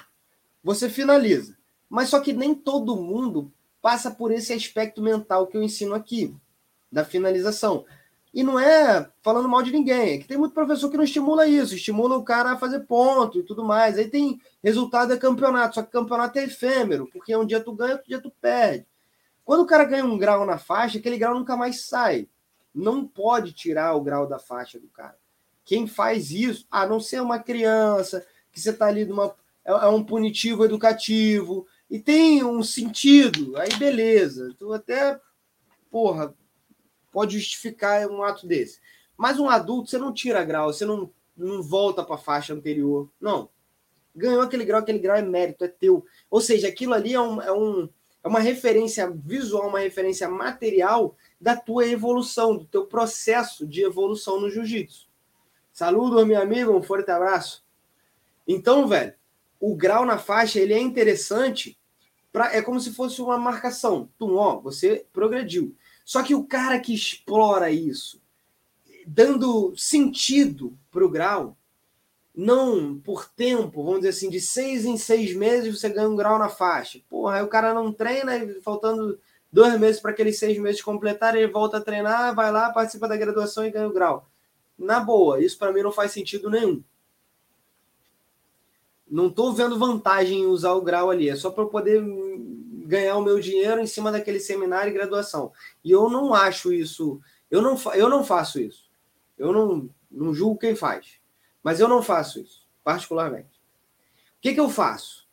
você 0.64 0.90
finaliza. 0.90 1.58
Mas 1.90 2.08
só 2.08 2.22
que 2.22 2.32
nem 2.32 2.56
todo 2.56 2.96
mundo 2.96 3.52
passa 3.82 4.10
por 4.10 4.32
esse 4.32 4.54
aspecto 4.54 5.02
mental 5.02 5.46
que 5.46 5.58
eu 5.58 5.62
ensino 5.62 5.94
aqui, 5.94 6.34
da 6.90 7.04
finalização. 7.04 7.86
E 8.34 8.44
não 8.44 8.60
é 8.60 9.10
falando 9.22 9.50
mal 9.50 9.64
de 9.64 9.72
ninguém, 9.72 10.14
é 10.14 10.18
que 10.20 10.28
tem 10.28 10.38
muito 10.38 10.54
professor 10.54 10.90
que 10.90 10.98
não 10.98 11.04
estimula 11.04 11.48
isso, 11.48 11.74
estimula 11.74 12.16
o 12.16 12.24
cara 12.24 12.52
a 12.52 12.58
fazer 12.58 12.82
ponto 12.82 13.40
e 13.40 13.44
tudo 13.44 13.64
mais. 13.64 13.98
Aí 13.98 14.08
tem 14.08 14.40
resultado 14.64 15.14
é 15.14 15.18
campeonato, 15.18 15.76
só 15.76 15.82
que 15.82 15.92
campeonato 15.92 16.38
é 16.38 16.44
efêmero, 16.44 17.08
porque 17.12 17.36
um 17.36 17.46
dia 17.46 17.60
tu 17.60 17.74
ganha, 17.74 17.94
outro 17.94 18.08
dia 18.08 18.22
tu 18.22 18.32
perde. 18.40 18.86
Quando 19.44 19.62
o 19.62 19.66
cara 19.66 19.84
ganha 19.84 20.06
um 20.06 20.18
grau 20.18 20.46
na 20.46 20.60
faixa, 20.60 21.00
aquele 21.00 21.18
grau 21.18 21.34
nunca 21.34 21.58
mais 21.58 21.88
sai. 21.88 22.28
Não 22.74 23.08
pode 23.08 23.52
tirar 23.52 23.96
o 23.96 24.02
grau 24.02 24.28
da 24.28 24.38
faixa 24.38 24.80
do 24.80 24.88
cara. 24.90 25.18
Quem 25.66 25.88
faz 25.88 26.30
isso, 26.30 26.68
a 26.70 26.86
não 26.86 27.00
ser 27.00 27.22
uma 27.22 27.40
criança, 27.40 28.26
que 28.52 28.60
você 28.60 28.72
tá 28.72 28.86
ali 28.86 29.06
numa. 29.06 29.36
É, 29.66 29.72
é 29.72 29.88
um 29.88 30.04
punitivo 30.04 30.64
educativo, 30.64 31.66
e 31.90 32.00
tem 32.00 32.44
um 32.44 32.62
sentido, 32.62 33.58
aí 33.58 33.76
beleza. 33.78 34.54
Tu 34.60 34.72
até, 34.72 35.20
porra, 35.90 36.34
pode 37.20 37.38
justificar 37.38 38.08
um 38.08 38.24
ato 38.24 38.48
desse. 38.48 38.80
Mas 39.18 39.38
um 39.38 39.50
adulto, 39.50 39.90
você 39.90 39.98
não 39.98 40.14
tira 40.14 40.46
grau, 40.46 40.72
você 40.72 40.86
não, 40.86 41.12
não 41.36 41.62
volta 41.62 42.02
para 42.02 42.16
a 42.16 42.18
faixa 42.18 42.54
anterior. 42.54 43.10
Não. 43.20 43.50
Ganhou 44.16 44.42
aquele 44.42 44.64
grau, 44.64 44.80
aquele 44.80 45.00
grau 45.00 45.18
é 45.18 45.22
mérito, 45.22 45.66
é 45.66 45.68
teu. 45.68 46.06
Ou 46.32 46.40
seja, 46.40 46.70
aquilo 46.70 46.94
ali 46.94 47.14
é, 47.14 47.20
um, 47.20 47.42
é, 47.42 47.52
um, 47.52 47.90
é 48.24 48.28
uma 48.30 48.40
referência 48.40 49.12
visual, 49.12 49.68
uma 49.68 49.82
referência 49.82 50.30
material 50.30 51.14
da 51.42 51.58
tua 51.58 51.86
evolução, 51.86 52.56
do 52.56 52.64
teu 52.64 52.86
processo 52.86 53.68
de 53.68 53.84
evolução 53.84 54.40
no 54.40 54.50
jiu-jitsu. 54.50 55.10
Saludo, 55.74 56.26
meu 56.26 56.42
amigo, 56.42 56.72
um 56.72 56.82
forte 56.82 57.12
abraço. 57.12 57.66
Então, 58.48 58.88
velho, 58.88 59.14
o 59.60 59.76
grau 59.76 60.06
na 60.06 60.18
faixa 60.18 60.58
ele 60.58 60.74
é 60.74 60.80
interessante, 60.80 61.78
pra, 62.32 62.56
é 62.56 62.62
como 62.62 62.80
se 62.80 62.94
fosse 62.94 63.22
uma 63.22 63.38
marcação. 63.38 64.08
Tu, 64.18 64.34
ó, 64.38 64.62
você 64.62 65.06
progrediu. 65.12 65.76
Só 66.10 66.24
que 66.24 66.34
o 66.34 66.44
cara 66.44 66.80
que 66.80 66.92
explora 66.92 67.70
isso, 67.70 68.20
dando 69.06 69.76
sentido 69.78 70.76
para 70.90 71.06
o 71.06 71.10
grau, 71.10 71.56
não 72.34 72.98
por 72.98 73.30
tempo, 73.30 73.84
vamos 73.84 74.00
dizer 74.00 74.10
assim, 74.10 74.28
de 74.28 74.42
seis 74.42 74.86
em 74.86 74.98
seis 74.98 75.36
meses 75.36 75.80
você 75.80 75.88
ganha 75.88 76.10
um 76.10 76.16
grau 76.16 76.40
na 76.40 76.50
faixa. 76.50 77.00
Porra, 77.08 77.36
aí 77.36 77.44
o 77.44 77.48
cara 77.48 77.76
não 77.76 77.94
treina, 77.94 78.32
faltando 78.64 79.20
dois 79.52 79.80
meses 79.80 80.02
para 80.02 80.10
aqueles 80.10 80.40
seis 80.40 80.58
meses 80.58 80.82
completarem, 80.82 81.44
ele 81.44 81.52
volta 81.52 81.78
a 81.78 81.82
treinar, 81.82 82.34
vai 82.34 82.52
lá, 82.52 82.72
participa 82.72 83.08
da 83.08 83.16
graduação 83.16 83.64
e 83.64 83.70
ganha 83.70 83.88
o 83.88 83.94
grau. 83.94 84.28
Na 84.80 85.00
boa, 85.00 85.40
isso 85.40 85.60
para 85.60 85.72
mim 85.72 85.84
não 85.84 85.92
faz 85.92 86.12
sentido 86.12 86.50
nenhum. 86.50 86.84
Não 89.08 89.28
estou 89.28 89.54
vendo 89.54 89.78
vantagem 89.78 90.40
em 90.40 90.48
usar 90.48 90.74
o 90.74 90.82
grau 90.82 91.12
ali, 91.12 91.30
é 91.30 91.36
só 91.36 91.52
para 91.52 91.66
eu 91.66 91.70
poder 91.70 92.04
ganhar 92.90 93.16
o 93.18 93.22
meu 93.22 93.40
dinheiro 93.40 93.80
em 93.80 93.86
cima 93.86 94.12
daquele 94.12 94.40
seminário 94.40 94.90
e 94.90 94.94
graduação. 94.94 95.54
E 95.84 95.92
eu 95.92 96.10
não 96.10 96.34
acho 96.34 96.74
isso, 96.74 97.22
eu 97.50 97.62
não, 97.62 97.78
eu 97.94 98.10
não 98.10 98.24
faço 98.24 98.60
isso. 98.60 98.90
Eu 99.38 99.54
não, 99.54 99.90
não 100.12 100.34
julgo 100.34 100.60
quem 100.60 100.76
faz, 100.76 101.20
mas 101.64 101.80
eu 101.80 101.88
não 101.88 102.02
faço 102.02 102.42
isso, 102.42 102.68
particularmente. 102.84 103.62
O 104.38 104.42
que, 104.42 104.54
que 104.54 104.60
eu 104.60 104.70
faço? 104.70 105.30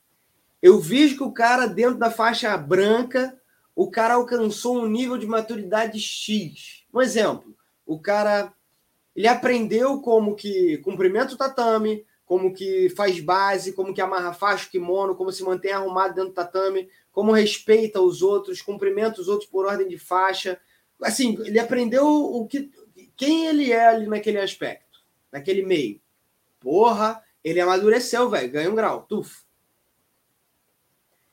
Eu 0.62 0.78
vejo 0.78 1.16
que 1.16 1.22
o 1.22 1.32
cara, 1.32 1.66
dentro 1.66 1.98
da 1.98 2.10
faixa 2.10 2.56
branca, 2.56 3.40
o 3.74 3.90
cara 3.90 4.14
alcançou 4.14 4.78
um 4.78 4.86
nível 4.86 5.16
de 5.16 5.26
maturidade 5.26 5.98
X. 5.98 6.84
Um 6.92 7.00
exemplo, 7.00 7.56
o 7.86 7.98
cara 7.98 8.52
ele 9.14 9.28
aprendeu 9.28 10.00
como 10.02 10.36
que 10.36 10.76
cumprimenta 10.78 11.32
o 11.32 11.38
tatame, 11.38 12.04
como 12.26 12.52
que 12.52 12.90
faz 12.90 13.20
base, 13.20 13.72
como 13.72 13.94
que 13.94 14.00
amarra 14.00 14.34
faixa, 14.34 14.68
kimono, 14.68 15.14
como 15.14 15.30
se 15.30 15.44
mantém 15.44 15.72
arrumado 15.72 16.14
dentro 16.14 16.30
do 16.30 16.34
tatame, 16.34 16.90
como 17.12 17.32
respeita 17.32 18.00
os 18.00 18.20
outros, 18.20 18.60
cumprimenta 18.60 19.20
os 19.20 19.28
outros 19.28 19.48
por 19.48 19.64
ordem 19.64 19.86
de 19.86 19.96
faixa. 19.96 20.60
Assim, 21.00 21.38
ele 21.44 21.58
aprendeu 21.58 22.04
o 22.04 22.46
que 22.46 22.70
quem 23.16 23.46
ele 23.46 23.72
é 23.72 23.86
ali 23.86 24.06
naquele 24.06 24.38
aspecto, 24.38 25.00
naquele 25.30 25.62
meio. 25.62 26.00
Porra, 26.58 27.22
ele 27.44 27.60
amadureceu, 27.60 28.28
velho, 28.28 28.50
ganha 28.50 28.70
um 28.70 28.74
grau, 28.74 29.02
tuf. 29.02 29.44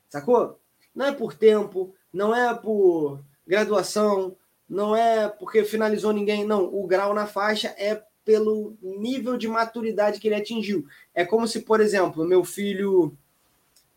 Sacou? 0.07 0.59
Não 0.93 1.07
é 1.07 1.11
por 1.11 1.33
tempo, 1.33 1.93
não 2.13 2.35
é 2.35 2.53
por 2.53 3.19
graduação, 3.47 4.37
não 4.69 4.95
é 4.95 5.27
porque 5.27 5.63
finalizou 5.63 6.13
ninguém, 6.13 6.45
não. 6.45 6.65
O 6.65 6.85
grau 6.85 7.15
na 7.15 7.25
faixa 7.25 7.73
é 7.79 8.03
pelo 8.26 8.76
nível 8.82 9.38
de 9.38 9.47
maturidade 9.47 10.19
que 10.19 10.28
ele 10.28 10.36
atingiu. 10.36 10.86
É 11.13 11.26
como 11.26 11.47
se, 11.47 11.61
por 11.61 11.82
exemplo, 11.82 12.26
meu 12.26 12.43
filho, 12.43 13.15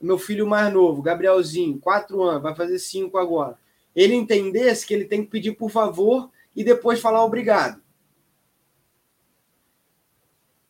meu 0.00 0.18
filho 0.18 0.46
mais 0.46 0.72
novo, 0.72 1.02
Gabrielzinho, 1.02 1.78
quatro 1.78 2.22
anos, 2.22 2.42
vai 2.42 2.54
fazer 2.54 2.78
cinco 2.78 3.18
agora. 3.18 3.58
Ele 3.94 4.14
entendesse 4.14 4.86
que 4.86 4.92
ele 4.92 5.04
tem 5.04 5.24
que 5.24 5.30
pedir 5.30 5.52
por 5.52 5.70
favor 5.70 6.30
e 6.54 6.64
depois 6.64 7.00
falar 7.00 7.24
obrigado. 7.24 7.80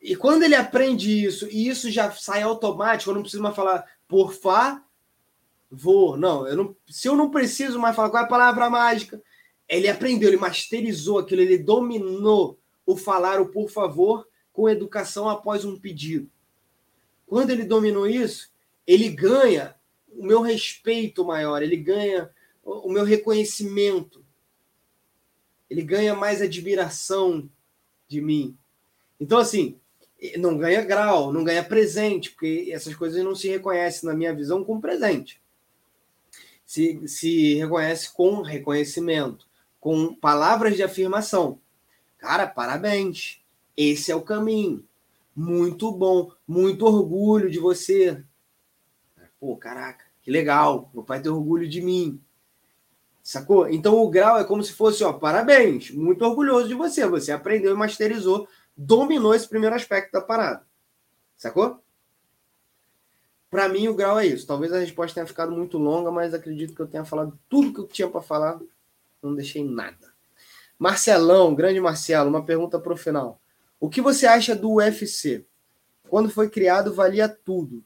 E 0.01 0.15
quando 0.15 0.43
ele 0.43 0.55
aprende 0.55 1.25
isso, 1.25 1.47
e 1.49 1.67
isso 1.67 1.91
já 1.91 2.09
sai 2.11 2.41
automático, 2.41 3.09
eu 3.09 3.15
não 3.15 3.21
preciso 3.21 3.43
mais 3.43 3.55
falar 3.55 3.85
por 4.07 4.31
favor, 4.33 6.17
não, 6.17 6.47
eu 6.47 6.55
não, 6.55 6.75
se 6.87 7.09
eu 7.09 7.15
não 7.15 7.29
preciso 7.29 7.77
mais 7.77 7.93
falar 7.95 8.09
qual 8.09 8.23
é 8.23 8.25
a 8.25 8.29
palavra 8.29 8.69
mágica, 8.69 9.21
ele 9.67 9.89
aprendeu, 9.89 10.29
ele 10.29 10.37
masterizou 10.37 11.19
aquilo, 11.19 11.41
ele 11.41 11.57
dominou 11.57 12.57
o 12.87 12.95
falar 12.95 13.39
o 13.41 13.49
por 13.49 13.69
favor 13.69 14.27
com 14.53 14.67
educação 14.69 15.29
após 15.29 15.65
um 15.65 15.77
pedido. 15.77 16.31
Quando 17.27 17.51
ele 17.51 17.65
dominou 17.65 18.07
isso, 18.07 18.49
ele 18.87 19.09
ganha 19.09 19.75
o 20.07 20.25
meu 20.25 20.41
respeito 20.41 21.23
maior, 21.25 21.61
ele 21.61 21.75
ganha 21.75 22.31
o 22.63 22.89
meu 22.89 23.03
reconhecimento, 23.03 24.25
ele 25.69 25.81
ganha 25.81 26.15
mais 26.15 26.41
admiração 26.41 27.49
de 28.07 28.21
mim. 28.21 28.57
Então, 29.19 29.37
assim, 29.37 29.77
não 30.37 30.57
ganha 30.57 30.81
grau, 30.81 31.31
não 31.31 31.43
ganha 31.43 31.63
presente, 31.63 32.31
porque 32.31 32.69
essas 32.71 32.95
coisas 32.95 33.23
não 33.23 33.35
se 33.35 33.49
reconhecem, 33.49 34.07
na 34.07 34.15
minha 34.15 34.33
visão, 34.33 34.63
com 34.63 34.79
presente. 34.79 35.41
Se, 36.65 37.05
se 37.07 37.55
reconhece 37.55 38.13
com 38.13 38.41
reconhecimento, 38.41 39.45
com 39.79 40.15
palavras 40.15 40.75
de 40.75 40.83
afirmação. 40.83 41.59
Cara, 42.27 42.45
parabéns. 42.45 43.39
Esse 43.77 44.11
é 44.11 44.15
o 44.15 44.21
caminho. 44.21 44.83
Muito 45.33 45.89
bom. 45.93 46.29
Muito 46.45 46.85
orgulho 46.85 47.49
de 47.49 47.57
você. 47.57 48.21
Pô, 49.39 49.55
caraca, 49.55 50.03
que 50.21 50.29
legal. 50.29 50.91
Meu 50.93 51.05
pai 51.05 51.21
tem 51.21 51.31
orgulho 51.31 51.69
de 51.69 51.79
mim. 51.79 52.21
Sacou? 53.23 53.69
Então 53.69 53.95
o 53.95 54.09
grau 54.09 54.37
é 54.37 54.43
como 54.43 54.61
se 54.61 54.73
fosse, 54.73 55.05
ó, 55.05 55.13
parabéns. 55.13 55.89
Muito 55.91 56.25
orgulhoso 56.25 56.67
de 56.67 56.73
você. 56.73 57.07
Você 57.07 57.31
aprendeu 57.31 57.73
e 57.73 57.77
masterizou, 57.77 58.45
dominou 58.75 59.33
esse 59.33 59.47
primeiro 59.47 59.77
aspecto 59.77 60.11
da 60.11 60.19
parada. 60.19 60.67
Sacou? 61.37 61.81
Para 63.49 63.69
mim, 63.69 63.87
o 63.87 63.95
grau 63.95 64.19
é 64.19 64.25
isso. 64.25 64.45
Talvez 64.45 64.73
a 64.73 64.79
resposta 64.79 65.13
tenha 65.15 65.25
ficado 65.25 65.53
muito 65.53 65.77
longa, 65.77 66.11
mas 66.11 66.33
acredito 66.33 66.75
que 66.75 66.81
eu 66.81 66.87
tenha 66.87 67.05
falado 67.05 67.39
tudo 67.47 67.73
que 67.73 67.79
eu 67.79 67.87
tinha 67.87 68.09
para 68.09 68.21
falar. 68.21 68.59
Não 69.23 69.33
deixei 69.33 69.63
nada. 69.63 70.16
Marcelão, 70.77 71.55
grande 71.55 71.79
Marcelo, 71.79 72.29
uma 72.29 72.43
pergunta 72.43 72.79
para 72.79 72.93
o 72.93 72.97
final. 72.97 73.39
O 73.79 73.89
que 73.89 74.01
você 74.01 74.27
acha 74.27 74.55
do 74.55 74.75
UFC? 74.75 75.45
Quando 76.09 76.29
foi 76.29 76.49
criado, 76.49 76.93
valia 76.93 77.27
tudo. 77.27 77.83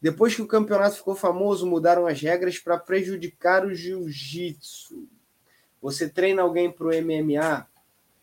Depois 0.00 0.34
que 0.34 0.42
o 0.42 0.46
campeonato 0.46 0.96
ficou 0.96 1.14
famoso, 1.14 1.66
mudaram 1.66 2.06
as 2.06 2.20
regras 2.20 2.58
para 2.58 2.78
prejudicar 2.78 3.64
o 3.64 3.74
jiu-jitsu. 3.74 5.08
Você 5.80 6.08
treina 6.08 6.42
alguém 6.42 6.70
para 6.70 6.86
o 6.86 6.90
MMA? 6.90 7.66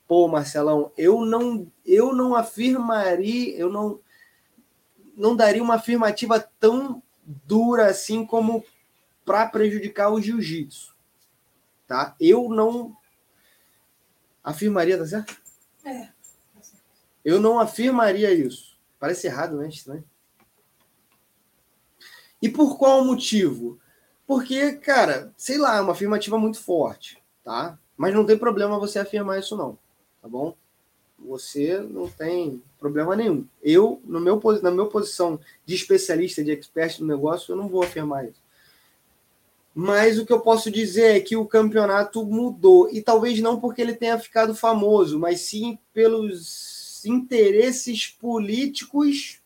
Pô, 0.07 0.27
Marcelão, 0.27 0.91
eu 0.97 1.21
não, 1.21 1.71
eu 1.85 2.13
não 2.13 2.35
afirmaria, 2.35 3.57
eu 3.57 3.69
não, 3.69 3.99
não 5.15 5.35
daria 5.35 5.63
uma 5.63 5.75
afirmativa 5.75 6.39
tão 6.59 7.01
dura 7.23 7.87
assim 7.87 8.25
como 8.25 8.63
para 9.25 9.47
prejudicar 9.47 10.11
o 10.11 10.21
jiu-jitsu. 10.21 10.95
Tá? 11.87 12.15
Eu 12.19 12.49
não 12.49 12.95
Afirmaria, 14.43 14.97
tá 14.97 15.05
certo? 15.05 15.37
É. 15.85 16.09
Eu 17.23 17.39
não 17.39 17.59
afirmaria 17.59 18.33
isso. 18.33 18.77
Parece 18.99 19.27
errado, 19.27 19.57
né? 19.57 19.67
Estranho. 19.67 20.03
E 22.41 22.49
por 22.49 22.77
qual 22.77 23.05
motivo? 23.05 23.79
Porque, 24.25 24.73
cara, 24.73 25.31
sei 25.37 25.57
lá, 25.57 25.77
é 25.77 25.81
uma 25.81 25.91
afirmativa 25.91 26.37
muito 26.37 26.59
forte, 26.59 27.21
tá? 27.43 27.77
Mas 27.95 28.13
não 28.13 28.25
tem 28.25 28.37
problema 28.37 28.79
você 28.79 28.97
afirmar 28.97 29.39
isso, 29.39 29.55
não, 29.55 29.77
tá 30.21 30.27
bom? 30.27 30.55
Você 31.19 31.79
não 31.79 32.09
tem 32.09 32.63
problema 32.79 33.15
nenhum. 33.15 33.45
Eu, 33.61 34.01
no 34.03 34.19
meu, 34.19 34.41
na 34.63 34.71
minha 34.71 34.87
posição 34.87 35.39
de 35.65 35.75
especialista, 35.75 36.43
de 36.43 36.51
expert 36.51 36.99
no 36.99 37.07
negócio, 37.07 37.51
eu 37.51 37.55
não 37.55 37.67
vou 37.67 37.83
afirmar 37.83 38.25
isso. 38.25 38.40
Mas 39.73 40.19
o 40.19 40.25
que 40.25 40.33
eu 40.33 40.41
posso 40.41 40.69
dizer 40.69 41.15
é 41.15 41.19
que 41.19 41.35
o 41.37 41.45
campeonato 41.45 42.25
mudou. 42.25 42.89
E 42.91 43.01
talvez 43.01 43.39
não 43.39 43.59
porque 43.59 43.81
ele 43.81 43.93
tenha 43.93 44.19
ficado 44.19 44.53
famoso, 44.53 45.17
mas 45.17 45.41
sim 45.41 45.79
pelos 45.93 47.01
interesses 47.05 48.07
políticos 48.07 49.39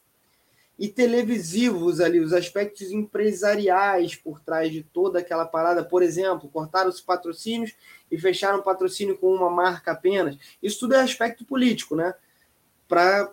e 0.77 0.89
televisivos 0.89 2.01
ali, 2.01 2.19
os 2.19 2.33
aspectos 2.33 2.91
empresariais 2.91 4.15
por 4.15 4.41
trás 4.41 4.71
de 4.71 4.83
toda 4.83 5.19
aquela 5.19 5.45
parada. 5.45 5.83
Por 5.83 6.03
exemplo, 6.03 6.49
cortaram 6.49 6.89
os 6.89 6.99
patrocínios 6.99 7.73
e 8.11 8.17
fecharam 8.17 8.59
o 8.59 8.63
patrocínio 8.63 9.17
com 9.17 9.33
uma 9.33 9.49
marca 9.49 9.91
apenas. 9.91 10.37
Isso 10.61 10.79
tudo 10.79 10.95
é 10.95 10.99
aspecto 10.99 11.45
político, 11.45 11.95
né? 11.95 12.13
Para 12.87 13.31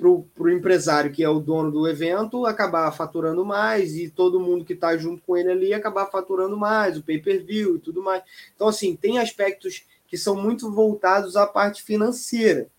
para 0.00 0.44
o 0.44 0.50
empresário 0.50 1.12
que 1.12 1.22
é 1.22 1.28
o 1.28 1.38
dono 1.38 1.70
do 1.70 1.86
evento 1.86 2.46
acabar 2.46 2.90
faturando 2.92 3.44
mais 3.44 3.94
e 3.96 4.08
todo 4.08 4.40
mundo 4.40 4.64
que 4.64 4.72
está 4.72 4.96
junto 4.96 5.22
com 5.22 5.36
ele 5.36 5.50
ali 5.50 5.74
acabar 5.74 6.06
faturando 6.06 6.56
mais, 6.56 6.96
o 6.96 7.02
pay-per-view 7.02 7.76
e 7.76 7.78
tudo 7.78 8.02
mais. 8.02 8.22
Então, 8.54 8.66
assim, 8.68 8.96
tem 8.96 9.18
aspectos 9.18 9.84
que 10.06 10.16
são 10.16 10.34
muito 10.34 10.70
voltados 10.72 11.36
à 11.36 11.46
parte 11.46 11.82
financeira, 11.82 12.70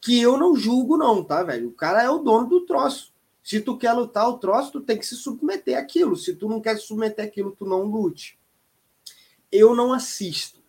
que 0.00 0.20
eu 0.20 0.36
não 0.36 0.54
julgo 0.54 0.98
não, 0.98 1.24
tá, 1.24 1.42
velho? 1.42 1.68
O 1.68 1.72
cara 1.72 2.02
é 2.02 2.10
o 2.10 2.18
dono 2.18 2.46
do 2.46 2.60
troço. 2.66 3.12
Se 3.42 3.60
tu 3.60 3.76
quer 3.76 3.92
lutar 3.92 4.28
o 4.28 4.38
troço, 4.38 4.72
tu 4.72 4.80
tem 4.80 4.98
que 4.98 5.06
se 5.06 5.16
submeter 5.16 5.78
àquilo. 5.78 6.14
Se 6.14 6.34
tu 6.36 6.48
não 6.48 6.60
quer 6.60 6.76
se 6.76 6.86
submeter 6.86 7.24
àquilo, 7.24 7.56
tu 7.58 7.64
não 7.64 7.82
lute. 7.82 8.38
Eu 9.50 9.74
não 9.74 9.92
assisto, 9.92 10.60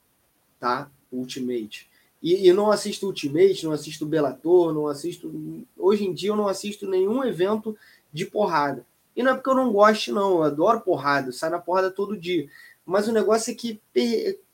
tá? 0.59 0.89
Ultimate. 1.11 1.90
E, 2.21 2.47
e, 2.47 2.53
não 2.53 2.71
assisto 2.71 3.07
Ultimate, 3.07 3.65
não 3.65 3.71
assisto 3.71 4.05
Bellator, 4.05 4.73
não 4.73 4.87
assisto. 4.87 5.65
Hoje 5.75 6.05
em 6.05 6.13
dia 6.13 6.29
eu 6.29 6.35
não 6.35 6.47
assisto 6.47 6.87
nenhum 6.87 7.23
evento 7.23 7.75
de 8.13 8.25
porrada. 8.25 8.85
E 9.15 9.23
não 9.23 9.31
é 9.31 9.35
porque 9.35 9.49
eu 9.49 9.55
não 9.55 9.71
gosto, 9.71 10.13
não. 10.13 10.37
Eu 10.37 10.43
adoro 10.43 10.81
porrada, 10.81 11.29
eu 11.29 11.33
saio 11.33 11.53
na 11.53 11.59
porrada 11.59 11.89
todo 11.89 12.17
dia. 12.17 12.47
Mas 12.85 13.07
o 13.07 13.11
negócio 13.11 13.51
é 13.51 13.55
que, 13.55 13.81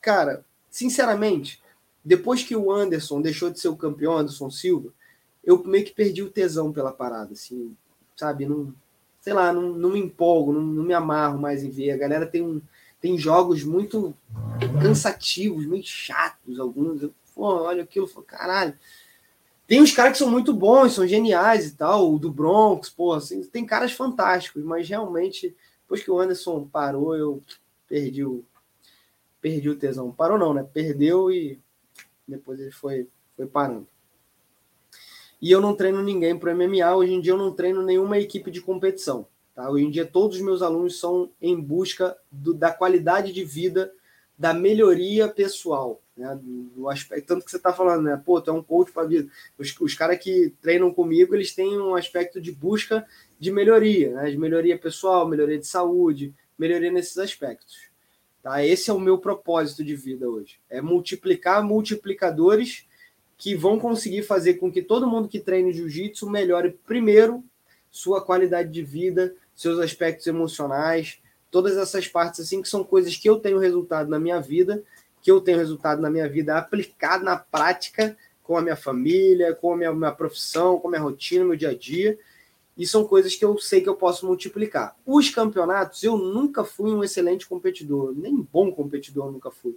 cara, 0.01 0.45
sinceramente, 0.69 1.61
depois 2.03 2.41
que 2.41 2.55
o 2.55 2.71
Anderson 2.71 3.21
deixou 3.21 3.49
de 3.49 3.59
ser 3.59 3.67
o 3.67 3.75
campeão, 3.75 4.17
Anderson 4.17 4.49
Silva, 4.49 4.93
eu 5.43 5.61
meio 5.63 5.85
que 5.85 5.93
perdi 5.93 6.21
o 6.21 6.29
tesão 6.29 6.71
pela 6.71 6.91
parada, 6.91 7.33
assim, 7.33 7.75
sabe? 8.15 8.45
Não, 8.45 8.73
sei 9.21 9.33
lá, 9.33 9.51
não, 9.51 9.73
não 9.73 9.91
me 9.91 9.99
empolgo, 9.99 10.53
não, 10.53 10.61
não 10.61 10.83
me 10.83 10.93
amarro 10.93 11.37
mais 11.37 11.63
em 11.63 11.69
ver. 11.69 11.91
A 11.91 11.97
galera 11.97 12.25
tem, 12.25 12.61
tem 13.01 13.17
jogos 13.17 13.63
muito 13.63 14.13
cansativos, 14.81 15.65
meio 15.65 15.83
chatos, 15.83 16.59
alguns. 16.59 17.01
Eu 17.01 17.13
pô, 17.37 17.45
olha 17.45 17.83
aquilo, 17.83 18.07
caralho. 18.23 18.77
Tem 19.67 19.81
uns 19.81 19.91
caras 19.91 20.13
que 20.13 20.17
são 20.17 20.31
muito 20.31 20.53
bons, 20.53 20.93
são 20.93 21.05
geniais 21.05 21.67
e 21.67 21.75
tal, 21.75 22.11
o 22.11 22.17
do 22.17 22.31
Bronx, 22.31 22.89
pô, 22.89 23.13
assim, 23.13 23.43
tem 23.43 23.65
caras 23.65 23.91
fantásticos, 23.91 24.63
mas 24.63 24.89
realmente, 24.89 25.55
depois 25.81 26.01
que 26.03 26.09
o 26.09 26.19
Anderson 26.19 26.67
parou, 26.67 27.15
eu 27.15 27.43
perdi 27.87 28.25
o, 28.25 28.43
perdi 29.39 29.69
o 29.69 29.77
tesão. 29.77 30.11
Parou 30.11 30.37
não, 30.37 30.53
né? 30.53 30.67
Perdeu 30.73 31.31
e 31.31 31.59
depois 32.27 32.59
ele 32.59 32.71
foi, 32.71 33.07
foi 33.35 33.45
parando. 33.45 33.87
E 35.39 35.51
eu 35.51 35.61
não 35.61 35.75
treino 35.75 36.01
ninguém 36.01 36.37
para 36.37 36.55
MMA. 36.55 36.95
Hoje 36.95 37.13
em 37.13 37.21
dia 37.21 37.33
eu 37.33 37.37
não 37.37 37.53
treino 37.53 37.83
nenhuma 37.83 38.17
equipe 38.17 38.49
de 38.49 38.61
competição. 38.61 39.27
Tá? 39.53 39.69
Hoje 39.69 39.85
em 39.85 39.91
dia 39.91 40.05
todos 40.05 40.37
os 40.37 40.43
meus 40.43 40.61
alunos 40.61 40.99
são 40.99 41.29
em 41.41 41.59
busca 41.59 42.17
do, 42.31 42.53
da 42.53 42.71
qualidade 42.71 43.31
de 43.31 43.43
vida, 43.43 43.93
da 44.37 44.53
melhoria 44.53 45.27
pessoal. 45.27 46.01
Né? 46.17 46.39
Do 46.41 46.89
aspecto, 46.89 47.27
tanto 47.27 47.45
que 47.45 47.51
você 47.51 47.57
está 47.57 47.71
falando, 47.71 48.03
né? 48.03 48.21
Pô, 48.25 48.41
tu 48.41 48.49
é 48.49 48.53
um 48.53 48.63
coach 48.63 48.91
para 48.91 49.07
vida. 49.07 49.29
Os, 49.57 49.75
os 49.79 49.93
caras 49.93 50.17
que 50.17 50.53
treinam 50.61 50.93
comigo, 50.93 51.35
eles 51.35 51.53
têm 51.53 51.79
um 51.79 51.95
aspecto 51.95 52.41
de 52.41 52.51
busca 52.51 53.05
de 53.39 53.51
melhoria, 53.51 54.13
né? 54.13 54.31
De 54.31 54.37
melhoria 54.37 54.77
pessoal, 54.77 55.27
melhoria 55.27 55.59
de 55.59 55.67
saúde, 55.67 56.33
melhoria 56.57 56.91
nesses 56.91 57.17
aspectos. 57.17 57.87
Tá? 58.41 58.65
Esse 58.65 58.89
é 58.89 58.93
o 58.93 58.99
meu 58.99 59.17
propósito 59.17 59.83
de 59.83 59.95
vida 59.95 60.29
hoje. 60.29 60.59
É 60.69 60.81
multiplicar 60.81 61.63
multiplicadores 61.63 62.87
que 63.37 63.55
vão 63.55 63.77
conseguir 63.77 64.23
fazer 64.23 64.55
com 64.55 64.71
que 64.71 64.81
todo 64.81 65.07
mundo 65.07 65.27
que 65.27 65.39
treine 65.39 65.71
jiu-jitsu 65.71 66.29
melhore 66.29 66.79
primeiro 66.85 67.43
sua 67.91 68.23
qualidade 68.23 68.71
de 68.71 68.81
vida, 68.81 69.35
seus 69.55 69.79
aspectos 69.79 70.27
emocionais, 70.27 71.19
todas 71.51 71.77
essas 71.77 72.07
partes 72.07 72.39
assim 72.39 72.61
que 72.61 72.69
são 72.69 72.83
coisas 72.83 73.15
que 73.15 73.29
eu 73.29 73.39
tenho 73.39 73.57
resultado 73.57 74.09
na 74.09 74.19
minha 74.19 74.39
vida, 74.39 74.83
que 75.27 75.31
eu 75.31 75.41
tenho 75.41 75.57
resultado 75.57 76.01
na 76.01 76.09
minha 76.09 76.29
vida 76.29 76.57
aplicado 76.57 77.25
na 77.25 77.35
prática 77.35 78.15
com 78.41 78.55
a 78.55 78.61
minha 78.61 78.77
família, 78.77 79.53
com 79.53 79.73
a 79.73 79.75
minha, 79.75 79.91
minha 79.91 80.11
profissão, 80.13 80.79
com 80.79 80.87
a 80.87 80.91
minha 80.91 81.03
rotina, 81.03 81.43
meu 81.43 81.57
dia 81.57 81.71
a 81.71 81.75
dia. 81.75 82.17
E 82.77 82.87
são 82.87 83.03
coisas 83.05 83.35
que 83.35 83.43
eu 83.43 83.57
sei 83.57 83.81
que 83.81 83.89
eu 83.89 83.95
posso 83.97 84.25
multiplicar. 84.25 84.95
Os 85.05 85.29
campeonatos, 85.29 86.01
eu 86.01 86.15
nunca 86.17 86.63
fui 86.63 86.93
um 86.93 87.03
excelente 87.03 87.45
competidor, 87.45 88.13
nem 88.15 88.41
bom 88.41 88.71
competidor 88.71 89.29
nunca 89.29 89.51
fui. 89.51 89.75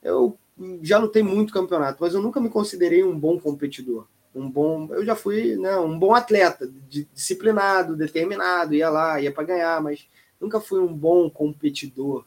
Eu 0.00 0.38
já 0.80 0.96
lutei 0.98 1.24
muito 1.24 1.52
campeonato, 1.52 1.98
mas 2.00 2.14
eu 2.14 2.22
nunca 2.22 2.40
me 2.40 2.48
considerei 2.48 3.02
um 3.02 3.18
bom 3.18 3.36
competidor. 3.40 4.06
Um 4.32 4.48
bom, 4.48 4.86
eu 4.92 5.04
já 5.04 5.16
fui 5.16 5.56
né, 5.56 5.76
um 5.76 5.98
bom 5.98 6.14
atleta, 6.14 6.72
disciplinado, 7.12 7.96
determinado, 7.96 8.76
ia 8.76 8.88
lá, 8.88 9.20
ia 9.20 9.32
para 9.32 9.42
ganhar, 9.42 9.82
mas 9.82 10.06
nunca 10.40 10.60
fui 10.60 10.78
um 10.78 10.94
bom 10.94 11.28
competidor. 11.28 12.24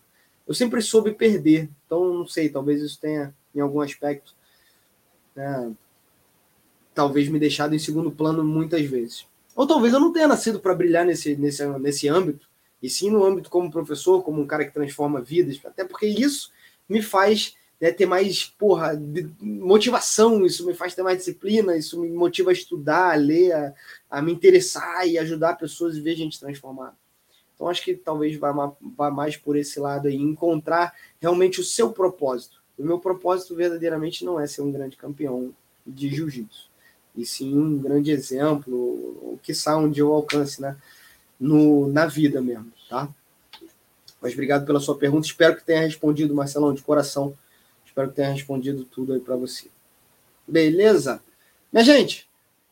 Eu 0.48 0.54
sempre 0.54 0.82
soube 0.82 1.12
perder, 1.12 1.70
então 1.86 2.14
não 2.14 2.28
sei, 2.28 2.50
talvez 2.50 2.82
isso 2.82 3.00
tenha 3.00 3.36
em 3.54 3.60
algum 3.60 3.82
aspecto, 3.82 4.34
né, 5.36 5.72
talvez 6.93 7.28
me 7.28 7.38
deixado 7.38 7.76
em 7.76 7.80
segundo 7.80 8.10
plano 8.10 8.43
muitas 8.43 8.86
vezes. 8.86 9.28
Ou 9.56 9.68
talvez 9.68 9.93
eu 9.93 10.00
não 10.00 10.14
tenha 10.14 10.28
nascido 10.28 10.60
para 10.60 10.74
brilhar 10.74 11.06
nesse, 11.06 11.36
nesse, 11.36 11.66
nesse 11.80 12.08
âmbito, 12.08 12.48
e 12.82 12.89
sim 12.89 13.10
no 13.10 13.26
âmbito 13.26 13.50
como 13.50 13.72
professor, 13.72 14.24
como 14.24 14.41
um 14.41 14.48
cara 14.48 14.66
que 14.66 14.74
transforma 14.74 15.22
vidas, 15.22 15.60
até 15.66 15.84
porque 15.84 16.06
isso 16.06 16.52
me 16.88 17.02
faz 17.02 17.56
né, 17.80 17.91
ter 17.91 18.06
mais 18.06 18.45
porra, 18.45 19.00
motivação, 19.41 20.45
isso 20.45 20.66
me 20.66 20.74
faz 20.74 20.95
ter 20.95 21.04
mais 21.04 21.18
disciplina, 21.18 21.76
isso 21.76 22.00
me 22.00 22.10
motiva 22.10 22.52
a 22.52 22.54
estudar, 22.54 23.14
a 23.14 23.16
ler, 23.16 23.52
a, 23.52 23.74
a 24.10 24.22
me 24.22 24.32
interessar 24.32 25.08
e 25.08 25.18
ajudar 25.18 25.58
pessoas 25.58 25.95
e 25.95 26.02
ver 26.02 26.16
gente 26.16 26.39
transformada. 26.39 26.95
Então 27.58 27.68
acho 27.68 27.84
que 27.84 27.95
talvez 27.95 28.38
vá, 28.38 28.53
vá 28.80 29.12
mais 29.12 29.36
por 29.36 29.58
esse 29.58 29.80
lado 29.80 30.08
aí, 30.08 30.16
encontrar 30.16 30.93
realmente 31.20 31.60
o 31.60 31.64
seu 31.64 31.91
propósito. 31.91 32.62
O 32.78 32.84
meu 32.84 32.99
propósito 32.99 33.55
verdadeiramente 33.55 34.24
não 34.24 34.39
é 34.39 34.47
ser 34.47 34.62
um 34.62 34.72
grande 34.72 34.95
campeão 34.95 35.51
de 35.86 36.10
jiu-jitsu, 36.10 36.70
e 37.16 37.26
sim 37.26 37.58
um 37.58 37.78
grande 37.78 38.12
exemplo, 38.12 38.74
o 38.74 39.39
que 39.41 39.51
onde 39.70 39.99
eu 39.99 40.14
alcance, 40.14 40.62
né? 40.62 40.78
No, 41.39 41.88
na 41.88 42.05
vida 42.05 42.41
mesmo, 42.41 42.72
tá? 42.89 43.10
Mas 44.22 44.34
obrigado 44.34 44.66
pela 44.66 44.80
sua 44.80 44.97
pergunta. 44.97 45.28
Espero 45.28 45.55
que 45.55 45.64
tenha 45.64 45.82
respondido, 45.82 46.34
Marcelão, 46.34 46.74
de 46.74 46.82
coração 46.82 47.36
Espero 47.97 48.10
que 48.10 48.16
tenha 48.18 48.32
respondido 48.32 48.86
tudo 48.86 49.14
aí 49.14 49.20
para 49.20 49.36
você. 49.36 49.70
Beleza? 50.47 51.20
Minha 51.74 51.84
gente, 51.84 52.27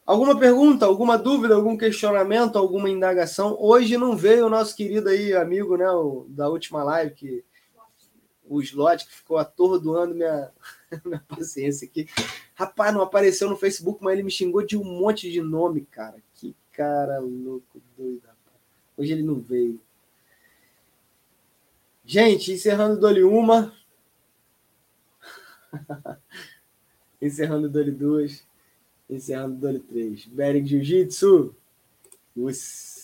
alguma 0.06 0.38
pergunta, 0.38 0.86
alguma 0.86 1.18
dúvida, 1.18 1.56
algum 1.56 1.78
questionamento, 1.78 2.58
alguma 2.58 2.90
indagação? 2.90 3.58
Hoje 3.60 3.98
não 3.98 4.16
veio 4.16 4.46
o 4.46 4.50
nosso 4.50 4.76
querido 4.76 5.10
aí, 5.10 5.34
amigo, 5.34 5.76
né, 5.76 5.90
o, 5.90 6.26
da 6.30 6.48
última 6.50 6.84
live, 6.84 7.14
que 7.14 7.44
o 8.48 8.62
slot 8.62 9.06
que 9.06 9.16
ficou 9.16 9.38
atordoando 9.38 10.14
minha, 10.14 10.52
minha 11.04 11.24
paciência 11.28 11.88
aqui. 11.88 12.08
Rapaz, 12.54 12.94
não 12.94 13.02
apareceu 13.02 13.50
no 13.50 13.58
Facebook, 13.58 14.04
mas 14.04 14.14
ele 14.14 14.24
me 14.24 14.32
xingou 14.32 14.66
de 14.66 14.78
um 14.78 14.84
monte 14.84 15.32
de 15.32 15.42
nome, 15.42 15.82
cara. 15.86 16.18
Que 16.36 16.56
cara 16.72 17.20
louco, 17.20 17.82
doido. 17.98 18.22
Hoje 18.98 19.12
ele 19.12 19.24
não 19.24 19.40
veio. 19.40 19.82
Gente, 22.06 22.54
encerrando 22.54 23.00
Dole 23.00 23.24
uma. 23.24 23.74
encerrando 27.22 27.70
Dole 27.70 27.92
2, 27.92 28.46
encerrando 29.10 29.56
o 29.56 29.60
Dole 29.60 29.80
3. 29.80 30.26
Bering 30.28 30.66
Jiu-Jitsu. 30.66 31.56
Us. 32.36 32.95